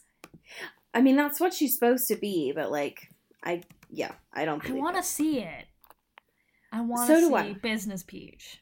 I 0.93 1.01
mean, 1.01 1.15
that's 1.15 1.39
what 1.39 1.53
she's 1.53 1.73
supposed 1.73 2.07
to 2.07 2.15
be, 2.15 2.51
but, 2.55 2.71
like, 2.71 3.09
I, 3.43 3.63
yeah, 3.89 4.13
I 4.33 4.45
don't 4.45 4.67
I 4.69 4.73
want 4.73 4.95
to 4.95 5.03
see 5.03 5.39
it. 5.39 5.65
I 6.71 6.81
want 6.81 7.07
to 7.09 7.15
do 7.19 7.37
see 7.37 7.53
business 7.61 8.03
Peach. 8.03 8.61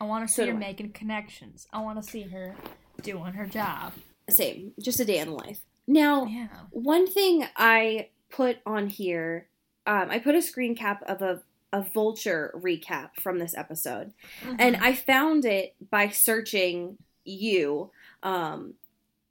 I 0.00 0.04
want 0.04 0.26
to 0.26 0.32
So 0.32 0.42
see 0.42 0.46
her 0.48 0.52
do 0.52 0.56
I. 0.56 0.60
making 0.60 0.92
connections. 0.92 1.66
I 1.72 1.80
want 1.80 2.02
to 2.02 2.08
see 2.08 2.22
her 2.22 2.54
doing 3.02 3.32
her 3.32 3.46
job. 3.46 3.92
Same, 4.28 4.72
just 4.80 5.00
a 5.00 5.04
day 5.04 5.18
in 5.18 5.28
the 5.28 5.34
life. 5.34 5.60
Now, 5.86 6.26
Yeah. 6.26 6.48
one 6.70 7.06
thing 7.06 7.46
I 7.56 8.08
put 8.30 8.58
on 8.66 8.88
here, 8.88 9.48
um, 9.86 10.10
I 10.10 10.18
put 10.18 10.34
a 10.34 10.42
screen 10.42 10.76
cap 10.76 11.02
of 11.06 11.22
a, 11.22 11.42
a 11.72 11.82
vulture 11.82 12.52
recap 12.56 13.10
from 13.20 13.38
this 13.38 13.56
episode, 13.56 14.12
and 14.58 14.76
Mm-hmm. 14.76 14.84
I 14.84 14.94
found 14.94 15.44
it 15.44 15.74
by 15.90 16.08
searching 16.08 16.98
you. 17.24 17.90
Um, 18.22 18.74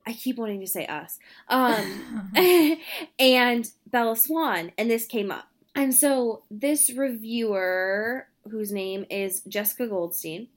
I 0.05 0.13
keep 0.13 0.37
wanting 0.37 0.61
to 0.61 0.67
say 0.67 0.85
us. 0.85 1.19
Um, 1.49 2.31
and 3.19 3.69
Bella 3.85 4.15
Swan, 4.15 4.71
and 4.77 4.89
this 4.89 5.05
came 5.05 5.31
up. 5.31 5.49
And 5.75 5.93
so 5.93 6.43
this 6.49 6.89
reviewer, 6.89 8.27
whose 8.49 8.71
name 8.71 9.05
is 9.09 9.41
Jessica 9.41 9.87
Goldstein, 9.87 10.47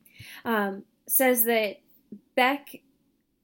um, 0.45 0.85
says 1.07 1.45
that 1.45 1.81
Beck, 2.37 2.81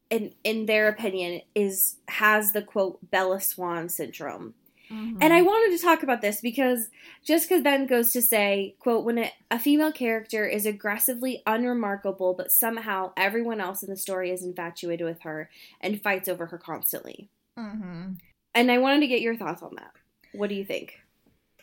in 0.09 0.33
in 0.43 0.67
their 0.67 0.89
opinion, 0.89 1.43
is 1.55 1.97
has 2.09 2.53
the 2.53 2.63
quote 2.63 3.11
Bella 3.11 3.41
Swan 3.41 3.89
syndrome. 3.89 4.55
Mhm. 4.91 5.19
And 5.21 5.33
I 5.33 5.43
wanted 5.43 5.77
to 5.77 5.83
talk 5.83 6.03
about 6.03 6.21
this 6.21 6.41
because 6.41 6.91
Jessica 7.25 7.61
then 7.61 7.87
goes 7.87 8.13
to 8.13 8.23
say, 8.23 8.77
quote, 8.79 9.05
when 9.05 9.19
a, 9.19 9.33
a 9.51 9.59
female 9.59 9.93
character 9.93 10.47
is 10.47 10.67
aggressively 10.67 11.43
unremarkable, 11.47 12.35
but 12.35 12.53
somehow 12.53 13.13
everyone 13.17 13.61
else 13.61 13.83
in 13.83 13.91
the 13.91 13.97
story 13.97 14.31
is 14.31 14.45
infatuated 14.45 15.07
with 15.07 15.23
her 15.23 15.51
and 15.81 16.03
fights 16.03 16.29
over 16.29 16.47
her 16.47 16.59
constantly. 16.59 17.29
Mm-hmm. 17.59 18.13
And 18.55 18.71
I 18.71 18.79
wanted 18.79 19.01
to 19.01 19.07
get 19.09 19.21
your 19.21 19.37
thoughts 19.37 19.63
on 19.63 19.75
that. 19.77 19.93
What 20.33 20.49
do 20.49 20.55
you 20.55 20.65
think? 20.65 21.01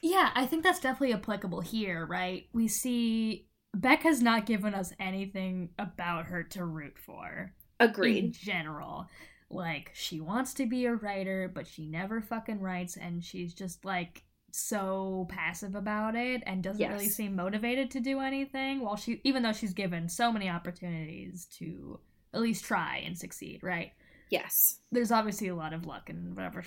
Yeah, 0.02 0.32
I 0.36 0.46
think 0.46 0.64
that's 0.64 0.82
definitely 0.82 1.14
applicable 1.14 1.62
here, 1.62 2.06
right? 2.06 2.48
We 2.52 2.68
see 2.68 3.48
Beck 3.74 4.04
has 4.04 4.22
not 4.22 4.46
given 4.46 4.74
us 4.74 4.92
anything 5.00 5.70
about 5.80 6.26
her 6.26 6.44
to 6.44 6.66
root 6.66 6.98
for. 6.98 7.54
In 7.80 7.90
Agreed. 7.90 8.34
general. 8.34 9.08
Like, 9.50 9.92
she 9.94 10.20
wants 10.20 10.54
to 10.56 10.66
be 10.66 10.86
a 10.86 10.96
writer, 10.96 11.52
but 11.54 11.68
she 11.68 11.86
never 11.86 12.22
fucking 12.22 12.60
writes, 12.60 12.98
and 12.98 13.24
she's 13.24 13.54
just 13.54 13.86
like 13.86 14.24
so 14.52 15.26
passive 15.30 15.74
about 15.76 16.16
it 16.16 16.44
and 16.46 16.62
doesn't 16.64 16.80
really 16.94 17.10
seem 17.10 17.36
motivated 17.36 17.90
to 17.92 18.00
do 18.00 18.20
anything. 18.20 18.82
While 18.82 18.96
she, 18.96 19.20
even 19.24 19.42
though 19.44 19.54
she's 19.54 19.74
given 19.74 20.08
so 20.10 20.32
many 20.32 20.50
opportunities 20.50 21.46
to 21.58 22.00
at 22.34 22.42
least 22.42 22.64
try 22.66 22.98
and 23.06 23.18
succeed, 23.18 23.62
right? 23.64 23.92
Yes. 24.30 24.80
there's 24.92 25.12
obviously 25.12 25.50
a 25.50 25.56
lot 25.56 25.74
of 25.74 25.86
luck 25.86 26.10
and 26.10 26.36
whatever 26.36 26.64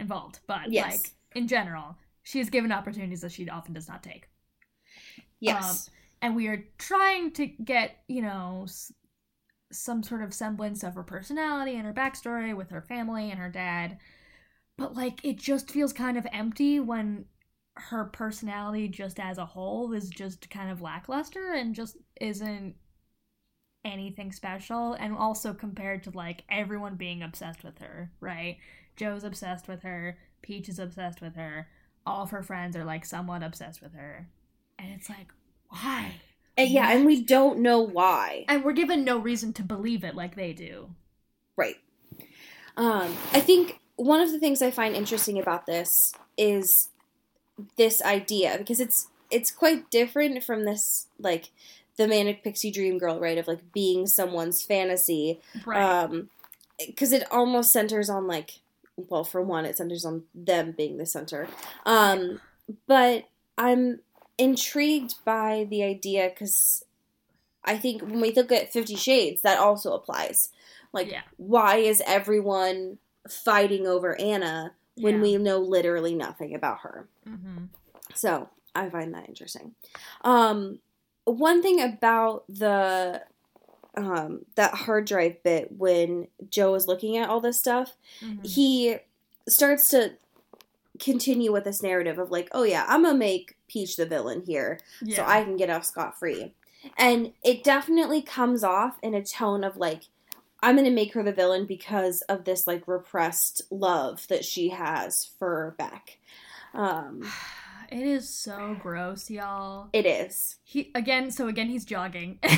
involved, 0.00 0.40
but 0.48 0.72
Yes. 0.72 0.92
like 0.92 1.12
in 1.36 1.46
general, 1.46 1.96
she 2.24 2.40
is 2.40 2.50
given 2.50 2.72
opportunities 2.72 3.20
that 3.20 3.30
she 3.30 3.48
often 3.48 3.74
does 3.74 3.86
not 3.86 4.02
take. 4.02 4.28
Yes. 5.38 5.88
Um, 5.88 5.94
and 6.22 6.36
we 6.36 6.48
are 6.48 6.64
trying 6.78 7.30
to 7.32 7.46
get, 7.46 8.02
you 8.08 8.22
know, 8.22 8.66
some 9.74 10.02
sort 10.02 10.22
of 10.22 10.34
semblance 10.34 10.82
of 10.82 10.94
her 10.94 11.02
personality 11.02 11.74
and 11.76 11.84
her 11.84 11.92
backstory 11.92 12.56
with 12.56 12.70
her 12.70 12.82
family 12.82 13.30
and 13.30 13.38
her 13.38 13.50
dad. 13.50 13.98
But 14.76 14.94
like 14.94 15.24
it 15.24 15.38
just 15.38 15.70
feels 15.70 15.92
kind 15.92 16.16
of 16.16 16.26
empty 16.32 16.80
when 16.80 17.26
her 17.76 18.04
personality 18.04 18.88
just 18.88 19.18
as 19.18 19.38
a 19.38 19.46
whole 19.46 19.92
is 19.92 20.08
just 20.08 20.48
kind 20.50 20.70
of 20.70 20.80
lackluster 20.80 21.52
and 21.52 21.74
just 21.74 21.96
isn't 22.20 22.76
anything 23.84 24.32
special 24.32 24.94
and 24.94 25.14
also 25.14 25.52
compared 25.52 26.02
to 26.04 26.10
like 26.10 26.44
everyone 26.48 26.96
being 26.96 27.22
obsessed 27.22 27.64
with 27.64 27.78
her, 27.78 28.10
right? 28.20 28.58
Joe's 28.96 29.24
obsessed 29.24 29.68
with 29.68 29.82
her, 29.82 30.18
Peach 30.42 30.68
is 30.68 30.78
obsessed 30.78 31.20
with 31.20 31.36
her, 31.36 31.68
all 32.06 32.22
of 32.22 32.30
her 32.30 32.42
friends 32.42 32.76
are 32.76 32.84
like 32.84 33.04
somewhat 33.04 33.42
obsessed 33.42 33.82
with 33.82 33.94
her. 33.94 34.28
And 34.78 34.92
it's 34.92 35.08
like, 35.08 35.28
why? 35.68 36.14
And 36.56 36.70
yeah, 36.70 36.90
and 36.92 37.04
we 37.04 37.22
don't 37.22 37.58
know 37.60 37.80
why. 37.80 38.44
And 38.48 38.62
we're 38.64 38.72
given 38.72 39.04
no 39.04 39.18
reason 39.18 39.52
to 39.54 39.62
believe 39.62 40.04
it 40.04 40.14
like 40.14 40.36
they 40.36 40.52
do. 40.52 40.90
Right. 41.56 41.76
Um, 42.76 43.16
I 43.32 43.40
think 43.40 43.80
one 43.96 44.20
of 44.20 44.30
the 44.32 44.38
things 44.38 44.62
I 44.62 44.70
find 44.70 44.94
interesting 44.94 45.38
about 45.38 45.66
this 45.66 46.12
is 46.36 46.88
this 47.76 48.02
idea 48.02 48.56
because 48.58 48.80
it's 48.80 49.06
it's 49.30 49.50
quite 49.52 49.88
different 49.90 50.42
from 50.42 50.64
this 50.64 51.06
like 51.20 51.50
the 51.96 52.08
manic 52.08 52.42
pixie 52.42 52.72
dream 52.72 52.98
girl 52.98 53.20
right 53.20 53.38
of 53.38 53.46
like 53.46 53.72
being 53.72 54.08
someone's 54.08 54.60
fantasy 54.60 55.38
Right. 55.64 55.80
um 55.80 56.30
because 56.84 57.12
it 57.12 57.24
almost 57.30 57.72
centers 57.72 58.10
on 58.10 58.26
like 58.26 58.58
well 58.96 59.22
for 59.22 59.40
one 59.40 59.64
it 59.64 59.76
centers 59.76 60.04
on 60.04 60.24
them 60.34 60.72
being 60.72 60.96
the 60.96 61.06
center 61.06 61.46
um 61.86 62.40
but 62.88 63.28
i'm 63.56 64.00
intrigued 64.38 65.14
by 65.24 65.66
the 65.70 65.82
idea 65.82 66.28
because 66.28 66.84
i 67.64 67.76
think 67.76 68.02
when 68.02 68.20
we 68.20 68.32
look 68.32 68.50
at 68.52 68.72
50 68.72 68.96
shades 68.96 69.42
that 69.42 69.58
also 69.58 69.92
applies 69.94 70.50
like 70.92 71.08
Yeah. 71.10 71.22
why 71.36 71.76
is 71.76 72.02
everyone 72.06 72.98
fighting 73.28 73.86
over 73.86 74.18
anna 74.20 74.72
when 74.96 75.16
Yeah. 75.16 75.20
we 75.22 75.36
know 75.38 75.58
literally 75.58 76.14
nothing 76.14 76.54
about 76.54 76.80
her 76.80 77.08
hmm 77.24 77.64
so 78.14 78.48
I 78.76 78.90
find 78.90 79.14
that 79.14 79.28
interesting. 79.28 79.74
Um, 80.22 80.80
one 81.24 81.62
thing 81.62 81.80
about 81.80 82.44
the 82.48 83.22
um, 83.96 84.44
that 84.56 84.74
hard 84.74 85.04
drive 85.06 85.42
bit 85.44 85.70
when 85.70 86.26
Joe 86.50 86.74
is 86.74 86.88
looking 86.88 87.16
at 87.16 87.28
all 87.28 87.40
this 87.40 87.58
stuff, 87.58 87.96
Mm-hmm. 88.20 88.44
he 88.44 88.96
starts 89.48 89.88
to 89.90 90.14
continue 91.00 91.52
with 91.52 91.64
this 91.64 91.82
narrative 91.82 92.18
of 92.18 92.30
like, 92.30 92.48
oh 92.52 92.62
yeah, 92.62 92.84
I'm 92.88 93.02
gonna 93.02 93.18
make 93.18 93.56
Peach 93.68 93.96
the 93.96 94.06
villain 94.06 94.42
here, 94.46 94.78
Yeah. 95.02 95.16
so 95.16 95.24
I 95.24 95.42
can 95.44 95.56
get 95.56 95.70
off 95.70 95.84
scot 95.84 96.18
free, 96.18 96.54
and 96.98 97.32
it 97.42 97.64
definitely 97.64 98.22
comes 98.22 98.62
off 98.64 98.98
in 99.02 99.14
a 99.14 99.22
tone 99.24 99.64
of 99.64 99.76
like. 99.76 100.02
I'm 100.62 100.76
gonna 100.76 100.90
make 100.90 101.12
her 101.12 101.22
the 101.22 101.30
villain 101.30 101.66
because 101.66 102.22
of 102.22 102.44
this 102.44 102.66
like 102.66 102.88
repressed 102.88 103.60
love 103.70 104.26
that 104.28 104.46
she 104.46 104.70
has 104.70 105.28
for 105.38 105.74
Beck. 105.76 106.18
Um, 106.72 107.22
It 107.92 108.00
is 108.06 108.30
so 108.30 108.74
gross, 108.80 109.28
y'all. 109.28 109.90
it 109.92 110.06
is. 110.06 110.56
He 110.64 110.90
again, 110.94 111.30
so 111.30 111.48
again 111.48 111.68
he's 111.68 111.84
jogging. 111.84 112.38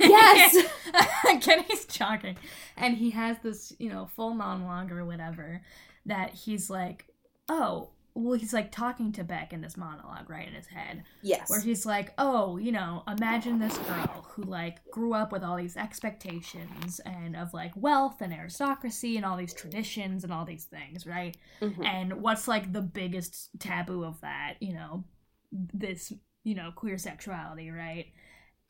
Yes. 0.00 0.56
again 1.30 1.64
he's 1.68 1.84
jogging. 1.84 2.36
And 2.78 2.96
he 2.96 3.10
has 3.10 3.36
this, 3.42 3.74
you 3.78 3.90
know, 3.90 4.08
full 4.16 4.32
monologue 4.32 4.90
or 4.90 5.04
whatever 5.04 5.60
that 6.06 6.32
he's 6.32 6.70
like, 6.70 7.04
"Oh, 7.48 7.90
well 8.14 8.38
he's 8.38 8.52
like 8.52 8.70
talking 8.70 9.10
to 9.12 9.24
Beck 9.24 9.52
in 9.54 9.62
this 9.62 9.76
monologue 9.76 10.28
right 10.28 10.46
in 10.46 10.52
his 10.54 10.66
head 10.66 11.02
Yes. 11.22 11.48
where 11.48 11.60
he's 11.60 11.86
like, 11.86 12.12
"Oh, 12.18 12.56
you 12.58 12.70
know, 12.72 13.02
imagine 13.08 13.58
this 13.58 13.76
girl 13.78 14.26
who 14.32 14.42
like 14.42 14.84
grew 14.90 15.14
up 15.14 15.32
with 15.32 15.42
all 15.42 15.56
these 15.56 15.76
expectations 15.76 17.00
and 17.00 17.34
of 17.36 17.54
like 17.54 17.72
wealth 17.76 18.20
and 18.20 18.32
aristocracy 18.32 19.16
and 19.16 19.24
all 19.24 19.36
these 19.36 19.54
traditions 19.54 20.24
and 20.24 20.32
all 20.32 20.44
these 20.44 20.64
things, 20.66 21.06
right? 21.06 21.36
Mhm. 21.60 21.84
And 21.86 22.22
what's 22.22 22.46
like 22.48 22.72
the 22.72 22.82
biggest 22.82 23.50
taboo 23.58 24.04
of 24.04 24.20
that, 24.20 24.56
you 24.60 24.74
know, 24.74 25.04
this, 25.50 26.12
you 26.44 26.54
know, 26.54 26.70
queer 26.74 26.98
sexuality, 26.98 27.70
right? 27.70 28.12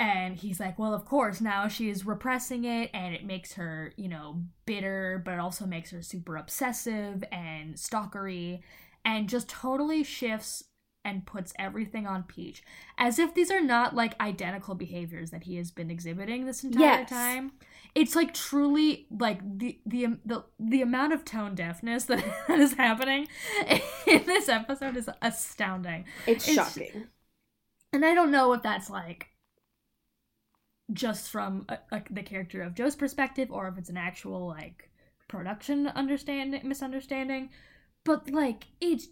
And 0.03 0.37
he's 0.37 0.59
like, 0.59 0.81
well, 0.81 0.95
of 0.95 1.05
course, 1.05 1.41
now 1.41 1.69
she's 1.69 2.05
repressing 2.05 2.65
it 2.65 2.91
and 2.93 3.15
it 3.15 3.25
makes 3.25 3.53
her, 3.53 3.93
you 3.97 4.09
know, 4.09 4.43
bitter, 4.67 5.23
but 5.25 5.35
it 5.35 5.39
also 5.39 5.65
makes 5.65 5.93
her 5.93 6.03
super 6.03 6.37
obsessive 6.37 7.23
and 7.31 7.77
stalkery 7.77 8.63
and 9.05 9.29
just 9.29 9.49
totally 9.49 10.03
shifts 10.03 10.65
and 11.05 11.25
puts 11.25 11.53
everything 11.57 12.05
on 12.09 12.25
Peach. 12.25 12.65
As 12.99 13.21
if 13.21 13.33
these 13.35 13.53
are 13.53 13.61
not 13.61 13.95
like 13.95 14.21
identical 14.21 14.75
behaviors 14.75 15.31
that 15.31 15.45
he 15.45 15.55
has 15.57 15.71
been 15.71 15.89
exhibiting 15.91 16.47
this 16.47 16.65
entire 16.65 16.83
Yes. 17.01 17.09
time. 17.09 17.53
It's 17.95 18.17
like 18.17 18.35
truly 18.35 19.07
like 19.11 19.41
the 19.59 19.79
the 19.87 20.07
um, 20.07 20.21
the 20.25 20.45
the 20.59 20.83
amount 20.83 21.13
of 21.13 21.25
tone 21.25 21.55
deafness 21.55 22.07
that, 22.07 22.25
that 22.49 22.59
is 22.59 22.73
happening 22.75 23.29
in 24.07 24.25
this 24.27 24.49
episode 24.49 24.97
is 24.97 25.09
astounding. 25.21 26.07
It's, 26.27 26.49
it's- 26.49 26.75
shocking. 26.75 27.05
And 27.93 28.05
I 28.05 28.15
don't 28.15 28.31
know 28.33 28.49
what 28.49 28.63
that's 28.65 28.89
like 28.91 29.29
just 30.93 31.31
from 31.31 31.65
uh 31.69 31.77
uh 31.91 32.01
the 32.11 32.23
character 32.23 32.63
of 32.63 32.75
Joe's 32.75 32.97
perspective 32.97 33.51
or 33.51 33.69
if 33.69 33.79
it's 33.79 33.89
an 33.91 33.97
actual 33.97 34.49
like 34.49 34.91
production 35.29 35.87
understanding 35.89 36.61
misunderstanding. 36.65 37.51
But 38.05 38.31
like 38.31 38.67
it's 38.81 39.09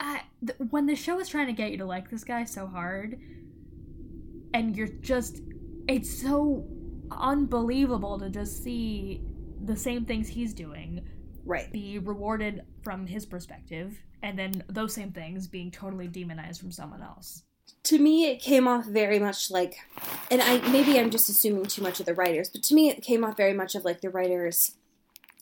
I, 0.00 0.22
th- 0.44 0.58
when 0.70 0.86
the 0.86 0.96
show 0.96 1.20
is 1.20 1.28
trying 1.28 1.46
to 1.46 1.52
get 1.52 1.70
you 1.70 1.78
to 1.78 1.84
like 1.84 2.10
this 2.10 2.24
guy 2.24 2.44
so 2.44 2.66
hard 2.66 3.18
and 4.52 4.76
you're 4.76 4.88
just 4.88 5.40
it's 5.88 6.20
so 6.20 6.66
unbelievable 7.10 8.18
to 8.18 8.30
just 8.30 8.62
see 8.62 9.22
the 9.64 9.76
same 9.76 10.04
things 10.04 10.28
he's 10.28 10.52
doing 10.54 11.06
Right. 11.46 11.70
be 11.70 11.98
rewarded 11.98 12.62
from 12.82 13.06
his 13.06 13.26
perspective 13.26 13.98
and 14.22 14.38
then 14.38 14.64
those 14.68 14.94
same 14.94 15.12
things 15.12 15.46
being 15.46 15.70
totally 15.70 16.08
demonized 16.08 16.60
from 16.60 16.72
someone 16.72 17.02
else. 17.02 17.42
To 17.84 17.98
me, 17.98 18.26
it 18.30 18.40
came 18.40 18.66
off 18.66 18.86
very 18.86 19.18
much 19.18 19.50
like, 19.50 19.76
and 20.30 20.40
I 20.40 20.58
maybe 20.70 20.98
I'm 20.98 21.10
just 21.10 21.28
assuming 21.28 21.66
too 21.66 21.82
much 21.82 22.00
of 22.00 22.06
the 22.06 22.14
writers, 22.14 22.48
but 22.48 22.62
to 22.64 22.74
me, 22.74 22.88
it 22.88 23.02
came 23.02 23.24
off 23.24 23.36
very 23.36 23.52
much 23.52 23.74
of 23.74 23.84
like 23.84 24.00
the 24.00 24.08
writers 24.10 24.74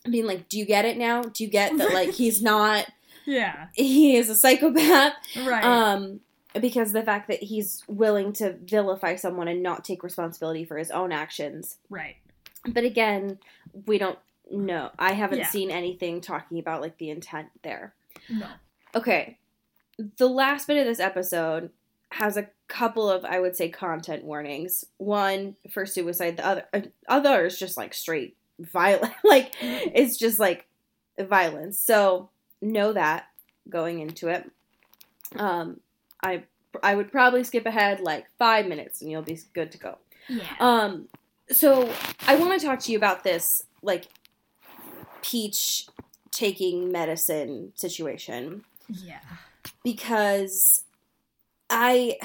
being 0.09 0.25
like, 0.25 0.49
"Do 0.49 0.57
you 0.59 0.65
get 0.65 0.83
it 0.85 0.97
now? 0.97 1.21
Do 1.21 1.43
you 1.43 1.49
get 1.49 1.77
that 1.77 1.93
like 1.93 2.09
he's 2.15 2.41
not 2.41 2.85
Yeah. 3.25 3.67
he 3.73 4.17
is 4.17 4.29
a 4.29 4.35
psychopath?" 4.35 5.13
Right. 5.37 5.63
Um, 5.63 6.19
because 6.59 6.91
the 6.91 7.01
fact 7.01 7.29
that 7.29 7.41
he's 7.43 7.81
willing 7.87 8.33
to 8.33 8.53
vilify 8.53 9.15
someone 9.15 9.47
and 9.47 9.63
not 9.63 9.83
take 9.85 10.03
responsibility 10.03 10.65
for 10.65 10.77
his 10.77 10.91
own 10.91 11.11
actions. 11.11 11.77
right. 11.89 12.15
But 12.67 12.83
again, 12.83 13.39
we 13.87 13.97
don't 13.97 14.19
know. 14.51 14.91
I 14.99 15.13
haven't 15.13 15.39
Yeah. 15.39 15.47
seen 15.49 15.71
anything 15.71 16.21
talking 16.21 16.59
about 16.59 16.79
like 16.81 16.97
the 16.97 17.09
intent 17.09 17.47
there. 17.63 17.93
No. 18.29 18.47
Okay. 18.95 19.37
The 20.17 20.29
last 20.29 20.67
bit 20.67 20.77
of 20.77 20.85
this 20.85 20.99
episode 20.99 21.71
has 22.13 22.37
a 22.37 22.47
couple 22.67 23.09
of, 23.09 23.25
I 23.25 23.39
would 23.39 23.55
say, 23.55 23.69
content 23.69 24.23
warnings. 24.23 24.85
One 24.97 25.55
for 25.71 25.85
suicide, 25.85 26.37
the 26.37 26.45
other, 26.45 26.65
uh, 26.71 26.81
other 27.07 27.45
is 27.45 27.57
just 27.57 27.75
like 27.75 27.93
straight 27.93 28.37
violent. 28.59 29.13
like, 29.23 29.55
it's 29.61 30.17
just 30.17 30.39
like 30.39 30.67
violence. 31.19 31.79
So, 31.79 32.29
know 32.61 32.93
that 32.93 33.25
going 33.67 33.99
into 33.99 34.27
it. 34.27 34.49
Um, 35.35 35.79
I, 36.21 36.43
I 36.83 36.93
would 36.95 37.11
probably 37.11 37.43
skip 37.43 37.65
ahead 37.65 37.99
like 37.99 38.25
five 38.37 38.67
minutes 38.67 39.01
and 39.01 39.09
you'll 39.09 39.23
be 39.23 39.39
good 39.53 39.71
to 39.71 39.77
go. 39.79 39.97
Yeah. 40.29 40.43
Um, 40.59 41.07
so 41.49 41.91
I 42.27 42.35
want 42.35 42.59
to 42.59 42.65
talk 42.65 42.79
to 42.81 42.91
you 42.91 42.97
about 42.97 43.23
this, 43.23 43.63
like, 43.81 44.05
Peach 45.23 45.87
taking 46.31 46.91
medicine 46.91 47.71
situation 47.75 48.65
yeah. 48.87 49.19
because 49.83 50.83
I, 51.73 52.17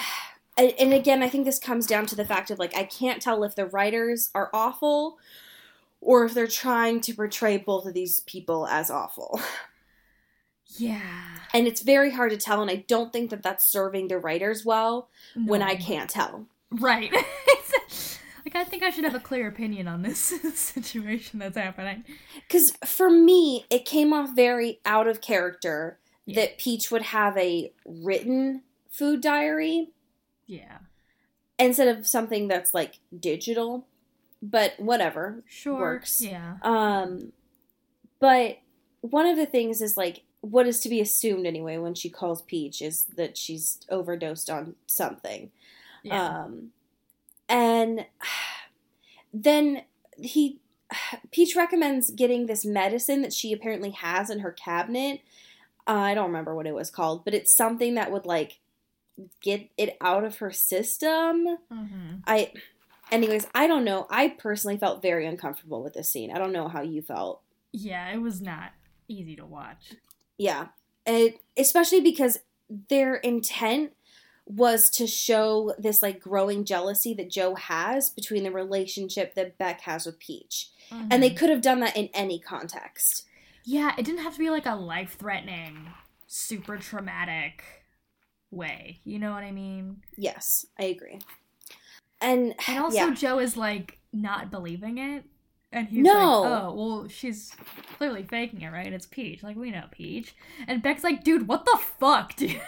and 0.56 0.92
again, 0.92 1.22
I 1.22 1.28
think 1.28 1.44
this 1.44 1.58
comes 1.58 1.86
down 1.86 2.06
to 2.06 2.16
the 2.16 2.24
fact 2.24 2.50
of 2.50 2.58
like, 2.58 2.76
I 2.76 2.84
can't 2.84 3.22
tell 3.22 3.42
if 3.44 3.54
the 3.56 3.66
writers 3.66 4.30
are 4.34 4.50
awful 4.52 5.18
or 6.00 6.24
if 6.24 6.34
they're 6.34 6.46
trying 6.46 7.00
to 7.00 7.14
portray 7.14 7.56
both 7.56 7.86
of 7.86 7.94
these 7.94 8.20
people 8.20 8.66
as 8.68 8.90
awful. 8.90 9.40
Yeah. 10.76 11.00
And 11.54 11.66
it's 11.66 11.80
very 11.80 12.10
hard 12.10 12.30
to 12.30 12.36
tell, 12.36 12.60
and 12.60 12.70
I 12.70 12.84
don't 12.86 13.10
think 13.10 13.30
that 13.30 13.42
that's 13.42 13.66
serving 13.66 14.08
the 14.08 14.18
writers 14.18 14.66
well 14.66 15.08
when 15.46 15.62
I 15.62 15.76
can't 15.76 16.10
tell. 16.10 16.44
Right. 16.70 17.10
like 18.44 18.54
I 18.54 18.64
think 18.64 18.82
I 18.82 18.90
should 18.90 19.04
have 19.04 19.14
a 19.14 19.18
clear 19.20 19.48
opinion 19.48 19.88
on 19.88 20.02
this 20.02 20.18
situation 20.54 21.38
that's 21.38 21.56
happening. 21.56 22.04
Because 22.46 22.72
for 22.84 23.08
me, 23.08 23.64
it 23.70 23.86
came 23.86 24.12
off 24.12 24.36
very 24.36 24.80
out 24.84 25.08
of 25.08 25.22
character 25.22 25.98
Yeah. 26.26 26.42
that 26.42 26.58
Peach 26.58 26.90
would 26.90 27.00
have 27.02 27.36
a 27.38 27.72
written 27.86 28.62
food 28.98 29.20
diary 29.20 29.90
Yeah. 30.46 30.78
instead 31.58 31.88
of 31.88 32.06
something 32.06 32.48
that's 32.48 32.74
like 32.74 32.98
digital. 33.18 33.86
But 34.40 34.74
whatever. 34.78 35.42
Sure. 35.48 35.78
Works. 35.80 36.20
Yeah. 36.20 36.56
Um, 36.62 37.32
but 38.20 38.58
one 39.00 39.26
of 39.26 39.36
the 39.36 39.46
things 39.46 39.80
is 39.82 39.96
like 39.96 40.22
what 40.40 40.66
is 40.68 40.78
to 40.80 40.88
be 40.88 41.00
assumed 41.00 41.46
anyway 41.46 41.76
when 41.78 41.94
she 41.94 42.08
calls 42.08 42.42
Peach 42.42 42.80
is 42.80 43.04
that 43.16 43.36
she's 43.36 43.80
overdosed 43.88 44.48
on 44.48 44.76
something. 44.86 45.50
Yeah. 46.04 46.24
Um, 46.44 46.68
and 47.48 48.06
then 49.32 49.82
he, 50.16 50.60
Peach 51.32 51.56
recommends 51.56 52.10
getting 52.12 52.46
this 52.46 52.64
medicine 52.64 53.22
that 53.22 53.32
she 53.32 53.52
apparently 53.52 53.90
has 53.90 54.30
in 54.30 54.40
her 54.40 54.52
cabinet. 54.52 55.20
Uh, 55.86 55.92
I 55.92 56.14
don't 56.14 56.26
remember 56.26 56.54
what 56.54 56.66
it 56.66 56.74
was 56.74 56.90
called, 56.90 57.24
but 57.24 57.34
it's 57.34 57.50
something 57.52 57.94
that 57.94 58.12
would 58.12 58.26
like 58.26 58.60
get 59.40 59.68
it 59.76 59.96
out 60.00 60.24
of 60.24 60.36
her 60.38 60.50
system. 60.52 61.58
mm-hmm. 61.72 62.14
I, 62.26 62.52
anyways, 63.10 63.46
I 63.54 63.66
don't 63.66 63.84
know. 63.84 64.06
I 64.10 64.28
personally 64.28 64.76
felt 64.78 65.02
very 65.02 65.26
uncomfortable 65.26 65.82
with 65.82 65.94
this 65.94 66.08
scene. 66.08 66.30
I 66.30 66.38
don't 66.38 66.52
know 66.52 66.68
how 66.68 66.82
you 66.82 67.02
felt. 67.02 67.42
Yeah, 67.72 68.10
it 68.10 68.18
was 68.22 68.40
not 68.40 68.72
easy 69.08 69.36
to 69.36 69.44
watch. 69.46 69.94
Yeah, 70.36 70.68
and 71.06 71.34
especially 71.56 72.00
because 72.00 72.38
their 72.88 73.14
intent 73.16 73.92
was 74.46 74.88
to 74.90 75.06
show 75.06 75.74
this 75.78 76.00
like 76.02 76.20
growing 76.20 76.64
jealousy 76.64 77.12
that 77.14 77.30
Joe 77.30 77.54
has 77.54 78.08
between 78.08 78.44
the 78.44 78.50
relationship 78.50 79.34
that 79.34 79.58
Beck 79.58 79.82
has 79.82 80.06
with 80.06 80.18
Peach. 80.18 80.70
And 80.90 81.22
they 81.22 81.28
Mhm. 81.30 81.36
could 81.36 81.50
have 81.50 81.60
done 81.60 81.80
that 81.80 81.96
in 81.96 82.08
any 82.14 82.38
context. 82.38 83.24
yeah, 83.64 83.92
it 83.98 84.04
didn't 84.06 84.22
have 84.22 84.32
to 84.32 84.38
be 84.38 84.48
like 84.48 84.64
a 84.64 84.74
life 84.74 85.16
threatening, 85.18 85.88
super 86.26 86.78
traumatic 86.78 87.77
way. 88.50 89.00
You 89.04 89.18
know 89.18 89.32
what 89.32 89.44
I 89.44 89.50
mean? 89.52 90.02
Yes, 90.16 90.66
I 90.78 90.84
agree. 90.84 91.18
And, 92.20 92.54
And 92.66 92.78
also, 92.78 92.96
yeah. 92.96 93.14
Joe 93.14 93.38
is 93.38 93.56
like 93.56 93.98
not 94.12 94.50
believing 94.50 94.98
it. 94.98 95.24
And 95.70 95.86
he's 95.86 96.02
No. 96.02 96.40
like, 96.40 96.62
oh, 96.62 96.74
well, 96.74 97.08
she's 97.08 97.52
clearly 97.98 98.22
faking 98.22 98.62
it, 98.62 98.68
right? 98.70 98.90
It's 98.90 99.04
Peach. 99.06 99.42
Like, 99.42 99.56
we 99.56 99.70
know 99.70 99.84
Peach. 99.90 100.34
And 100.66 100.82
Beck's 100.82 101.04
like, 101.04 101.22
dude, 101.22 101.46
what 101.46 101.66
the 101.66 101.78
fuck, 101.98 102.34
dude? 102.36 102.58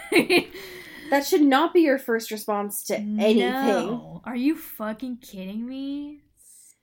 that 1.09 1.25
should 1.25 1.41
not 1.41 1.73
be 1.73 1.81
your 1.81 1.97
first 1.97 2.29
response 2.29 2.83
to 2.85 2.95
anything. 2.97 3.39
No. 3.39 4.21
Are 4.23 4.35
you 4.35 4.55
fucking 4.55 5.17
kidding 5.17 5.67
me? 5.67 6.19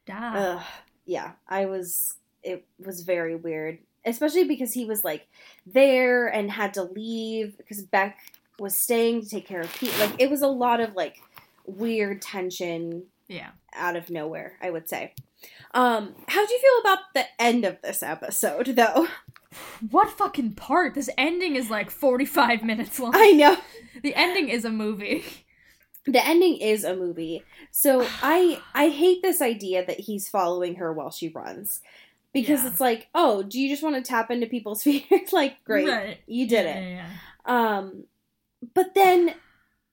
Stop. 0.04 0.34
Ugh, 0.34 0.62
yeah, 1.06 1.32
I 1.48 1.66
was. 1.66 2.14
It 2.42 2.66
was 2.84 3.02
very 3.02 3.36
weird, 3.36 3.78
especially 4.04 4.44
because 4.44 4.72
he 4.72 4.84
was 4.86 5.04
like 5.04 5.28
there 5.66 6.26
and 6.28 6.50
had 6.50 6.74
to 6.74 6.82
leave 6.82 7.56
because 7.58 7.82
Beck 7.82 8.18
was 8.58 8.78
staying 8.78 9.22
to 9.22 9.28
take 9.28 9.46
care 9.46 9.60
of 9.60 9.72
Pete. 9.74 9.96
Like 9.98 10.14
it 10.18 10.30
was 10.30 10.42
a 10.42 10.48
lot 10.48 10.80
of 10.80 10.94
like 10.94 11.20
weird 11.66 12.22
tension 12.22 13.04
Yeah. 13.28 13.50
out 13.74 13.96
of 13.96 14.10
nowhere. 14.10 14.56
I 14.62 14.70
would 14.70 14.88
say. 14.88 15.14
Um, 15.74 16.14
how 16.26 16.44
do 16.46 16.52
you 16.52 16.58
feel 16.60 16.80
about 16.92 16.98
the 17.14 17.24
end 17.40 17.64
of 17.64 17.80
this 17.82 18.02
episode, 18.02 18.66
though? 18.74 19.06
What 19.90 20.10
fucking 20.10 20.54
part? 20.54 20.94
This 20.94 21.08
ending 21.16 21.54
is 21.56 21.70
like 21.70 21.90
45 21.90 22.62
minutes 22.64 22.98
long. 22.98 23.12
I 23.14 23.30
know 23.32 23.56
The 24.02 24.14
ending 24.14 24.48
is 24.48 24.64
a 24.64 24.70
movie. 24.70 25.24
the 26.06 26.24
ending 26.26 26.56
is 26.56 26.84
a 26.84 26.96
movie, 26.96 27.44
so 27.70 28.06
I 28.22 28.60
I 28.74 28.88
hate 28.88 29.22
this 29.22 29.40
idea 29.42 29.84
that 29.86 30.00
he's 30.00 30.28
following 30.28 30.76
her 30.76 30.92
while 30.92 31.10
she 31.10 31.28
runs. 31.28 31.80
Because 32.32 32.62
Yeah. 32.62 32.70
it's 32.70 32.80
like, 32.80 33.08
oh, 33.14 33.42
do 33.42 33.58
you 33.58 33.68
just 33.70 33.82
want 33.82 33.96
to 33.96 34.02
tap 34.02 34.30
into 34.30 34.46
people's 34.46 34.82
fears? 34.84 35.32
like, 35.32 35.62
great, 35.64 35.88
Right. 35.88 36.18
you 36.26 36.46
did 36.46 36.64
Yeah, 36.66 36.72
it. 36.74 36.90
yeah, 36.90 37.06
yeah. 37.46 37.78
Um, 37.78 38.04
but 38.74 38.94
then 38.94 39.34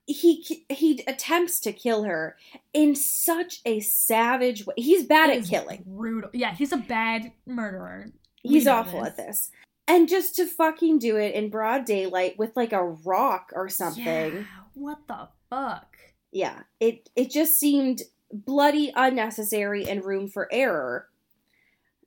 he 0.08 0.64
he 0.70 1.04
attempts 1.08 1.60
to 1.62 1.74
kill 1.74 2.04
her 2.04 2.38
in 2.74 2.96
such 2.96 3.62
a 3.66 3.80
savage 3.80 4.66
way. 4.66 4.76
He's 4.78 5.04
bad 5.04 5.30
It 5.30 5.44
at 5.44 5.50
killing. 5.50 5.84
Brutal. 5.86 6.30
Yeah, 6.34 6.54
he's 6.54 6.72
a 6.72 6.78
bad 6.78 7.32
murderer. 7.46 8.12
He's 8.44 8.68
awful 8.68 9.04
at 9.04 9.18
this. 9.18 9.50
And 9.88 10.08
just 10.08 10.36
to 10.36 10.46
fucking 10.46 11.00
do 11.00 11.18
it 11.18 11.34
in 11.34 11.50
broad 11.50 11.86
daylight 11.86 12.38
with 12.38 12.56
like 12.56 12.74
a 12.74 12.84
rock 12.84 13.52
or 13.56 13.70
something. 13.70 14.06
Yeah, 14.06 14.44
what 14.74 15.00
the 15.08 15.30
fuck? 15.50 15.98
Yeah, 16.32 16.62
it 16.80 17.10
it 17.16 17.32
just 17.32 17.60
seemed 17.60 18.04
bloody 18.32 18.92
unnecessary 18.96 19.88
and 19.88 20.06
room 20.06 20.28
for 20.28 20.48
error. 20.52 21.08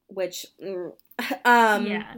Which 0.07 0.47
mm, 0.63 0.93
um 1.45 1.87
yeah. 1.87 2.15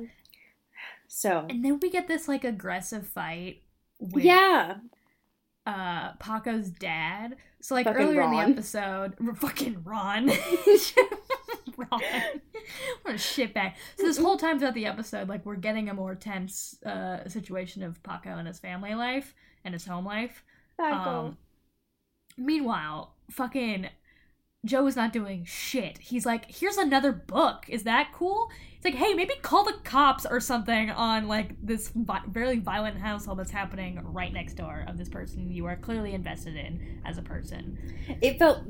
so 1.09 1.47
And 1.49 1.65
then 1.65 1.81
we 1.81 1.89
get 1.89 2.07
this 2.07 2.29
like 2.29 2.45
aggressive 2.45 3.07
fight 3.07 3.63
with 4.01 4.25
yeah. 4.25 4.77
uh 5.67 6.13
Paco's 6.15 6.71
dad. 6.71 7.37
So 7.61 7.75
like 7.75 7.87
Fucking 7.87 8.03
earlier 8.03 8.23
in 8.23 8.31
the 8.31 8.39
episode, 8.39 9.15
r- 9.25 9.35
fucking 9.35 9.83
Ron. 9.85 10.29
Ron. 11.77 12.01
What 13.03 13.15
a 13.15 13.19
shitbag. 13.19 13.75
So 13.97 14.07
this 14.07 14.19
whole 14.19 14.37
time 14.37 14.59
throughout 14.59 14.75
the 14.75 14.87
episode, 14.87 15.29
like 15.29 15.45
we're 15.47 15.57
getting 15.57 15.89
a 15.89 15.95
more 15.95 16.15
tense 16.15 16.77
uh 16.85 17.29
situation 17.29 17.83
of 17.83 18.03
Paco 18.03 18.31
and 18.31 18.49
his 18.49 18.59
family 18.59 18.95
life 18.95 19.35
and 19.65 19.75
his 19.75 19.87
home 19.87 20.07
life. 20.07 20.43
Um, 20.79 21.37
meanwhile, 22.39 23.15
fucking 23.31 23.89
Joe 24.65 24.87
is 24.87 24.97
not 24.97 25.13
doing 25.13 25.45
shit. 25.45 25.99
He's 25.99 26.27
like, 26.27 26.51
here's 26.51 26.77
another 26.77 27.13
book. 27.13 27.65
Is 27.69 27.85
that 27.85 28.13
cool? 28.13 28.51
He's 28.83 28.95
like, 28.95 29.03
hey, 29.03 29.13
maybe 29.15 29.35
call 29.43 29.65
the 29.65 29.75
cops 29.85 30.25
or 30.25 30.41
something 30.41 30.91
on 30.91 31.29
like 31.29 31.55
this 31.63 31.91
vi- 31.95 32.23
very 32.29 32.59
violent 32.61 32.97
household 32.99 33.39
that's 33.39 33.51
happening 33.51 34.01
right 34.03 34.33
next 34.33 34.55
door 34.55 34.85
of 34.89 34.97
this 34.97 35.09
person 35.09 35.51
you 35.51 35.67
are 35.67 35.77
clearly 35.77 36.15
invested 36.15 36.57
in 36.57 37.03
as 37.05 37.19
a 37.19 37.23
person. 37.23 37.79
it 38.23 38.39
felt 38.39 38.63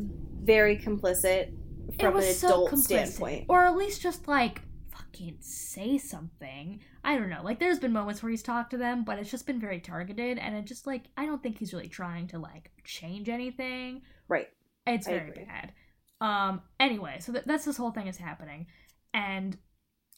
very 0.42 0.76
complicit 0.76 1.52
from 2.00 2.16
an 2.16 2.22
so 2.22 2.48
adult 2.48 2.70
complicit. 2.72 3.06
standpoint. 3.06 3.44
Or 3.48 3.64
at 3.66 3.76
least 3.76 4.00
just 4.02 4.26
like 4.26 4.62
fucking 4.90 5.36
say 5.40 5.96
something. 5.98 6.80
I 7.04 7.16
don't 7.16 7.30
know. 7.30 7.42
Like 7.44 7.60
there's 7.60 7.78
been 7.78 7.92
moments 7.92 8.22
where 8.22 8.30
he's 8.30 8.42
talked 8.42 8.70
to 8.70 8.76
them, 8.78 9.04
but 9.04 9.18
it's 9.18 9.30
just 9.30 9.46
been 9.46 9.60
very 9.60 9.78
targeted 9.80 10.38
and 10.38 10.56
it 10.56 10.64
just 10.64 10.86
like 10.88 11.04
I 11.16 11.24
don't 11.26 11.42
think 11.42 11.58
he's 11.58 11.72
really 11.72 11.88
trying 11.88 12.26
to 12.28 12.38
like 12.38 12.70
change 12.84 13.28
anything. 13.28 14.02
Right. 14.28 14.48
It's 14.86 15.06
I 15.06 15.10
very 15.12 15.30
agree. 15.30 15.44
bad. 15.44 15.72
Um 16.20 16.62
anyway, 16.80 17.18
so 17.20 17.32
th- 17.32 17.44
that's 17.44 17.64
this 17.64 17.76
whole 17.76 17.92
thing 17.92 18.08
is 18.08 18.16
happening 18.16 18.66
and 19.14 19.56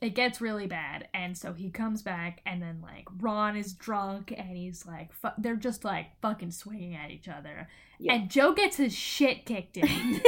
it 0.03 0.17
gets 0.17 0.41
really 0.41 0.67
bad 0.67 1.07
and 1.15 1.39
so 1.39 1.53
he 1.53 1.71
comes 1.71 2.03
back 2.03 2.41
and 2.45 2.61
then 2.61 2.81
like 2.83 3.07
Ron 3.21 3.57
is 3.57 3.73
drunk 3.73 4.35
and 4.37 4.57
he's 4.57 4.85
like 4.85 5.13
fu- 5.13 5.29
they're 5.39 5.55
just 5.55 5.85
like 5.85 6.07
fucking 6.21 6.51
swinging 6.51 6.97
at 6.97 7.11
each 7.13 7.29
other. 7.29 7.69
Yeah. 8.01 8.15
And 8.15 8.29
Joe 8.29 8.53
gets 8.53 8.77
his 8.77 8.93
shit 8.93 9.47
kicked 9.47 9.77
in. 9.77 9.87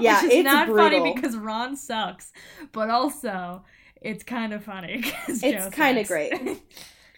yeah, 0.00 0.22
it's 0.24 0.44
not 0.44 0.68
brutal. 0.68 0.88
funny 0.88 1.14
because 1.14 1.36
Ron 1.36 1.76
sucks, 1.76 2.32
but 2.72 2.88
also 2.88 3.62
it's 4.00 4.24
kind 4.24 4.54
of 4.54 4.64
funny. 4.64 5.04
It's 5.28 5.42
Joe 5.42 5.70
kinda 5.70 6.04
great. 6.04 6.32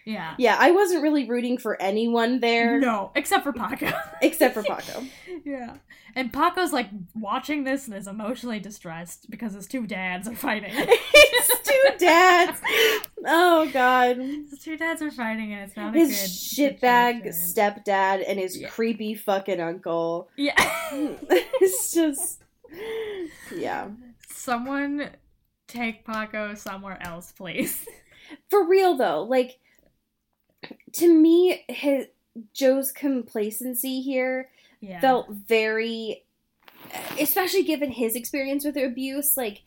yeah. 0.05 0.35
yeah, 0.39 0.57
I 0.59 0.71
wasn't 0.71 1.03
really 1.03 1.29
rooting 1.29 1.59
for 1.59 1.81
anyone 1.81 2.41
there 2.41 2.79
No, 2.81 3.11
except 3.15 3.43
for 3.45 3.53
Paco. 3.53 3.91
except 4.23 4.55
for 4.55 4.63
Paco. 4.65 5.05
yeah. 5.45 5.75
And 6.17 6.33
Paco's 6.33 6.73
like 6.73 6.89
watching 7.15 7.65
this 7.65 7.89
and 7.89 7.97
is 7.97 8.07
emotionally 8.07 8.61
distressed 8.61 9.29
because 9.31 9.53
his 9.55 9.67
two 9.67 9.85
dads 9.87 10.29
are 10.29 10.35
fighting. 10.37 10.71
his 10.75 11.51
two 11.65 11.85
dads. 11.99 12.61
Oh 13.27 13.69
god. 13.73 14.19
his 14.19 14.61
two 14.61 14.77
dads 14.77 15.03
are 15.03 15.11
fighting 15.11 15.53
and 15.53 15.63
it's 15.67 15.77
not 15.77 15.95
a 15.95 15.99
His 15.99 16.13
shitbag 16.13 17.27
stepdad 17.31 18.23
and 18.29 18.39
his 18.39 18.57
Yeah. 18.61 18.69
creepy 18.69 19.15
fucking 19.15 19.59
uncle. 19.61 20.29
Yeah. 20.37 20.55
it's 20.93 21.93
just 21.93 22.43
yeah. 23.57 23.89
Someone 24.29 25.11
take 25.67 26.05
Paco 26.05 26.55
somewhere 26.55 26.99
else, 27.01 27.33
please. 27.33 27.85
For 28.51 28.67
real 28.69 28.97
though, 28.97 29.23
like 29.25 29.59
to 30.93 31.13
me 31.13 31.65
his 31.69 32.07
Joe's 32.53 32.91
complacency 32.93 34.01
here 34.01 34.51
Yeah. 34.81 35.01
felt 35.01 35.31
very 35.31 36.25
especially 37.19 37.63
given 37.63 37.91
his 37.93 38.15
experience 38.15 38.65
with 38.65 38.77
abuse 38.77 39.37
like 39.37 39.63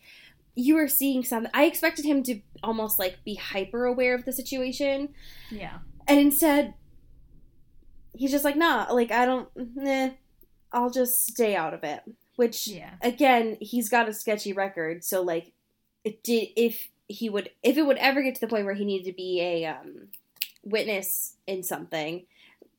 you 0.56 0.76
were 0.76 0.88
seeing 0.88 1.24
something 1.24 1.52
i 1.54 1.66
expected 1.66 2.06
him 2.06 2.24
to 2.24 2.40
almost 2.64 3.00
like 3.00 3.24
be 3.24 3.36
hyper 3.36 3.86
aware 3.86 4.14
of 4.16 4.26
the 4.26 4.32
situation 4.32 5.10
yeah. 5.50 5.80
and 6.08 6.20
instead 6.20 6.74
he's 8.16 8.32
just 8.32 8.44
like 8.46 8.56
nah 8.56 8.88
like 8.92 9.12
i 9.12 9.26
don't 9.26 9.50
nah, 9.76 10.10
i'll 10.72 10.90
just 10.90 11.26
stay 11.28 11.56
out 11.56 11.74
of 11.74 11.84
it 11.84 12.02
which 12.36 12.68
Yeah. 12.68 12.92
again 13.02 13.58
he's 13.62 13.90
got 13.90 14.10
a 14.10 14.14
sketchy 14.14 14.54
record 14.54 15.04
so 15.04 15.22
like 15.22 15.54
it 16.04 16.24
did 16.24 16.50
if 16.56 16.90
he 17.08 17.30
would 17.30 17.50
if 17.64 17.78
it 17.78 17.84
would 17.86 17.98
ever 17.98 18.22
get 18.22 18.36
to 18.36 18.42
the 18.42 18.48
point 18.48 18.66
where 18.66 18.74
he 18.74 18.86
needed 18.86 19.06
to 19.06 19.14
be 19.16 19.42
a 19.42 19.66
um, 19.66 20.08
witness 20.70 21.34
in 21.48 21.64
something 21.64 22.26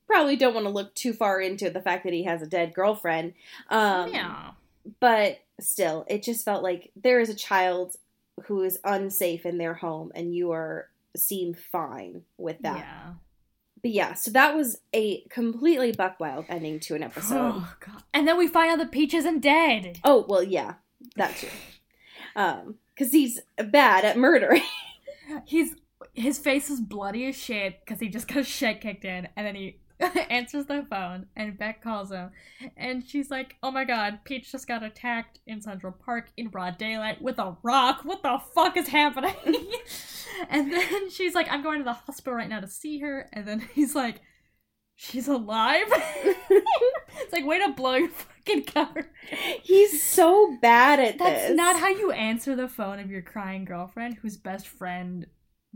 probably 0.07 0.35
don't 0.35 0.53
want 0.55 0.65
to 0.65 0.71
look 0.71 0.93
too 0.95 1.13
far 1.13 1.39
into 1.39 1.69
the 1.69 1.81
fact 1.81 2.03
that 2.03 2.13
he 2.13 2.23
has 2.23 2.41
a 2.41 2.47
dead 2.47 2.73
girlfriend 2.73 3.33
um 3.69 4.11
yeah. 4.11 4.51
but 4.99 5.39
still 5.59 6.05
it 6.09 6.23
just 6.23 6.43
felt 6.45 6.63
like 6.63 6.91
there 6.95 7.19
is 7.19 7.29
a 7.29 7.35
child 7.35 7.95
who 8.45 8.63
is 8.63 8.79
unsafe 8.83 9.45
in 9.45 9.57
their 9.57 9.73
home 9.75 10.11
and 10.15 10.33
you 10.33 10.51
are 10.51 10.87
seem 11.15 11.53
fine 11.53 12.23
with 12.37 12.57
that 12.61 12.77
Yeah. 12.77 13.13
but 13.81 13.91
yeah 13.91 14.13
so 14.13 14.31
that 14.31 14.55
was 14.55 14.79
a 14.93 15.21
completely 15.29 15.91
buck 15.91 16.19
wild 16.19 16.45
ending 16.49 16.79
to 16.81 16.95
an 16.95 17.03
episode 17.03 17.53
Oh 17.55 17.73
god. 17.85 18.03
And 18.13 18.27
then 18.27 18.37
we 18.37 18.47
find 18.47 18.71
out 18.71 18.77
that 18.79 18.91
Peach 18.91 19.13
isn't 19.13 19.41
dead. 19.41 19.99
oh 20.03 20.25
well 20.27 20.43
yeah 20.43 20.75
that 21.17 21.35
too 21.35 21.47
um 22.35 22.75
because 22.95 23.11
he's 23.11 23.39
bad 23.57 24.05
at 24.05 24.17
murdering 24.17 24.63
He's 25.45 25.75
his 26.13 26.39
face 26.39 26.69
is 26.69 26.81
bloody 26.81 27.27
as 27.27 27.35
shit 27.35 27.79
because 27.79 27.99
he 27.99 28.09
just 28.09 28.27
got 28.27 28.45
shit 28.45 28.81
kicked 28.81 29.05
in, 29.05 29.27
and 29.35 29.45
then 29.45 29.55
he 29.55 29.79
answers 30.29 30.65
the 30.65 30.85
phone, 30.89 31.25
and 31.35 31.57
Beck 31.57 31.83
calls 31.83 32.11
him, 32.11 32.31
and 32.77 33.05
she's 33.05 33.29
like, 33.29 33.57
"Oh 33.61 33.71
my 33.71 33.83
god, 33.83 34.19
Peach 34.23 34.51
just 34.51 34.67
got 34.67 34.83
attacked 34.83 35.39
in 35.45 35.61
Central 35.61 35.91
Park 35.91 36.29
in 36.37 36.47
broad 36.47 36.77
daylight 36.77 37.21
with 37.21 37.37
a 37.39 37.57
rock. 37.63 38.01
What 38.03 38.23
the 38.23 38.39
fuck 38.53 38.77
is 38.77 38.87
happening?" 38.87 39.35
and 40.49 40.71
then 40.71 41.09
she's 41.09 41.35
like, 41.35 41.47
"I'm 41.51 41.63
going 41.63 41.79
to 41.79 41.83
the 41.83 41.93
hospital 41.93 42.33
right 42.33 42.49
now 42.49 42.61
to 42.61 42.67
see 42.67 42.99
her," 42.99 43.29
and 43.33 43.47
then 43.47 43.59
he's 43.73 43.95
like. 43.95 44.21
She's 45.01 45.29
alive. 45.29 45.85
it's 45.89 47.31
like 47.31 47.45
way 47.45 47.65
to 47.65 47.71
blow 47.71 47.95
your 47.95 48.09
fucking 48.09 48.65
cover. 48.65 49.09
he's 49.63 50.03
so 50.03 50.57
bad 50.61 50.99
at 50.99 51.17
That's 51.17 51.47
this 51.47 51.55
not 51.55 51.79
how 51.79 51.87
you 51.87 52.11
answer 52.11 52.53
the 52.53 52.67
phone 52.67 52.99
of 52.99 53.09
your 53.09 53.21
crying 53.21 53.63
girlfriend 53.63 54.15
whose 54.15 54.35
best 54.35 54.67
friend 54.67 55.25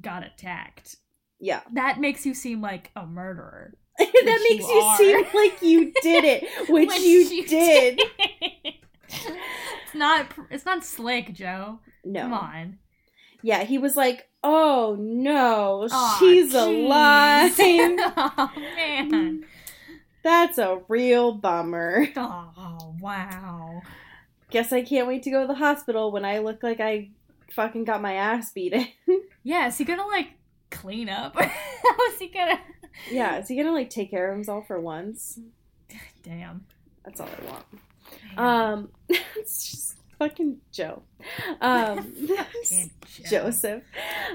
got 0.02 0.24
attacked. 0.26 0.98
yeah 1.40 1.62
That 1.74 2.00
makes 2.00 2.26
you 2.26 2.34
seem 2.34 2.62
like 2.62 2.92
a 2.96 3.06
murderer. 3.06 3.74
that 4.00 4.48
makes 4.50 4.68
you 4.68 4.74
you, 4.74 4.96
seem 4.98 5.26
like 5.34 5.62
you 5.62 5.94
did 6.02 6.24
it, 6.24 6.44
which, 6.70 6.90
Which 6.90 7.00
you, 7.02 7.46
did. 7.46 8.02
it's 9.08 9.94
not. 9.94 10.28
It's 10.50 10.66
not 10.66 10.84
slick, 10.84 11.32
Joe. 11.34 11.80
No. 12.04 12.22
Come 12.22 12.34
on. 12.34 12.80
Yeah, 13.44 13.64
he 13.66 13.78
was 13.78 13.96
like, 13.96 14.28
"Oh 14.44 14.98
no, 15.00 15.88
she's 16.18 16.54
jeez. 16.54 16.86
alive." 16.88 17.54
oh 17.60 18.52
man. 18.76 19.46
That's 20.24 20.58
a 20.58 20.82
real 20.88 21.34
bummer. 21.34 22.08
Oh 22.16 22.96
wow. 23.00 23.82
Guess 24.50 24.72
I 24.74 24.82
can't 24.82 25.08
wait 25.08 25.22
to 25.24 25.30
go 25.32 25.42
to 25.42 25.48
the 25.48 25.54
hospital 25.56 26.12
when 26.12 26.26
I 26.26 26.40
look 26.40 26.64
like 26.64 26.80
I 26.80 27.10
fucking 27.54 27.86
got 27.86 28.02
my 28.02 28.14
ass 28.14 28.52
beaten. 28.52 28.88
Yeah, 29.46 29.68
is 29.68 29.78
he 29.78 29.84
gonna 29.84 30.08
like 30.08 30.30
clean 30.72 31.10
up? 31.10 31.36
How 31.38 32.06
is 32.12 32.18
he 32.18 32.30
gonna? 32.30 32.62
yeah, 33.12 33.40
is 33.40 33.50
he 33.50 33.58
gonna 33.58 33.74
like 33.74 33.90
take 33.90 34.10
care 34.10 34.30
of 34.32 34.38
himself 34.38 34.68
for 34.68 34.80
once? 34.80 35.38
Damn. 36.24 36.66
That's 37.04 37.20
all 37.20 37.28
I 37.28 37.52
want. 37.52 37.66
Man. 38.38 38.40
Um, 38.40 38.90
it's 39.10 39.70
just 39.70 39.98
fucking 40.18 40.62
Joe. 40.72 41.04
Um, 41.60 42.14
Fucking 42.14 42.92
Joe. 43.06 43.28
Joseph. 43.30 43.84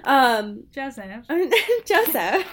Um, 0.05 0.65
Joseph. 0.71 1.27
Joseph. 1.87 2.47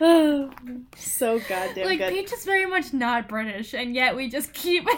oh, 0.00 0.50
so 0.96 1.38
goddamn 1.40 1.84
like 1.86 1.98
good. 1.98 2.14
Peach 2.14 2.32
is 2.32 2.46
very 2.46 2.64
much 2.64 2.94
not 2.94 3.28
British, 3.28 3.74
and 3.74 3.94
yet 3.94 4.16
we 4.16 4.30
just 4.30 4.54
keep. 4.54 4.88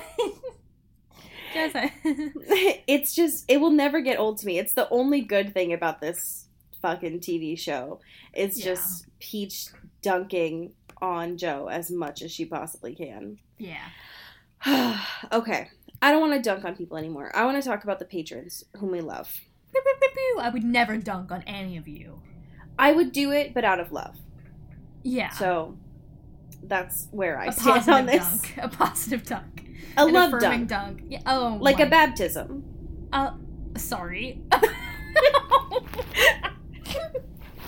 It's 2.87 3.15
just 3.15 3.45
it 3.49 3.61
will 3.61 3.71
never 3.71 4.01
get 4.01 4.19
old 4.19 4.39
to 4.39 4.47
me. 4.47 4.59
It's 4.59 4.73
the 4.75 4.89
only 4.91 5.21
good 5.21 5.53
thing 5.55 5.73
about 5.73 6.01
this 6.01 6.47
fucking 6.83 7.21
TV 7.21 7.59
show. 7.59 8.01
It's 8.33 8.59
Yeah. 8.59 8.65
just 8.67 9.07
Peach 9.19 9.67
dunking 10.03 10.73
on 11.03 11.37
Joe 11.39 11.69
as 11.71 11.91
much 11.91 12.23
as 12.23 12.31
she 12.33 12.45
possibly 12.45 12.95
can. 12.95 13.39
yeah. 13.59 13.89
okay. 15.33 15.69
I 16.03 16.13
don't 16.13 16.21
want 16.21 16.33
to 16.33 16.41
dunk 16.43 16.65
on 16.65 16.75
people 16.77 16.97
anymore. 16.97 17.31
I 17.35 17.45
want 17.45 17.63
to 17.63 17.69
talk 17.69 17.85
about 17.85 17.99
the 17.99 18.05
patrons 18.07 18.65
whom 18.77 18.91
we 18.91 19.01
love. 19.01 19.31
I 20.39 20.49
would 20.49 20.65
never 20.65 20.97
dunk 20.97 21.31
on 21.31 21.43
any 21.47 21.77
of 21.77 21.87
you. 21.87 22.23
I 22.79 22.93
would 22.93 23.13
do 23.13 23.31
it, 23.33 23.53
but 23.55 23.65
out 23.65 23.81
of 23.81 23.93
love. 23.93 24.17
Yeah. 25.03 25.29
So 25.31 25.77
that's 26.63 27.09
where 27.11 27.39
I 27.39 27.47
a 27.47 27.53
stand 27.53 27.89
on 27.89 28.07
this. 28.07 28.23
dunk. 28.23 28.55
A 28.59 28.69
positive 28.69 29.25
dunk. 29.25 29.60
A 29.97 30.07
An 30.07 30.13
love 30.13 30.41
dunk. 30.41 30.69
dunk. 30.69 31.03
Yeah. 31.09 31.21
Oh. 31.27 31.59
Like 31.61 31.79
my- 31.79 31.85
a 31.85 31.91
baptism. 31.91 32.65
Uh, 33.13 33.33
sorry. 33.77 34.43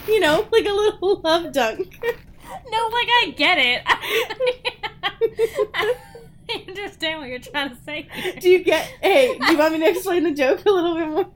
You 0.08 0.18
know, 0.18 0.46
like 0.50 0.66
a 0.66 0.72
little 0.72 1.20
love 1.24 1.52
dunk. 1.52 1.96
no, 2.02 2.88
like 2.88 3.08
I 3.08 3.34
get 3.36 3.56
it. 3.58 3.82
I 5.74 6.64
understand 6.68 7.20
what 7.20 7.28
you're 7.28 7.38
trying 7.38 7.70
to 7.70 7.76
say. 7.84 8.08
here. 8.12 8.32
Do 8.40 8.50
you 8.50 8.64
get 8.64 8.84
hey, 9.00 9.38
do 9.38 9.52
you 9.52 9.58
want 9.58 9.74
me 9.74 9.78
to 9.80 9.88
explain 9.90 10.24
the 10.24 10.32
joke 10.32 10.64
a 10.66 10.70
little 10.70 10.96
bit 10.96 11.08
more? 11.08 11.30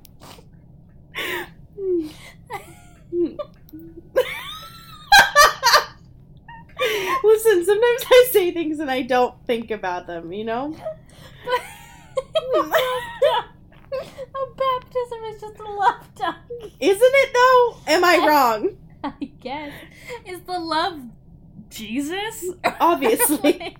Listen, 7.25 7.65
sometimes 7.65 8.05
I 8.07 8.29
say 8.33 8.51
things 8.53 8.79
and 8.81 8.91
I 8.91 9.03
don't 9.03 9.35
think 9.47 9.71
about 9.71 10.07
them, 10.07 10.33
you 10.33 10.45
know? 10.45 10.75
a 13.87 14.47
baptism 14.57 15.25
is 15.25 15.41
just 15.41 15.59
a 15.59 15.65
love 15.65 16.15
dunk. 16.15 16.37
Isn't 16.81 17.01
it 17.01 17.33
though? 17.33 17.77
Am 17.93 18.05
I 18.05 18.27
wrong? 18.27 18.77
I 19.05 19.31
guess. 19.41 19.73
Is 20.27 20.41
the 20.43 20.59
love 20.59 21.01
Jesus? 21.71 22.45
Obviously. 22.81 23.77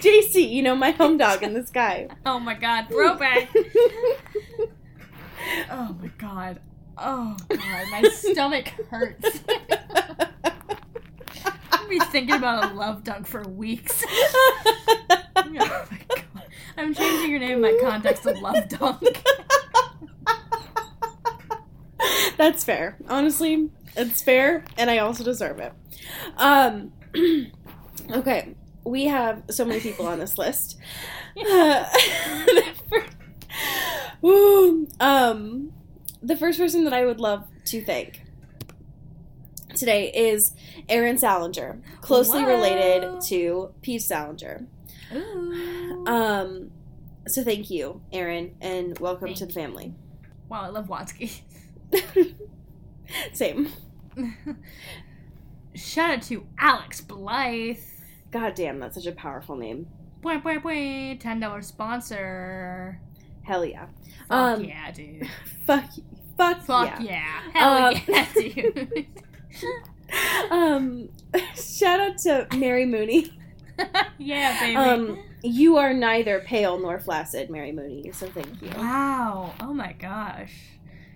JC, 0.00 0.50
you 0.50 0.62
know, 0.62 0.74
my 0.74 0.90
home 0.92 1.18
dog 1.18 1.42
in 1.42 1.54
the 1.54 1.66
sky. 1.66 2.08
oh 2.26 2.38
my 2.38 2.54
god, 2.54 2.86
throwback. 2.88 3.54
Oh 5.70 5.96
my 6.00 6.08
god. 6.18 6.60
Oh 6.96 7.36
god, 7.48 7.86
my 7.90 8.02
stomach 8.08 8.68
hurts. 8.90 9.40
I'll 11.88 11.98
be 11.98 12.04
thinking 12.12 12.34
about 12.34 12.70
a 12.70 12.74
love 12.74 13.02
dunk 13.02 13.26
for 13.26 13.42
weeks. 13.42 14.04
Oh 15.40 15.50
my 15.50 15.98
god. 16.08 16.44
I'm 16.76 16.92
changing 16.92 17.30
your 17.30 17.40
name 17.40 17.52
in 17.52 17.60
my 17.62 17.78
context 17.80 18.26
of 18.26 18.38
love 18.40 18.68
dunk. 18.68 19.24
That's 22.36 22.64
fair. 22.64 22.98
Honestly, 23.08 23.70
it's 23.96 24.20
fair, 24.20 24.64
and 24.76 24.90
I 24.90 24.98
also 24.98 25.24
deserve 25.24 25.58
it. 25.60 25.72
Um, 26.36 26.92
okay, 28.10 28.54
we 28.84 29.06
have 29.06 29.44
so 29.48 29.64
many 29.64 29.80
people 29.80 30.06
on 30.06 30.18
this 30.18 30.36
list. 30.36 30.76
Uh, 31.50 31.88
Ooh, 34.24 34.86
um, 35.00 35.72
the 36.20 36.36
first 36.36 36.58
person 36.58 36.84
that 36.84 36.92
I 36.92 37.06
would 37.06 37.20
love 37.20 37.46
to 37.66 37.82
thank 37.82 38.22
today 39.78 40.10
is 40.12 40.52
Aaron 40.88 41.18
Salinger, 41.18 41.80
closely 42.00 42.42
Whoa. 42.42 42.48
related 42.48 43.20
to 43.28 43.70
Pete 43.82 44.02
Salinger. 44.02 44.66
Ooh. 45.14 46.04
Um, 46.06 46.70
so 47.26 47.42
thank 47.44 47.70
you, 47.70 48.00
Aaron, 48.12 48.54
and 48.60 48.98
welcome 48.98 49.32
to 49.34 49.46
the 49.46 49.52
family. 49.52 49.94
wow, 50.48 50.62
I 50.62 50.68
love 50.68 50.88
Watsky. 50.88 51.40
Same. 53.32 53.68
Shout 55.74 56.10
out 56.10 56.22
to 56.22 56.46
Alex 56.58 57.00
Blythe. 57.00 57.78
God 58.30 58.54
damn, 58.54 58.78
that's 58.80 58.96
such 58.96 59.06
a 59.06 59.12
powerful 59.12 59.56
name. 59.56 59.86
Bwah, 60.22 60.42
bwah, 60.42 60.60
bwah. 60.60 61.18
Ten 61.20 61.40
dollar 61.40 61.62
sponsor. 61.62 63.00
Hell 63.42 63.64
yeah. 63.64 63.86
Fuck 64.28 64.58
Um, 64.58 64.64
yeah, 64.64 64.90
dude. 64.90 65.28
Fuck. 65.66 65.84
Fuck, 66.36 66.62
Fuck 66.62 67.00
yeah. 67.00 67.40
yeah. 67.52 67.52
Hell 67.52 67.86
Um, 67.86 67.94
yeah, 68.08 68.26
dude. 68.34 69.06
Um, 70.50 71.10
shout 71.54 72.00
out 72.00 72.18
to 72.18 72.46
Mary 72.56 72.86
Mooney. 72.86 73.30
yeah, 74.18 74.58
baby. 74.58 74.76
Um, 74.76 75.22
you 75.42 75.76
are 75.76 75.92
neither 75.92 76.40
pale 76.40 76.78
nor 76.78 76.98
flaccid, 76.98 77.50
Mary 77.50 77.72
Mooney. 77.72 78.10
So 78.12 78.26
thank 78.26 78.62
you. 78.62 78.70
wow. 78.76 79.52
Oh 79.60 79.74
my 79.74 79.92
gosh. 79.92 80.54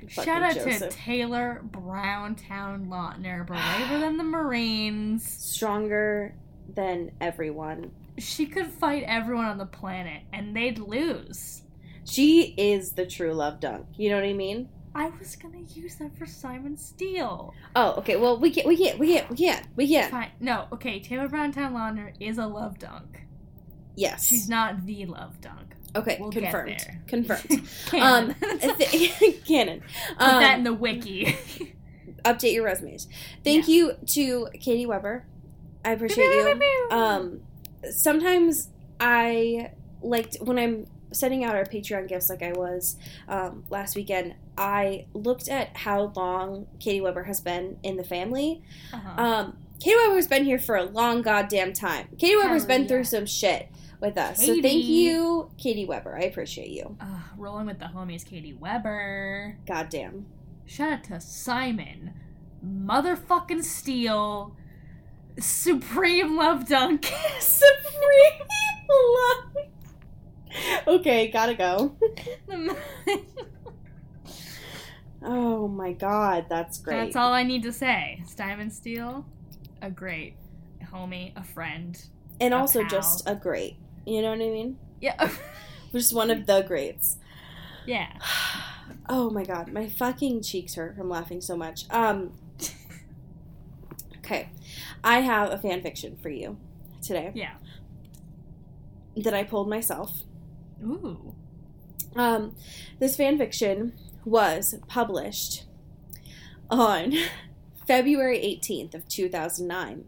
Fucking 0.01 0.25
Shout 0.25 0.43
out 0.43 0.55
Joseph. 0.55 0.91
to 0.91 0.97
Taylor 0.97 1.61
Browntown 1.65 2.87
Lautner, 2.87 3.47
braver 3.47 3.99
than 4.01 4.17
the 4.17 4.25
Marines. 4.25 5.25
Stronger 5.27 6.35
than 6.75 7.13
everyone. 7.21 7.93
She 8.19 8.47
could 8.47 8.67
fight 8.67 9.05
everyone 9.07 9.47
on 9.47 9.59
the 9.59 9.67
planet, 9.67 10.23
and 10.33 10.55
they'd 10.55 10.79
lose. 10.79 11.63
She 12.05 12.55
is 12.59 12.93
the 12.93 13.07
true 13.07 13.33
love 13.33 13.61
dunk. 13.61 13.87
You 13.97 14.11
know 14.11 14.17
what 14.17 14.25
I 14.25 14.33
mean? 14.33 14.69
I 14.95 15.11
was 15.19 15.37
gonna 15.37 15.63
use 15.75 15.97
that 15.97 16.17
for 16.19 16.27
Simon 16.27 16.77
Steele. 16.77 17.55
Oh, 17.75 17.93
okay. 17.99 18.17
Well, 18.17 18.39
we 18.39 18.51
can't. 18.51 18.67
We 18.67 18.77
can't. 18.77 18.99
We 18.99 19.15
can't. 19.15 19.31
We 19.31 19.37
can't. 19.37 19.67
We 19.77 19.89
can't. 19.89 20.11
Fine. 20.11 20.31
No, 20.41 20.67
okay. 20.73 21.01
Taylor 21.01 21.29
Brown 21.29 21.53
Town 21.53 21.73
Lautner 21.73 22.13
is 22.21 22.39
a 22.39 22.47
love 22.47 22.79
dunk. 22.79 23.23
Yes. 23.97 24.27
She's 24.27 24.49
not 24.49 24.85
the 24.87 25.07
love 25.07 25.41
dunk. 25.41 25.75
okay. 25.97 26.19
We'll 26.21 26.31
get 26.31 26.45
confirmed. 26.45 26.87
Confirmed. 27.07 27.69
Canon. 27.87 28.31
um, 28.41 28.59
Put 28.61 28.79
th- 28.79 29.45
canon. 29.45 29.83
Um, 30.19 30.41
that 30.41 30.59
in 30.59 30.65
the 30.65 30.75
wiki. 30.75 31.37
update 32.25 32.53
your 32.55 32.65
resumes. 32.65 33.09
Thank 33.45 33.69
you 33.69 33.95
to 34.09 34.49
Katie 34.61 34.87
Weber. 34.87 35.27
I 35.85 35.93
appreciate 35.93 36.25
you. 36.27 36.61
Um, 36.91 37.41
sometimes 37.91 38.69
I 39.01 39.73
liked 40.03 40.37
when 40.41 40.59
I'm 40.59 40.87
sending 41.13 41.45
out 41.45 41.55
our 41.55 41.65
Patreon 41.65 42.09
gifts, 42.09 42.29
like 42.29 42.43
I 42.43 42.53
was 42.53 42.97
um, 43.29 43.65
last 43.71 43.97
weekend. 43.97 44.35
I 44.57 45.07
looked 45.15 45.49
at 45.49 45.77
how 45.77 46.13
long 46.15 46.67
Katie 46.79 47.01
Weber 47.01 47.25
has 47.25 47.41
been 47.41 47.79
in 47.83 47.97
the 47.97 48.05
family. 48.05 48.63
Uh-huh. 48.93 49.23
Um, 49.23 49.57
Katie 49.81 49.97
Weber 49.97 50.17
has 50.17 50.29
been 50.29 50.45
here 50.45 50.59
for 50.59 50.77
a 50.77 50.85
long 50.85 51.23
goddamn 51.23 51.73
time. 51.73 52.09
Katie 52.19 52.37
Weber's 52.37 52.63
Hell 52.63 52.69
been 52.69 52.83
yeah. 52.83 52.89
through 52.89 53.05
some 53.05 53.27
shit 53.27 53.69
with 54.01 54.19
us. 54.19 54.45
So 54.45 54.61
thank 54.61 54.85
you, 54.85 55.51
Katie 55.59 55.87
Weber. 55.87 56.17
I 56.17 56.25
appreciate 56.25 56.71
you. 56.71 56.97
Ugh, 57.01 57.21
rolling 57.37 57.67
with 57.67 57.79
the 57.79 57.87
homies, 57.87 58.25
Katie 58.25 58.53
Weber. 58.53 59.57
Goddamn. 59.67 60.27
Shout 60.67 60.93
out 60.93 61.05
to 61.05 61.21
Simon, 61.21 62.15
motherfucking 62.65 63.65
Steele. 63.65 64.57
Supreme 65.39 66.37
Love 66.37 66.69
Dunk. 66.69 67.07
Supreme 67.41 68.47
love. 68.91 69.67
Okay, 70.87 71.29
gotta 71.31 71.55
go. 71.55 71.97
Oh 75.25 75.69
my 75.69 75.93
god, 75.93 76.47
that's 76.49 76.79
great. 76.79 76.97
That's 76.97 77.17
all 77.17 77.33
I 77.33 77.45
need 77.45 77.63
to 77.63 77.73
say. 77.73 78.25
Simon 78.27 78.71
Steele, 78.71 79.25
a 79.81 79.89
great 79.89 80.35
homie, 80.93 81.33
a 81.37 81.45
friend. 81.45 81.97
and 82.41 82.53
a 82.53 82.57
also 82.57 82.81
pal. 82.81 82.89
just 82.91 83.29
a 83.29 83.37
great. 83.37 83.77
You 84.05 84.21
know 84.23 84.31
what 84.31 84.41
I 84.41 84.51
mean? 84.51 84.79
Yeah. 85.01 85.31
Just 85.93 86.13
one 86.15 86.31
of 86.31 86.47
the 86.47 86.63
greats. 86.63 87.19
yeah. 87.87 88.09
Oh 89.09 89.31
my 89.31 89.45
god, 89.45 89.73
my 89.73 89.89
fucking 89.89 90.43
cheeks 90.43 90.75
hurt 90.75 90.97
from 90.97 91.09
laughing 91.09 91.41
so 91.41 91.57
much. 91.57 91.85
Um 91.91 92.33
Okay. 94.19 94.51
I 95.05 95.21
have 95.21 95.51
a 95.51 95.59
fan 95.59 95.83
fiction 95.83 96.17
for 96.23 96.29
you 96.31 96.57
today 97.01 97.31
Yeah. 97.35 97.55
that 99.17 99.35
I 99.35 99.45
pulled 99.45 99.69
myself. 99.69 100.23
Ooh. 100.83 101.35
Um, 102.17 102.55
this 102.99 103.17
fan 103.17 103.39
fiction 103.39 103.95
was 104.25 104.75
published 104.89 105.65
on 106.71 107.15
February 107.87 108.39
18th 108.39 108.95
of 108.95 109.09
2009. 109.09 110.05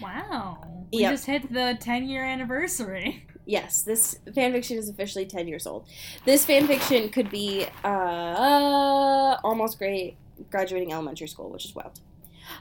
Wow. 0.00 0.58
We 0.92 1.00
Yep. 1.00 1.12
just 1.12 1.26
hit 1.26 1.52
the 1.52 1.76
10 1.80 2.08
year 2.08 2.24
anniversary. 2.24 3.24
Yes, 3.50 3.80
this 3.80 4.18
fan 4.34 4.52
fiction 4.52 4.76
is 4.76 4.90
officially 4.90 5.24
10 5.24 5.48
years 5.48 5.66
old. 5.66 5.86
This 6.26 6.44
fan 6.44 6.66
fiction 6.66 7.08
could 7.08 7.30
be 7.30 7.64
uh, 7.82 9.38
almost 9.42 9.78
great 9.78 10.18
graduating 10.50 10.92
elementary 10.92 11.28
school, 11.28 11.48
which 11.48 11.64
is 11.64 11.74
wild. 11.74 11.98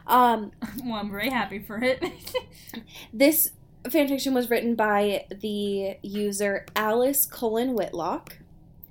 Um, 0.08 0.54
well, 0.86 0.94
I'm 0.96 1.12
very 1.12 1.30
happy 1.30 1.60
for 1.60 1.78
it. 1.84 2.02
this 3.12 3.52
fan 3.90 4.08
fiction 4.08 4.34
was 4.34 4.50
written 4.50 4.76
by 4.76 5.26
the 5.30 5.98
user 6.02 6.66
Alice 6.76 7.26
Cullen 7.26 7.74
Whitlock. 7.74 8.38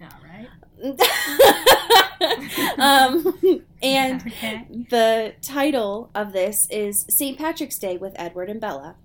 All 0.01 0.09
right. 0.25 0.49
um, 2.79 3.63
and 3.83 4.23
Okay. 4.27 4.67
the 4.91 5.35
title 5.43 6.11
of 6.15 6.33
this 6.33 6.67
is 6.71 7.05
St. 7.09 7.39
Patrick's 7.39 7.79
Day 7.79 7.97
with 7.97 8.13
Edward 8.17 8.51
and 8.51 8.61
Bella. 8.61 8.97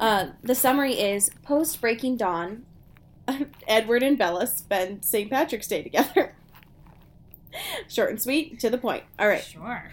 Uh, 0.00 0.28
the 0.42 0.54
summary 0.54 0.94
is 0.94 1.30
post 1.42 1.80
Breaking 1.80 2.16
Dawn, 2.16 2.64
Edward 3.68 4.02
and 4.02 4.18
Bella 4.18 4.46
spend 4.46 5.04
St. 5.04 5.30
Patrick's 5.30 5.68
Day 5.68 5.82
together. 5.82 6.34
Short 7.88 8.10
and 8.10 8.20
sweet, 8.20 8.58
to 8.60 8.70
the 8.70 8.78
point. 8.78 9.04
All 9.18 9.28
right. 9.28 9.44
Sure. 9.44 9.92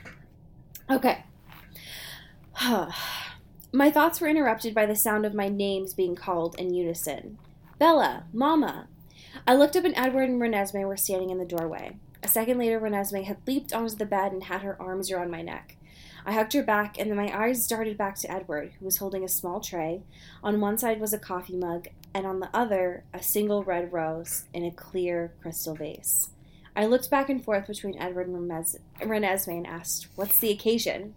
Okay. 0.89 1.23
my 3.73 3.89
thoughts 3.89 4.19
were 4.19 4.27
interrupted 4.27 4.73
by 4.73 4.85
the 4.85 4.95
sound 4.95 5.25
of 5.25 5.33
my 5.33 5.47
names 5.47 5.93
being 5.93 6.15
called 6.15 6.55
in 6.59 6.73
unison 6.73 7.37
Bella, 7.79 8.25
Mama. 8.33 8.87
I 9.47 9.55
looked 9.55 9.75
up 9.75 9.85
and 9.85 9.95
Edward 9.95 10.29
and 10.29 10.41
Renesmee 10.41 10.85
were 10.85 10.97
standing 10.97 11.29
in 11.29 11.37
the 11.37 11.45
doorway. 11.45 11.97
A 12.21 12.27
second 12.27 12.59
later, 12.59 12.79
Renesmee 12.79 13.23
had 13.23 13.37
leaped 13.47 13.73
onto 13.73 13.95
the 13.95 14.05
bed 14.05 14.31
and 14.31 14.43
had 14.43 14.61
her 14.61 14.79
arms 14.79 15.11
around 15.11 15.31
my 15.31 15.41
neck. 15.41 15.77
I 16.23 16.33
hugged 16.33 16.53
her 16.53 16.61
back, 16.61 16.99
and 16.99 17.09
then 17.09 17.17
my 17.17 17.35
eyes 17.35 17.65
darted 17.65 17.97
back 17.97 18.15
to 18.17 18.31
Edward, 18.31 18.73
who 18.77 18.85
was 18.85 18.97
holding 18.97 19.23
a 19.23 19.27
small 19.27 19.59
tray. 19.59 20.03
On 20.43 20.61
one 20.61 20.77
side 20.77 21.01
was 21.01 21.13
a 21.13 21.17
coffee 21.17 21.55
mug, 21.55 21.87
and 22.13 22.27
on 22.27 22.39
the 22.39 22.49
other, 22.53 23.03
a 23.11 23.23
single 23.23 23.63
red 23.63 23.91
rose 23.91 24.43
in 24.53 24.63
a 24.63 24.69
clear 24.69 25.33
crystal 25.41 25.73
vase. 25.73 26.29
I 26.75 26.85
looked 26.85 27.09
back 27.09 27.29
and 27.29 27.43
forth 27.43 27.67
between 27.67 27.97
Edward 27.97 28.27
and 28.27 28.51
Renesmee 29.01 29.57
and 29.57 29.67
asked, 29.67 30.07
What's 30.15 30.37
the 30.37 30.51
occasion? 30.51 31.15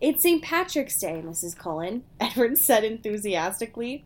It's 0.00 0.22
St. 0.22 0.42
Patrick's 0.42 0.98
Day, 0.98 1.22
Mrs. 1.24 1.56
Cullen, 1.56 2.04
Edward 2.20 2.58
said 2.58 2.84
enthusiastically. 2.84 4.04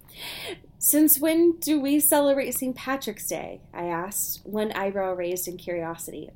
Since 0.79 1.19
when 1.19 1.59
do 1.59 1.81
we 1.81 2.01
celebrate 2.01 2.53
St. 2.53 2.77
Patrick's 2.77 3.27
Day? 3.27 3.61
I 3.73 3.85
asked, 3.85 4.41
one 4.45 4.73
eyebrow 4.73 5.15
raised 5.15 5.49
in 5.49 5.57
curiosity. 5.57 6.31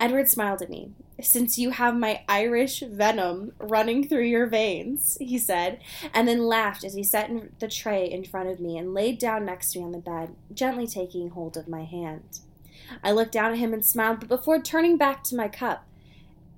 Edward 0.00 0.28
smiled 0.28 0.62
at 0.62 0.70
me. 0.70 0.92
Since 1.20 1.58
you 1.58 1.70
have 1.70 1.96
my 1.96 2.22
Irish 2.28 2.80
venom 2.80 3.52
running 3.58 4.08
through 4.08 4.24
your 4.24 4.46
veins, 4.46 5.16
he 5.20 5.38
said, 5.38 5.80
and 6.12 6.26
then 6.26 6.46
laughed 6.46 6.82
as 6.82 6.94
he 6.94 7.04
set 7.04 7.30
the 7.60 7.68
tray 7.68 8.10
in 8.10 8.24
front 8.24 8.48
of 8.48 8.58
me 8.58 8.76
and 8.76 8.94
laid 8.94 9.18
down 9.18 9.44
next 9.44 9.72
to 9.72 9.78
me 9.78 9.84
on 9.84 9.92
the 9.92 9.98
bed, 9.98 10.34
gently 10.52 10.86
taking 10.86 11.30
hold 11.30 11.56
of 11.56 11.68
my 11.68 11.84
hand. 11.84 12.40
I 13.04 13.12
looked 13.12 13.32
down 13.32 13.52
at 13.52 13.58
him 13.58 13.72
and 13.72 13.84
smiled, 13.84 14.20
but 14.20 14.28
before 14.28 14.60
turning 14.60 14.96
back 14.96 15.22
to 15.24 15.36
my 15.36 15.46
cup, 15.46 15.86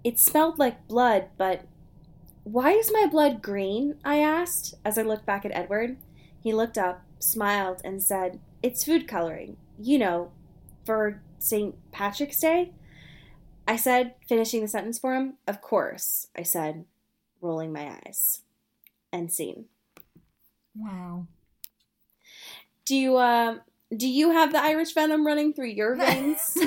it 0.03 0.18
smelled 0.18 0.59
like 0.59 0.89
blood, 0.89 1.29
but 1.37 1.64
why 2.45 2.73
is 2.73 2.93
my 2.93 3.07
blood 3.11 3.43
green? 3.43 3.97
I 4.05 4.19
asked 4.19 4.75
as 4.85 4.99
I 4.99 5.03
looked 5.03 5.27
back 5.27 5.45
at 5.45 5.55
Edward. 5.55 5.97
He 6.41 6.53
looked 6.53 6.77
up, 6.79 7.03
smiled, 7.19 7.81
and 7.85 8.03
said, 8.03 8.39
It's 8.63 8.85
food 8.85 9.09
coloring. 9.09 9.57
You 9.79 9.99
know, 9.99 10.31
for 10.85 11.23
St. 11.39 11.75
Patrick's 11.91 12.39
Day? 12.39 12.73
I 13.67 13.77
said, 13.77 14.15
finishing 14.29 14.61
the 14.61 14.69
sentence 14.69 14.99
for 14.99 15.15
him. 15.15 15.35
Of 15.47 15.63
course, 15.63 16.29
I 16.37 16.43
said, 16.43 16.85
rolling 17.41 17.73
my 17.73 17.97
eyes. 18.05 18.43
End 19.11 19.33
scene. 19.33 19.65
Wow. 20.77 21.27
Do 22.85 22.95
you, 22.95 23.17
uh, 23.17 23.59
do 23.97 24.07
you 24.07 24.33
have 24.33 24.53
the 24.53 24.63
Irish 24.63 24.93
venom 24.93 25.27
running 25.27 25.55
through 25.55 25.69
your 25.69 25.95
veins? 25.97 26.59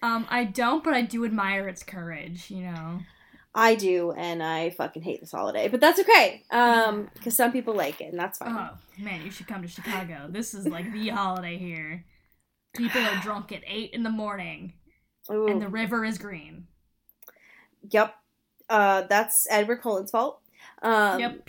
um, 0.00 0.26
I 0.30 0.44
don't, 0.44 0.84
but 0.84 0.94
I 0.94 1.02
do 1.02 1.24
admire 1.24 1.66
its 1.66 1.82
courage, 1.82 2.50
you 2.50 2.62
know. 2.62 3.00
I 3.60 3.74
do, 3.74 4.12
and 4.12 4.42
I 4.42 4.70
fucking 4.70 5.02
hate 5.02 5.20
this 5.20 5.32
holiday, 5.32 5.66
but 5.68 5.80
that's 5.80 5.98
okay. 6.00 6.44
Um, 6.50 7.08
because 7.14 7.34
some 7.36 7.50
people 7.50 7.74
like 7.74 8.00
it, 8.00 8.10
and 8.12 8.18
that's 8.18 8.38
fine. 8.38 8.54
Oh, 8.56 8.76
man, 9.02 9.22
you 9.24 9.30
should 9.32 9.48
come 9.48 9.62
to 9.62 9.68
Chicago. 9.68 10.26
This 10.28 10.54
is 10.54 10.66
like 10.66 10.92
the 10.92 11.08
holiday 11.08 11.58
here. 11.58 12.04
People 12.76 13.00
are 13.02 13.20
drunk 13.20 13.50
at 13.50 13.62
8 13.66 13.90
in 13.92 14.02
the 14.04 14.10
morning, 14.10 14.74
Ooh. 15.32 15.48
and 15.48 15.60
the 15.60 15.68
river 15.68 16.04
is 16.04 16.18
green. 16.18 16.66
Yep. 17.90 18.14
Uh, 18.70 19.02
that's 19.08 19.46
Edward 19.50 19.82
Cullen's 19.82 20.10
fault. 20.10 20.40
Um, 20.82 21.18
Yep. 21.18 21.48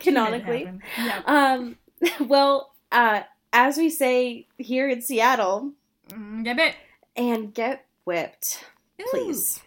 Canonically. 0.00 0.64
Made 0.64 0.74
it 0.74 0.82
happen. 0.96 1.76
Yep. 2.08 2.18
Um, 2.20 2.26
well, 2.28 2.72
uh, 2.90 3.22
as 3.52 3.76
we 3.76 3.90
say 3.90 4.46
here 4.56 4.88
in 4.88 5.02
Seattle, 5.02 5.72
Mm, 6.08 6.42
Get 6.42 6.58
it. 6.58 6.74
and 7.16 7.52
get 7.52 7.84
whipped, 8.04 8.64
Ooh. 9.00 9.04
please. 9.10 9.60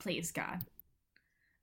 Please, 0.00 0.32
God. 0.32 0.64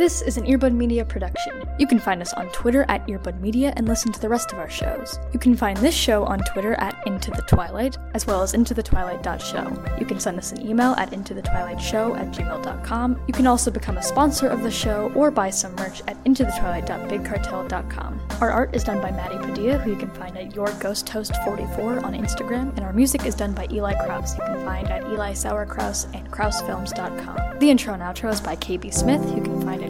This 0.00 0.22
is 0.22 0.38
an 0.38 0.44
Earbud 0.46 0.72
Media 0.72 1.04
production. 1.04 1.62
You 1.78 1.86
can 1.86 1.98
find 1.98 2.22
us 2.22 2.32
on 2.32 2.48
Twitter 2.52 2.86
at 2.88 3.06
Earbud 3.06 3.38
Media 3.38 3.74
and 3.76 3.86
listen 3.86 4.10
to 4.12 4.18
the 4.18 4.30
rest 4.30 4.50
of 4.50 4.58
our 4.58 4.70
shows. 4.70 5.18
You 5.34 5.38
can 5.38 5.54
find 5.54 5.76
this 5.76 5.94
show 5.94 6.24
on 6.24 6.38
Twitter 6.54 6.72
at 6.80 6.96
Into 7.06 7.30
the 7.30 7.42
Twilight, 7.42 7.98
as 8.14 8.26
well 8.26 8.40
as 8.40 8.54
Into 8.54 8.72
the 8.72 8.82
Twilight.show. 8.82 9.98
You 10.00 10.06
can 10.06 10.18
send 10.18 10.38
us 10.38 10.52
an 10.52 10.66
email 10.66 10.92
at 10.92 11.12
Into 11.12 11.34
the 11.34 11.42
Twilight 11.42 11.82
Show 11.82 12.14
at 12.14 12.28
gmail.com. 12.28 13.20
You 13.26 13.34
can 13.34 13.46
also 13.46 13.70
become 13.70 13.98
a 13.98 14.02
sponsor 14.02 14.48
of 14.48 14.62
the 14.62 14.70
show 14.70 15.12
or 15.14 15.30
buy 15.30 15.50
some 15.50 15.74
merch 15.74 16.00
at 16.08 16.16
IntoTheTwilight.BigCartel.com. 16.24 18.20
Our 18.40 18.50
art 18.50 18.74
is 18.74 18.84
done 18.84 19.02
by 19.02 19.10
Maddie 19.10 19.36
Padilla, 19.36 19.76
who 19.76 19.90
you 19.90 19.98
can 19.98 20.10
find 20.12 20.34
at 20.38 20.54
Your 20.54 20.72
Ghost 20.80 21.06
Toast 21.06 21.36
44 21.44 22.06
on 22.06 22.14
Instagram, 22.14 22.74
and 22.74 22.80
our 22.86 22.94
music 22.94 23.26
is 23.26 23.34
done 23.34 23.52
by 23.52 23.68
Eli 23.70 23.92
Kraus. 24.06 24.34
You 24.38 24.44
can 24.46 24.64
find 24.64 24.88
at 24.88 25.02
Eli 25.12 25.34
Sauerkraus 25.34 26.06
and 26.14 26.26
KrausFilms.com. 26.30 27.58
The 27.58 27.70
intro 27.70 27.92
and 27.92 28.02
outro 28.02 28.32
is 28.32 28.40
by 28.40 28.56
KB 28.56 28.94
Smith, 28.94 29.20
who 29.24 29.36
you 29.36 29.42
can 29.42 29.60
find 29.60 29.89